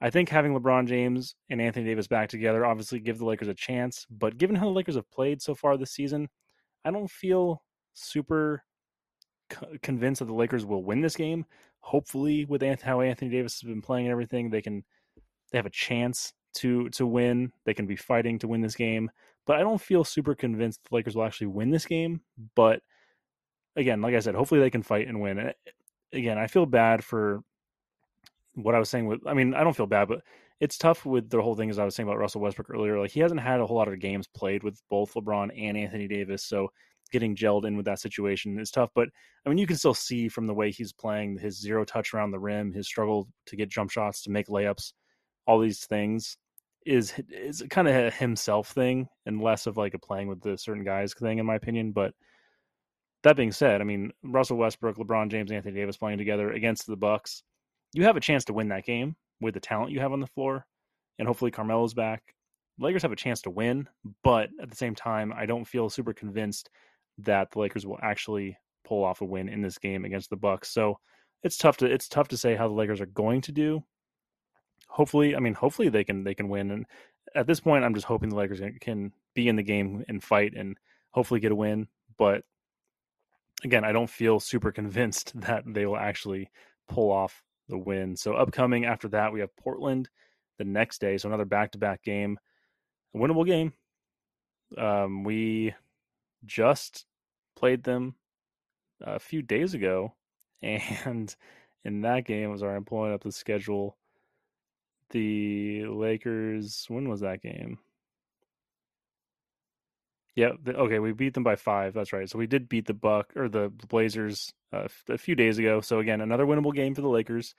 I 0.00 0.08
think 0.08 0.30
having 0.30 0.54
LeBron 0.54 0.88
James 0.88 1.34
and 1.50 1.60
Anthony 1.60 1.84
Davis 1.84 2.06
back 2.06 2.30
together 2.30 2.64
obviously 2.64 3.00
give 3.00 3.18
the 3.18 3.26
Lakers 3.26 3.48
a 3.48 3.54
chance, 3.54 4.06
but 4.10 4.38
given 4.38 4.56
how 4.56 4.64
the 4.64 4.70
Lakers 4.70 4.94
have 4.94 5.10
played 5.10 5.42
so 5.42 5.54
far 5.54 5.76
this 5.76 5.92
season, 5.92 6.26
I 6.84 6.90
don't 6.90 7.10
feel 7.10 7.62
super 7.92 8.64
convinced 9.82 10.20
that 10.20 10.26
the 10.26 10.32
Lakers 10.32 10.64
will 10.64 10.82
win 10.82 11.02
this 11.02 11.16
game. 11.16 11.44
Hopefully, 11.80 12.46
with 12.46 12.62
how 12.80 13.02
Anthony 13.02 13.30
Davis 13.30 13.60
has 13.60 13.68
been 13.68 13.82
playing 13.82 14.06
and 14.06 14.12
everything, 14.12 14.48
they 14.48 14.62
can 14.62 14.84
they 15.52 15.58
have 15.58 15.66
a 15.66 15.70
chance 15.70 16.32
to 16.54 16.88
to 16.90 17.06
win. 17.06 17.52
They 17.64 17.74
can 17.74 17.86
be 17.86 17.96
fighting 17.96 18.38
to 18.40 18.48
win 18.48 18.60
this 18.60 18.76
game 18.76 19.10
but 19.46 19.56
I 19.56 19.62
don't 19.62 19.80
feel 19.80 20.04
super 20.04 20.34
convinced 20.34 20.80
the 20.84 20.94
Lakers 20.94 21.16
will 21.16 21.24
actually 21.24 21.48
win 21.48 21.70
this 21.70 21.86
game. 21.86 22.20
But 22.54 22.82
again, 23.74 24.00
like 24.00 24.14
I 24.14 24.20
said, 24.20 24.34
hopefully 24.34 24.60
they 24.60 24.70
can 24.70 24.82
fight 24.82 25.08
and 25.08 25.20
win. 25.20 25.38
And 25.38 25.54
again, 26.12 26.38
I 26.38 26.46
feel 26.46 26.66
bad 26.66 27.02
for 27.02 27.40
what 28.54 28.74
I 28.74 28.78
was 28.78 28.88
saying 28.88 29.06
with. 29.06 29.26
I 29.26 29.34
mean, 29.34 29.54
I 29.54 29.64
don't 29.64 29.76
feel 29.76 29.86
bad, 29.86 30.08
but 30.08 30.20
it's 30.60 30.78
tough 30.78 31.06
with 31.06 31.30
the 31.30 31.42
whole 31.42 31.56
thing 31.56 31.70
as 31.70 31.78
I 31.78 31.84
was 31.84 31.94
saying 31.94 32.08
about 32.08 32.18
Russell 32.18 32.42
Westbrook 32.42 32.70
earlier. 32.70 32.98
Like 33.00 33.10
he 33.10 33.20
hasn't 33.20 33.40
had 33.40 33.60
a 33.60 33.66
whole 33.66 33.76
lot 33.76 33.88
of 33.88 33.98
games 33.98 34.28
played 34.28 34.62
with 34.62 34.80
both 34.90 35.14
LeBron 35.14 35.50
and 35.56 35.76
Anthony 35.76 36.06
Davis, 36.06 36.44
so 36.44 36.68
getting 37.10 37.34
gelled 37.34 37.64
in 37.64 37.76
with 37.76 37.86
that 37.86 37.98
situation 37.98 38.56
is 38.60 38.70
tough. 38.70 38.90
But 38.94 39.08
I 39.44 39.48
mean, 39.48 39.58
you 39.58 39.66
can 39.66 39.78
still 39.78 39.94
see 39.94 40.28
from 40.28 40.46
the 40.46 40.54
way 40.54 40.70
he's 40.70 40.92
playing 40.92 41.38
his 41.38 41.58
zero 41.58 41.84
touch 41.84 42.14
around 42.14 42.30
the 42.30 42.38
rim, 42.38 42.72
his 42.72 42.86
struggle 42.86 43.26
to 43.46 43.56
get 43.56 43.68
jump 43.70 43.90
shots, 43.90 44.22
to 44.22 44.30
make 44.30 44.46
layups, 44.46 44.92
all 45.46 45.58
these 45.58 45.86
things 45.86 46.36
is 46.86 47.12
is 47.28 47.62
kind 47.70 47.88
of 47.88 47.94
a 47.94 48.10
himself 48.10 48.68
thing 48.68 49.06
and 49.26 49.42
less 49.42 49.66
of 49.66 49.76
like 49.76 49.94
a 49.94 49.98
playing 49.98 50.28
with 50.28 50.40
the 50.40 50.56
certain 50.56 50.84
guys 50.84 51.12
thing 51.12 51.38
in 51.38 51.44
my 51.46 51.54
opinion 51.54 51.92
but 51.92 52.14
that 53.22 53.36
being 53.36 53.52
said 53.52 53.80
i 53.80 53.84
mean 53.84 54.10
russell 54.22 54.56
westbrook 54.56 54.96
lebron 54.96 55.30
james 55.30 55.52
anthony 55.52 55.74
davis 55.74 55.98
playing 55.98 56.16
together 56.16 56.52
against 56.52 56.86
the 56.86 56.96
bucks 56.96 57.42
you 57.92 58.04
have 58.04 58.16
a 58.16 58.20
chance 58.20 58.44
to 58.44 58.54
win 58.54 58.68
that 58.68 58.84
game 58.84 59.14
with 59.40 59.54
the 59.54 59.60
talent 59.60 59.90
you 59.90 60.00
have 60.00 60.12
on 60.12 60.20
the 60.20 60.26
floor 60.26 60.64
and 61.18 61.26
hopefully 61.26 61.50
carmelo's 61.50 61.92
back. 61.92 62.22
Lakers 62.78 63.02
have 63.02 63.12
a 63.12 63.16
chance 63.16 63.42
to 63.42 63.50
win 63.50 63.86
but 64.24 64.48
at 64.62 64.70
the 64.70 64.76
same 64.76 64.94
time 64.94 65.34
i 65.36 65.44
don't 65.44 65.66
feel 65.66 65.90
super 65.90 66.14
convinced 66.14 66.70
that 67.18 67.50
the 67.50 67.58
lakers 67.58 67.86
will 67.86 67.98
actually 68.02 68.56
pull 68.86 69.04
off 69.04 69.20
a 69.20 69.24
win 69.24 69.50
in 69.50 69.60
this 69.60 69.76
game 69.76 70.06
against 70.06 70.30
the 70.30 70.36
bucks 70.36 70.70
so 70.70 70.98
it's 71.42 71.58
tough 71.58 71.76
to 71.76 71.84
it's 71.84 72.08
tough 72.08 72.28
to 72.28 72.38
say 72.38 72.54
how 72.54 72.66
the 72.66 72.74
lakers 72.74 73.02
are 73.02 73.06
going 73.06 73.42
to 73.42 73.52
do 73.52 73.84
hopefully, 74.90 75.34
I 75.36 75.38
mean, 75.38 75.54
hopefully 75.54 75.88
they 75.88 76.04
can 76.04 76.24
they 76.24 76.34
can 76.34 76.48
win. 76.48 76.70
And 76.70 76.86
at 77.34 77.46
this 77.46 77.60
point, 77.60 77.84
I'm 77.84 77.94
just 77.94 78.06
hoping 78.06 78.28
the 78.28 78.36
Lakers 78.36 78.60
can 78.80 79.12
be 79.34 79.48
in 79.48 79.56
the 79.56 79.62
game 79.62 80.04
and 80.08 80.22
fight 80.22 80.52
and 80.54 80.76
hopefully 81.12 81.40
get 81.40 81.52
a 81.52 81.56
win. 81.56 81.88
But 82.18 82.42
again, 83.64 83.84
I 83.84 83.92
don't 83.92 84.10
feel 84.10 84.40
super 84.40 84.72
convinced 84.72 85.32
that 85.40 85.64
they 85.66 85.86
will 85.86 85.96
actually 85.96 86.50
pull 86.88 87.10
off 87.10 87.42
the 87.68 87.78
win. 87.78 88.16
So 88.16 88.34
upcoming 88.34 88.84
after 88.84 89.08
that, 89.08 89.32
we 89.32 89.40
have 89.40 89.56
Portland 89.56 90.08
the 90.58 90.64
next 90.64 91.00
day. 91.00 91.16
So 91.16 91.28
another 91.28 91.44
back 91.44 91.72
to 91.72 91.78
back 91.78 92.02
game, 92.02 92.38
a 93.14 93.18
winnable 93.18 93.46
game. 93.46 93.72
Um, 94.76 95.24
we 95.24 95.74
just 96.44 97.06
played 97.56 97.82
them 97.82 98.14
a 99.00 99.18
few 99.18 99.42
days 99.42 99.74
ago, 99.74 100.14
and 100.62 101.34
in 101.84 102.02
that 102.02 102.24
game 102.24 102.50
was 102.50 102.62
I'm 102.62 102.84
pulling 102.84 103.12
up 103.12 103.22
the 103.22 103.32
schedule 103.32 103.96
the 105.10 105.86
Lakers. 105.86 106.86
When 106.88 107.08
was 107.08 107.20
that 107.20 107.42
game? 107.42 107.78
Yeah. 110.34 110.52
The, 110.62 110.76
okay, 110.76 110.98
we 110.98 111.12
beat 111.12 111.34
them 111.34 111.42
by 111.42 111.56
five. 111.56 111.94
That's 111.94 112.12
right. 112.12 112.28
So 112.28 112.38
we 112.38 112.46
did 112.46 112.68
beat 112.68 112.86
the 112.86 112.94
Buck 112.94 113.32
or 113.36 113.48
the 113.48 113.70
Blazers 113.88 114.52
uh, 114.72 114.88
a 115.08 115.18
few 115.18 115.34
days 115.34 115.58
ago. 115.58 115.80
So 115.80 115.98
again, 115.98 116.20
another 116.20 116.46
winnable 116.46 116.74
game 116.74 116.94
for 116.94 117.02
the 117.02 117.08
Lakers. 117.08 117.54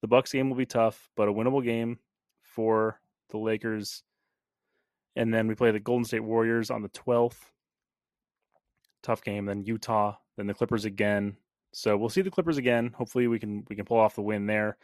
The 0.00 0.08
Bucks 0.08 0.32
game 0.32 0.48
will 0.48 0.56
be 0.56 0.66
tough, 0.66 1.10
but 1.14 1.28
a 1.28 1.32
winnable 1.32 1.62
game 1.62 1.98
for 2.42 3.00
the 3.28 3.38
Lakers. 3.38 4.02
And 5.16 5.32
then 5.32 5.46
we 5.46 5.54
play 5.54 5.70
the 5.70 5.80
Golden 5.80 6.04
State 6.04 6.24
Warriors 6.24 6.70
on 6.70 6.82
the 6.82 6.88
12th. 6.88 7.36
Tough 9.02 9.22
game. 9.22 9.46
Then 9.46 9.64
Utah. 9.64 10.16
Then 10.36 10.46
the 10.46 10.54
Clippers 10.54 10.84
again. 10.84 11.36
So 11.72 11.96
we'll 11.96 12.08
see 12.08 12.22
the 12.22 12.30
Clippers 12.30 12.58
again. 12.58 12.92
Hopefully 12.96 13.28
we 13.28 13.38
can 13.38 13.64
we 13.68 13.76
can 13.76 13.84
pull 13.84 13.98
off 13.98 14.14
the 14.14 14.22
win 14.22 14.46
there. 14.46 14.76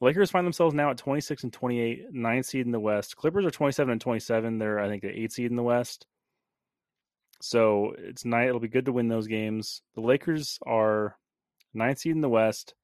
Lakers 0.00 0.30
find 0.30 0.46
themselves 0.46 0.74
now 0.74 0.90
at 0.90 0.96
26 0.96 1.44
and 1.44 1.52
28, 1.52 2.12
nine 2.12 2.42
seed 2.42 2.66
in 2.66 2.72
the 2.72 2.78
West. 2.78 3.16
Clippers 3.16 3.44
are 3.44 3.50
27 3.50 3.92
and 3.92 4.00
27. 4.00 4.58
They're, 4.58 4.78
I 4.78 4.88
think, 4.88 5.02
the 5.02 5.10
eight 5.10 5.32
seed 5.32 5.50
in 5.50 5.56
the 5.56 5.62
West. 5.62 6.06
So 7.40 7.94
it's 7.98 8.24
night. 8.24 8.48
It'll 8.48 8.60
be 8.60 8.68
good 8.68 8.86
to 8.86 8.92
win 8.92 9.08
those 9.08 9.26
games. 9.26 9.82
The 9.94 10.00
Lakers 10.00 10.58
are 10.66 11.16
nine 11.74 11.96
seed 11.96 12.12
in 12.12 12.20
the 12.20 12.28
West. 12.28 12.74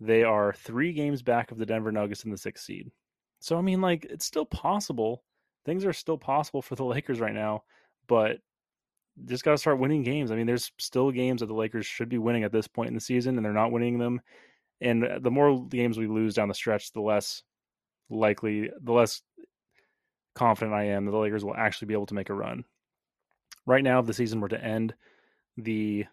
They 0.00 0.24
are 0.24 0.52
three 0.52 0.92
games 0.92 1.22
back 1.22 1.50
of 1.50 1.58
the 1.58 1.66
Denver 1.66 1.92
Nuggets 1.92 2.24
in 2.24 2.30
the 2.30 2.38
sixth 2.38 2.64
seed. 2.64 2.90
So 3.40 3.56
I 3.56 3.62
mean, 3.62 3.80
like, 3.80 4.06
it's 4.08 4.24
still 4.24 4.46
possible. 4.46 5.22
Things 5.64 5.84
are 5.84 5.92
still 5.92 6.18
possible 6.18 6.62
for 6.62 6.74
the 6.74 6.84
Lakers 6.86 7.20
right 7.20 7.34
now, 7.34 7.64
but 8.06 8.38
just 9.26 9.44
got 9.44 9.52
to 9.52 9.58
start 9.58 9.78
winning 9.78 10.02
games. 10.02 10.30
I 10.30 10.36
mean, 10.36 10.46
there's 10.46 10.72
still 10.78 11.10
games 11.10 11.40
that 11.40 11.46
the 11.46 11.54
Lakers 11.54 11.86
should 11.86 12.08
be 12.08 12.18
winning 12.18 12.44
at 12.44 12.52
this 12.52 12.68
point 12.68 12.88
in 12.88 12.94
the 12.94 13.00
season, 13.00 13.36
and 13.36 13.44
they're 13.44 13.52
not 13.52 13.72
winning 13.72 13.98
them. 13.98 14.20
And 14.80 15.06
the 15.20 15.30
more 15.30 15.66
games 15.66 15.98
we 15.98 16.06
lose 16.06 16.34
down 16.34 16.48
the 16.48 16.54
stretch, 16.54 16.92
the 16.92 17.00
less 17.00 17.42
likely, 18.08 18.70
the 18.82 18.92
less 18.92 19.22
confident 20.34 20.74
I 20.74 20.84
am 20.84 21.04
that 21.04 21.10
the 21.10 21.18
Lakers 21.18 21.44
will 21.44 21.54
actually 21.54 21.86
be 21.86 21.94
able 21.94 22.06
to 22.06 22.14
make 22.14 22.30
a 22.30 22.34
run. 22.34 22.64
Right 23.66 23.84
now, 23.84 24.00
if 24.00 24.06
the 24.06 24.14
season 24.14 24.40
were 24.40 24.48
to 24.48 24.64
end, 24.64 24.94
the 25.56 26.06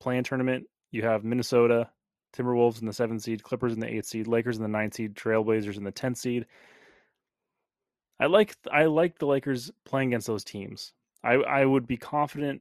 play-in 0.00 0.24
tournament, 0.24 0.66
you 0.90 1.02
have 1.02 1.24
Minnesota, 1.24 1.88
Timberwolves 2.32 2.80
in 2.80 2.86
the 2.86 2.92
seventh 2.92 3.22
seed, 3.22 3.42
Clippers 3.42 3.74
in 3.74 3.80
the 3.80 3.92
eighth 3.92 4.06
seed, 4.06 4.26
Lakers 4.26 4.56
in 4.56 4.62
the 4.62 4.68
ninth 4.68 4.94
seed, 4.94 5.14
Trailblazers 5.14 5.76
in 5.76 5.84
the 5.84 5.92
tenth 5.92 6.18
seed. 6.18 6.46
I 8.18 8.26
like 8.26 8.54
I 8.70 8.84
like 8.84 9.18
the 9.18 9.26
Lakers 9.26 9.70
playing 9.84 10.10
against 10.10 10.26
those 10.26 10.44
teams. 10.44 10.92
I 11.24 11.34
I 11.34 11.64
would 11.64 11.86
be 11.86 11.96
confident 11.96 12.60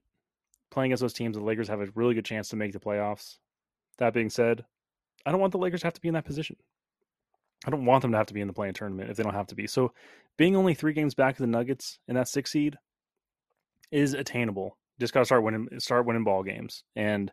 playing 0.71 0.91
against 0.91 1.01
those 1.01 1.13
teams. 1.13 1.35
The 1.35 1.43
Lakers 1.43 1.67
have 1.67 1.81
a 1.81 1.87
really 1.95 2.13
good 2.13 2.25
chance 2.25 2.49
to 2.49 2.55
make 2.55 2.71
the 2.71 2.79
playoffs. 2.79 3.37
That 3.99 4.13
being 4.13 4.29
said, 4.29 4.65
I 5.25 5.31
don't 5.31 5.41
want 5.41 5.51
the 5.51 5.57
Lakers 5.59 5.81
to 5.81 5.87
have 5.87 5.93
to 5.93 6.01
be 6.01 6.07
in 6.07 6.13
that 6.15 6.25
position. 6.25 6.55
I 7.65 7.69
don't 7.69 7.85
want 7.85 8.01
them 8.01 8.11
to 8.11 8.17
have 8.17 8.27
to 8.27 8.33
be 8.33 8.41
in 8.41 8.47
the 8.47 8.53
play-in 8.53 8.73
tournament 8.73 9.09
if 9.09 9.17
they 9.17 9.23
don't 9.23 9.33
have 9.33 9.47
to 9.47 9.55
be. 9.55 9.67
So 9.67 9.91
being 10.37 10.55
only 10.55 10.73
three 10.73 10.93
games 10.93 11.13
back 11.13 11.33
of 11.35 11.39
the 11.39 11.47
Nuggets 11.47 11.99
in 12.07 12.15
that 12.15 12.29
six 12.29 12.51
seed 12.51 12.77
is 13.91 14.13
attainable. 14.13 14.77
Just 14.99 15.13
gotta 15.13 15.25
start 15.25 15.43
winning 15.43 15.67
start 15.79 16.05
winning 16.05 16.23
ball 16.23 16.43
games. 16.43 16.83
And 16.95 17.31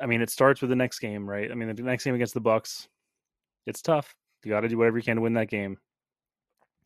I 0.00 0.06
mean 0.06 0.22
it 0.22 0.30
starts 0.30 0.60
with 0.60 0.70
the 0.70 0.76
next 0.76 1.00
game, 1.00 1.28
right? 1.28 1.50
I 1.50 1.54
mean 1.54 1.74
the 1.74 1.82
next 1.82 2.04
game 2.04 2.14
against 2.14 2.34
the 2.34 2.40
Bucks, 2.40 2.88
it's 3.66 3.82
tough. 3.82 4.14
You 4.44 4.50
gotta 4.50 4.68
do 4.68 4.78
whatever 4.78 4.98
you 4.98 5.04
can 5.04 5.16
to 5.16 5.22
win 5.22 5.34
that 5.34 5.50
game. 5.50 5.78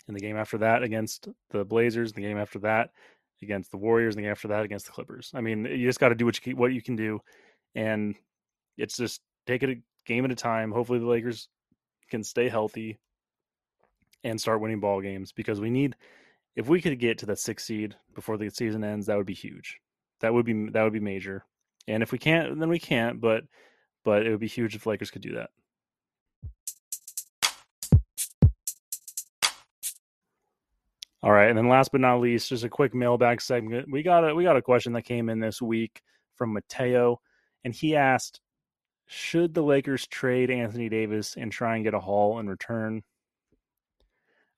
And 0.08 0.16
the 0.16 0.20
game 0.20 0.36
after 0.36 0.58
that 0.58 0.82
against 0.82 1.28
the 1.50 1.64
Blazers, 1.64 2.14
the 2.14 2.22
game 2.22 2.38
after 2.38 2.58
that 2.60 2.90
against 3.42 3.70
the 3.70 3.76
Warriors, 3.76 4.14
and 4.14 4.24
the 4.24 4.26
game 4.26 4.32
after 4.32 4.48
that 4.48 4.64
against 4.64 4.86
the 4.86 4.92
Clippers. 4.92 5.30
I 5.34 5.40
mean, 5.40 5.64
you 5.64 5.86
just 5.86 6.00
got 6.00 6.08
to 6.08 6.14
do 6.14 6.24
what 6.24 6.44
you 6.46 6.56
what 6.56 6.72
you 6.72 6.82
can 6.82 6.96
do, 6.96 7.20
and 7.74 8.14
it's 8.76 8.96
just 8.96 9.20
take 9.46 9.62
it 9.62 9.70
a 9.70 9.82
game 10.06 10.24
at 10.24 10.30
a 10.30 10.36
time. 10.36 10.72
Hopefully, 10.72 10.98
the 10.98 11.06
Lakers 11.06 11.48
can 12.08 12.24
stay 12.24 12.48
healthy 12.48 12.98
and 14.24 14.40
start 14.40 14.60
winning 14.60 14.80
ball 14.80 15.00
games 15.00 15.32
because 15.32 15.60
we 15.60 15.70
need. 15.70 15.96
If 16.56 16.68
we 16.68 16.80
could 16.80 16.98
get 16.98 17.18
to 17.18 17.26
that 17.26 17.38
six 17.38 17.64
seed 17.64 17.96
before 18.14 18.36
the 18.36 18.50
season 18.50 18.82
ends, 18.82 19.06
that 19.06 19.16
would 19.16 19.26
be 19.26 19.34
huge. 19.34 19.78
That 20.20 20.34
would 20.34 20.44
be 20.44 20.70
that 20.70 20.82
would 20.82 20.92
be 20.92 21.00
major. 21.00 21.44
And 21.86 22.02
if 22.02 22.12
we 22.12 22.18
can't, 22.18 22.58
then 22.58 22.68
we 22.68 22.78
can't. 22.78 23.20
But 23.20 23.44
but 24.04 24.26
it 24.26 24.30
would 24.30 24.40
be 24.40 24.48
huge 24.48 24.74
if 24.74 24.86
Lakers 24.86 25.10
could 25.10 25.22
do 25.22 25.34
that. 25.34 25.50
All 31.22 31.32
right, 31.32 31.50
and 31.50 31.58
then 31.58 31.68
last 31.68 31.92
but 31.92 32.00
not 32.00 32.20
least, 32.20 32.48
just 32.48 32.64
a 32.64 32.70
quick 32.70 32.94
mailbag 32.94 33.42
segment. 33.42 33.90
We 33.90 34.02
got 34.02 34.28
a 34.28 34.34
we 34.34 34.42
got 34.42 34.56
a 34.56 34.62
question 34.62 34.94
that 34.94 35.02
came 35.02 35.28
in 35.28 35.38
this 35.38 35.60
week 35.60 36.02
from 36.34 36.54
Mateo, 36.54 37.20
and 37.62 37.74
he 37.74 37.94
asked, 37.94 38.40
"Should 39.12 39.54
the 39.54 39.62
Lakers 39.62 40.06
trade 40.06 40.52
Anthony 40.52 40.88
Davis 40.88 41.36
and 41.36 41.50
try 41.50 41.74
and 41.74 41.82
get 41.82 41.94
a 41.94 42.00
haul 42.00 42.38
in 42.38 42.48
return?" 42.48 43.02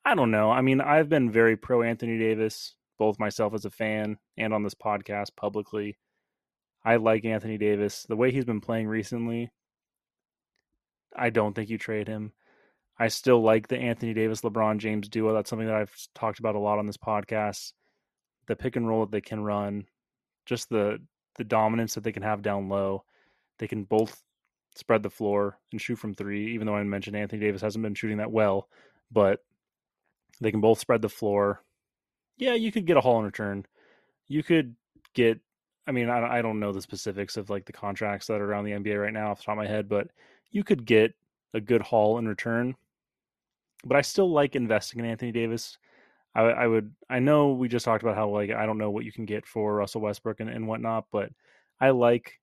I 0.04 0.14
don't 0.14 0.30
know. 0.30 0.50
I 0.50 0.60
mean, 0.60 0.82
I've 0.82 1.08
been 1.08 1.30
very 1.30 1.56
pro 1.56 1.80
Anthony 1.82 2.18
Davis, 2.18 2.74
both 2.98 3.18
myself 3.18 3.54
as 3.54 3.64
a 3.64 3.70
fan 3.70 4.18
and 4.36 4.52
on 4.52 4.62
this 4.62 4.74
podcast 4.74 5.36
publicly. 5.36 5.96
I 6.84 6.96
like 6.96 7.24
Anthony 7.24 7.56
Davis. 7.56 8.02
The 8.02 8.16
way 8.16 8.30
he's 8.30 8.44
been 8.44 8.60
playing 8.60 8.88
recently, 8.88 9.50
I 11.16 11.30
don't 11.30 11.54
think 11.54 11.70
you 11.70 11.78
trade 11.78 12.08
him. 12.08 12.32
I 12.98 13.08
still 13.08 13.40
like 13.40 13.68
the 13.68 13.78
Anthony 13.78 14.12
Davis 14.12 14.42
LeBron 14.42 14.78
James 14.78 15.08
duo. 15.08 15.32
That's 15.32 15.48
something 15.48 15.66
that 15.66 15.76
I've 15.76 15.96
talked 16.14 16.40
about 16.40 16.56
a 16.56 16.60
lot 16.60 16.78
on 16.78 16.86
this 16.86 16.98
podcast. 16.98 17.72
The 18.48 18.56
pick 18.56 18.76
and 18.76 18.86
roll 18.86 19.06
that 19.06 19.12
they 19.12 19.22
can 19.22 19.42
run, 19.42 19.86
just 20.44 20.68
the 20.68 20.98
the 21.36 21.44
dominance 21.44 21.94
that 21.94 22.04
they 22.04 22.12
can 22.12 22.22
have 22.22 22.42
down 22.42 22.68
low. 22.68 23.04
They 23.58 23.66
can 23.66 23.84
both 23.84 24.22
spread 24.74 25.02
the 25.02 25.10
floor 25.10 25.58
and 25.70 25.80
shoot 25.80 25.96
from 25.96 26.14
three, 26.14 26.54
even 26.54 26.66
though 26.66 26.76
I 26.76 26.82
mentioned 26.82 27.16
Anthony 27.16 27.40
Davis 27.40 27.62
hasn't 27.62 27.82
been 27.82 27.94
shooting 27.94 28.18
that 28.18 28.32
well, 28.32 28.68
but 29.10 29.40
they 30.40 30.50
can 30.50 30.60
both 30.60 30.78
spread 30.78 31.02
the 31.02 31.08
floor. 31.08 31.62
Yeah, 32.38 32.54
you 32.54 32.72
could 32.72 32.86
get 32.86 32.96
a 32.96 33.00
haul 33.00 33.18
in 33.18 33.24
return. 33.24 33.66
You 34.28 34.42
could 34.42 34.74
get 35.14 35.40
I 35.86 35.92
mean, 35.92 36.08
I, 36.08 36.38
I 36.38 36.42
don't 36.42 36.60
know 36.60 36.72
the 36.72 36.80
specifics 36.80 37.36
of 37.36 37.50
like 37.50 37.66
the 37.66 37.72
contracts 37.72 38.26
that 38.28 38.40
are 38.40 38.44
around 38.44 38.64
the 38.64 38.72
NBA 38.72 39.02
right 39.02 39.12
now 39.12 39.30
off 39.30 39.38
the 39.38 39.44
top 39.44 39.52
of 39.52 39.58
my 39.58 39.66
head, 39.66 39.88
but 39.88 40.08
you 40.50 40.62
could 40.62 40.84
get 40.84 41.14
a 41.54 41.60
good 41.60 41.82
haul 41.82 42.18
in 42.18 42.28
return. 42.28 42.74
But 43.84 43.96
I 43.96 44.02
still 44.02 44.30
like 44.30 44.54
investing 44.54 45.00
in 45.00 45.06
Anthony 45.06 45.32
Davis. 45.32 45.78
I, 46.34 46.42
I 46.42 46.66
would. 46.66 46.92
I 47.10 47.18
know 47.18 47.52
we 47.52 47.68
just 47.68 47.84
talked 47.84 48.02
about 48.02 48.16
how 48.16 48.28
like 48.28 48.50
I 48.50 48.64
don't 48.64 48.78
know 48.78 48.90
what 48.90 49.04
you 49.04 49.12
can 49.12 49.24
get 49.24 49.44
for 49.44 49.74
Russell 49.74 50.00
Westbrook 50.00 50.40
and, 50.40 50.48
and 50.48 50.68
whatnot, 50.68 51.06
but 51.10 51.30
I 51.80 51.90
like. 51.90 52.38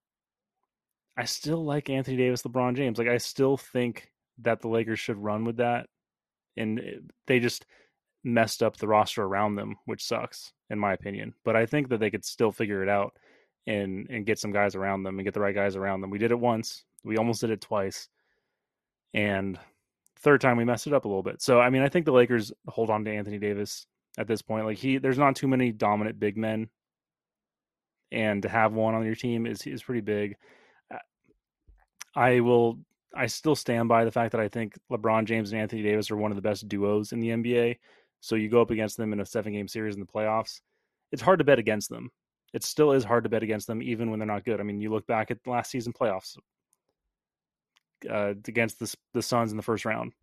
I 1.18 1.26
still 1.26 1.64
like 1.64 1.90
Anthony 1.90 2.18
Davis, 2.18 2.44
LeBron 2.44 2.76
James. 2.76 2.98
Like 2.98 3.08
I 3.08 3.18
still 3.18 3.58
think 3.58 4.12
that 4.40 4.62
the 4.62 4.70
Lakers 4.70 5.00
should 5.00 5.18
run 5.18 5.44
with 5.44 5.58
that, 5.58 5.88
and 6.56 6.80
eh, 6.80 7.00
they 7.28 7.40
just 7.40 7.66
messed 8.24 8.64
up 8.64 8.78
the 8.78 8.88
roster 8.88 9.24
around 9.24 9.56
them, 9.56 9.76
which 9.86 10.04
sucks 10.04 10.54
in 10.70 10.80
my 10.80 10.94
opinion. 10.94 11.34
But 11.44 11.56
I 11.56 11.66
think 11.66 11.90
that 11.90 12.00
they 12.00 12.12
could 12.12 12.26
still 12.26 12.52
figure 12.52 12.84
it 12.84 12.90
out 12.90 13.18
and 13.68 14.08
and 14.10 14.26
get 14.26 14.40
some 14.40 14.52
guys 14.52 14.76
around 14.76 15.04
them 15.04 15.18
and 15.18 15.26
get 15.26 15.34
the 15.34 15.40
right 15.40 15.56
guys 15.56 15.76
around 15.76 16.02
them. 16.02 16.10
We 16.10 16.18
did 16.18 16.32
it 16.32 16.40
once. 16.40 16.84
We 17.04 17.18
almost 17.18 17.42
did 17.42 17.52
it 17.52 17.62
twice. 17.62 18.08
And 19.14 19.60
third 20.20 20.42
time 20.42 20.58
we 20.58 20.66
messed 20.66 20.88
it 20.88 20.94
up 20.94 21.06
a 21.06 21.08
little 21.08 21.24
bit. 21.24 21.42
So 21.42 21.60
I 21.60 21.70
mean, 21.70 21.82
I 21.82 21.90
think 21.90 22.06
the 22.06 22.12
Lakers 22.12 22.52
hold 22.68 22.90
on 22.90 23.06
to 23.06 23.12
Anthony 23.12 23.40
Davis 23.40 23.86
at 24.18 24.28
this 24.28 24.42
point. 24.42 24.66
Like 24.66 24.78
he 24.78 24.98
there's 24.98 25.18
not 25.18 25.36
too 25.36 25.48
many 25.48 25.72
dominant 25.72 26.20
big 26.20 26.38
men. 26.38 26.70
And 28.12 28.42
to 28.42 28.50
have 28.50 28.74
one 28.74 28.96
on 28.96 29.06
your 29.06 29.16
team 29.16 29.46
is 29.46 29.66
is 29.68 29.84
pretty 29.84 30.02
big. 30.02 30.36
I 32.20 32.42
will 32.42 32.80
I 33.16 33.28
still 33.28 33.56
stand 33.56 33.88
by 33.88 34.04
the 34.04 34.12
fact 34.12 34.34
that 34.34 34.42
I 34.42 34.50
think 34.50 34.78
LeBron 34.92 35.26
James 35.26 35.52
and 35.52 35.62
Anthony 35.62 35.82
Davis 35.82 36.12
are 36.12 36.18
one 36.18 36.32
of 36.32 36.36
the 36.36 36.42
best 36.42 36.68
duos 36.68 37.14
in 37.14 37.22
the 37.22 37.30
NBA. 37.30 37.78
So 38.20 38.36
you 38.36 38.50
go 38.50 38.62
up 38.62 38.72
against 38.72 38.98
them 38.98 39.14
in 39.14 39.22
a 39.22 39.26
seven 39.26 39.54
game 39.54 39.70
series 39.70 39.96
in 39.96 40.02
the 40.02 40.06
playoffs. 40.06 40.60
It's 41.14 41.22
hard 41.22 41.40
to 41.40 41.46
bet 41.46 41.60
against 41.60 41.90
them. 41.90 42.12
It 42.54 42.66
still 42.66 42.92
is 42.92 43.06
hard 43.06 43.24
to 43.24 43.30
bet 43.30 43.42
against 43.42 43.68
them, 43.68 43.82
even 43.82 44.10
when 44.10 44.20
they're 44.20 44.28
not 44.28 44.44
good. 44.44 44.60
I 44.60 44.64
mean, 44.64 44.82
you 44.82 44.92
look 44.92 45.08
back 45.08 45.32
at 45.32 45.48
last 45.48 45.72
season 45.72 45.94
playoffs 45.94 46.38
uh, 48.10 48.34
against 48.48 48.80
the 48.80 48.94
the 49.14 49.22
Suns 49.22 49.52
in 49.52 49.58
the 49.58 49.64
first 49.64 49.86
round. 49.86 50.14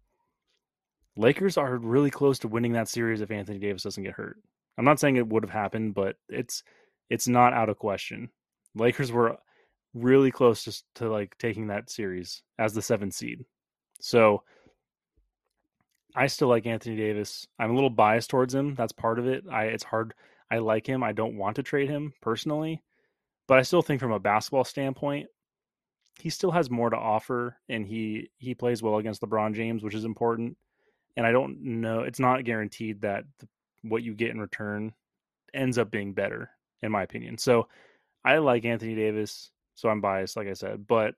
Lakers 1.17 1.57
are 1.57 1.79
really 1.79 2.11
close 2.11 2.39
to 2.41 2.49
winning 2.49 2.73
that 2.73 2.89
series 2.89 3.23
if 3.23 3.31
Anthony 3.31 3.59
Davis 3.59 3.85
doesn't 3.85 4.05
get 4.05 4.13
hurt. 4.13 4.37
I'm 4.77 4.85
not 4.85 5.01
saying 5.01 5.17
it 5.17 5.29
would 5.29 5.45
have 5.45 5.51
happened, 5.51 5.95
but 5.95 6.17
it's 6.29 6.63
it's 7.09 7.27
not 7.27 7.55
out 7.55 7.71
of 7.71 7.79
question. 7.79 8.29
Lakers 8.75 9.11
were 9.11 9.39
really 9.97 10.31
close 10.31 10.65
to, 10.65 10.83
to 10.97 11.11
like 11.11 11.37
taking 11.39 11.69
that 11.69 11.91
series 11.91 12.43
as 12.59 12.75
the 12.75 12.83
seventh 12.83 13.15
seed. 13.15 13.45
So 14.01 14.43
I 16.15 16.27
still 16.27 16.49
like 16.49 16.67
Anthony 16.67 16.97
Davis. 16.97 17.47
I'm 17.59 17.71
a 17.71 17.75
little 17.75 17.91
biased 17.91 18.31
towards 18.31 18.55
him. 18.55 18.75
That's 18.75 18.93
part 18.93 19.19
of 19.19 19.27
it. 19.27 19.45
I 19.51 19.65
it's 19.65 19.85
hard. 19.85 20.15
I 20.51 20.59
like 20.59 20.87
him. 20.87 21.03
I 21.03 21.13
don't 21.13 21.37
want 21.37 21.57
to 21.57 21.63
trade 21.63 21.91
him 21.91 22.13
personally, 22.21 22.83
but 23.49 23.59
I 23.59 23.63
still 23.63 23.83
think 23.83 24.01
from 24.01 24.13
a 24.13 24.21
basketball 24.21 24.65
standpoint, 24.65 25.29
he 26.19 26.31
still 26.31 26.51
has 26.51 26.71
more 26.71 26.89
to 26.89 26.97
offer, 26.97 27.57
and 27.69 27.87
he 27.87 28.31
he 28.39 28.55
plays 28.55 28.83
well 28.83 28.97
against 28.97 29.23
LeBron 29.23 29.55
James, 29.55 29.83
which 29.83 29.95
is 29.95 30.05
important. 30.05 30.57
And 31.17 31.27
I 31.27 31.33
don't 31.33 31.61
know. 31.63 32.01
It's 32.01 32.21
not 32.21 32.45
guaranteed 32.45 33.01
that 33.03 33.25
the, 33.39 33.49
what 33.83 34.03
you 34.03 34.15
get 34.15 34.31
in 34.31 34.41
return 34.41 34.93
ends 35.55 35.79
up 35.79 35.91
being 35.91 36.13
better, 36.13 36.51
in 36.83 36.93
my 36.93 37.03
opinion. 37.03 37.39
So 37.39 37.69
I 38.25 38.39
like 38.39 38.65
Anthony 38.65 38.95
Davis. 38.95 39.51
So 39.77 39.89
I'm 39.89 40.01
biased, 40.01 40.37
like 40.37 40.49
I 40.49 40.55
said, 40.55 40.87
but 40.87 41.15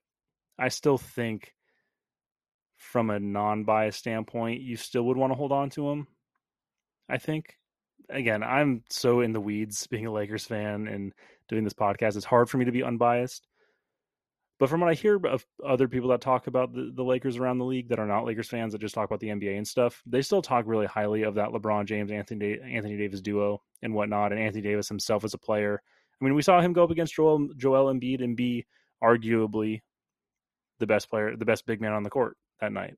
I 0.58 0.68
still 0.68 0.98
think 0.98 1.54
from 2.76 3.10
a 3.10 3.18
non-biased 3.18 3.98
standpoint, 3.98 4.60
you 4.60 4.76
still 4.76 5.04
would 5.04 5.16
want 5.16 5.32
to 5.32 5.36
hold 5.36 5.52
on 5.52 5.70
to 5.70 5.88
him. 5.88 6.06
I 7.08 7.18
think. 7.18 7.56
Again, 8.10 8.42
I'm 8.42 8.84
so 8.90 9.20
in 9.20 9.32
the 9.32 9.40
weeds 9.40 9.86
being 9.86 10.06
a 10.06 10.12
Lakers 10.12 10.44
fan 10.44 10.88
and 10.88 11.12
doing 11.48 11.64
this 11.64 11.74
podcast. 11.74 12.16
It's 12.16 12.24
hard 12.24 12.48
for 12.48 12.56
me 12.56 12.64
to 12.64 12.72
be 12.72 12.82
unbiased. 12.82 13.46
But 14.58 14.68
from 14.68 14.80
what 14.80 14.90
I 14.90 14.94
hear 14.94 15.20
of 15.26 15.46
other 15.64 15.88
people 15.88 16.08
that 16.10 16.20
talk 16.20 16.46
about 16.46 16.72
the, 16.72 16.90
the 16.92 17.04
Lakers 17.04 17.36
around 17.36 17.58
the 17.58 17.64
league 17.64 17.90
that 17.90 18.00
are 18.00 18.06
not 18.06 18.24
Lakers 18.24 18.48
fans 18.48 18.72
that 18.72 18.80
just 18.80 18.94
talk 18.94 19.04
about 19.04 19.20
the 19.20 19.28
NBA 19.28 19.56
and 19.56 19.68
stuff, 19.68 20.02
they 20.06 20.22
still 20.22 20.42
talk 20.42 20.64
really 20.66 20.86
highly 20.86 21.22
of 21.22 21.36
that 21.36 21.50
LeBron 21.50 21.86
James 21.86 22.10
Anthony 22.10 22.58
Anthony 22.60 22.96
Davis 22.96 23.20
duo 23.20 23.62
and 23.82 23.94
whatnot, 23.94 24.32
and 24.32 24.40
Anthony 24.40 24.62
Davis 24.62 24.88
himself 24.88 25.22
as 25.22 25.34
a 25.34 25.38
player. 25.38 25.82
I 26.20 26.24
mean, 26.24 26.34
we 26.34 26.42
saw 26.42 26.60
him 26.60 26.72
go 26.72 26.84
up 26.84 26.90
against 26.90 27.14
Joel 27.14 27.48
Joel 27.56 27.92
Embiid 27.92 28.22
and 28.22 28.36
be 28.36 28.66
arguably 29.02 29.80
the 30.78 30.86
best 30.86 31.10
player, 31.10 31.36
the 31.36 31.44
best 31.44 31.66
big 31.66 31.80
man 31.80 31.92
on 31.92 32.02
the 32.02 32.10
court 32.10 32.36
that 32.60 32.72
night. 32.72 32.94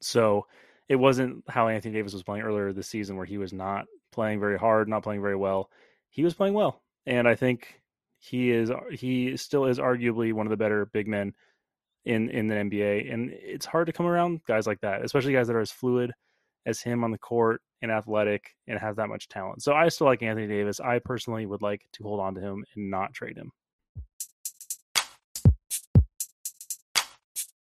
So 0.00 0.46
it 0.88 0.96
wasn't 0.96 1.44
how 1.48 1.68
Anthony 1.68 1.94
Davis 1.94 2.12
was 2.12 2.22
playing 2.22 2.44
earlier 2.44 2.72
this 2.72 2.88
season, 2.88 3.16
where 3.16 3.26
he 3.26 3.38
was 3.38 3.52
not 3.52 3.86
playing 4.12 4.40
very 4.40 4.58
hard, 4.58 4.88
not 4.88 5.02
playing 5.02 5.22
very 5.22 5.36
well. 5.36 5.70
He 6.10 6.24
was 6.24 6.34
playing 6.34 6.54
well, 6.54 6.82
and 7.06 7.26
I 7.28 7.34
think 7.34 7.80
he 8.18 8.50
is 8.50 8.70
he 8.92 9.36
still 9.36 9.66
is 9.66 9.78
arguably 9.78 10.32
one 10.32 10.46
of 10.46 10.50
the 10.50 10.56
better 10.56 10.86
big 10.86 11.08
men 11.08 11.34
in 12.04 12.30
in 12.30 12.48
the 12.48 12.54
NBA. 12.54 13.12
And 13.12 13.30
it's 13.32 13.66
hard 13.66 13.86
to 13.86 13.92
come 13.92 14.06
around 14.06 14.40
guys 14.46 14.66
like 14.66 14.80
that, 14.80 15.04
especially 15.04 15.32
guys 15.32 15.46
that 15.46 15.56
are 15.56 15.60
as 15.60 15.72
fluid 15.72 16.12
as 16.66 16.80
him 16.80 17.04
on 17.04 17.10
the 17.10 17.18
court 17.18 17.60
and 17.84 17.92
athletic 17.92 18.56
and 18.66 18.78
has 18.78 18.96
that 18.96 19.08
much 19.08 19.28
talent. 19.28 19.62
So 19.62 19.74
I 19.74 19.88
still 19.90 20.06
like 20.06 20.22
Anthony 20.22 20.48
Davis. 20.48 20.80
I 20.80 20.98
personally 20.98 21.44
would 21.44 21.62
like 21.62 21.86
to 21.92 22.02
hold 22.02 22.18
on 22.18 22.34
to 22.34 22.40
him 22.40 22.64
and 22.74 22.90
not 22.90 23.12
trade 23.12 23.36
him. 23.36 23.52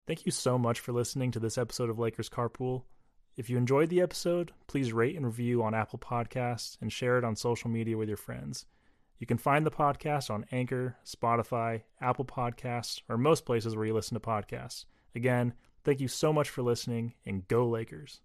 Thank 0.08 0.26
you 0.26 0.32
so 0.32 0.58
much 0.58 0.80
for 0.80 0.94
listening 0.94 1.32
to 1.32 1.40
this 1.40 1.58
episode 1.58 1.90
of 1.90 2.00
Lakers 2.00 2.30
Carpool. 2.30 2.84
If 3.36 3.50
you 3.50 3.58
enjoyed 3.58 3.90
the 3.90 4.02
episode, 4.02 4.54
please 4.68 4.94
rate 4.94 5.18
and 5.18 5.26
review 5.26 5.62
on 5.62 5.74
Apple 5.74 6.00
Podcasts 6.00 6.78
and 6.80 6.94
share 6.94 7.18
it 7.18 7.26
on 7.26 7.36
social 7.36 7.70
media 7.70 7.98
with 7.98 8.08
your 8.08 8.18
friends. 8.18 8.66
You 9.20 9.28
can 9.28 9.38
find 9.38 9.66
the 9.66 9.72
podcast 9.72 10.30
on 10.30 10.46
Anchor, 10.52 10.96
Spotify, 11.06 11.82
Apple 12.00 12.26
Podcasts, 12.26 13.02
or 13.10 13.18
most 13.18 13.46
places 13.46 13.76
where 13.76 13.86
you 13.86 13.94
listen 13.94 14.14
to 14.14 14.26
podcasts. 14.26 14.86
Again, 15.14 15.54
thank 15.84 16.00
you 16.00 16.08
so 16.08 16.32
much 16.32 16.50
for 16.50 16.62
listening 16.62 17.16
and 17.26 17.48
go 17.48 17.68
Lakers. 17.68 18.22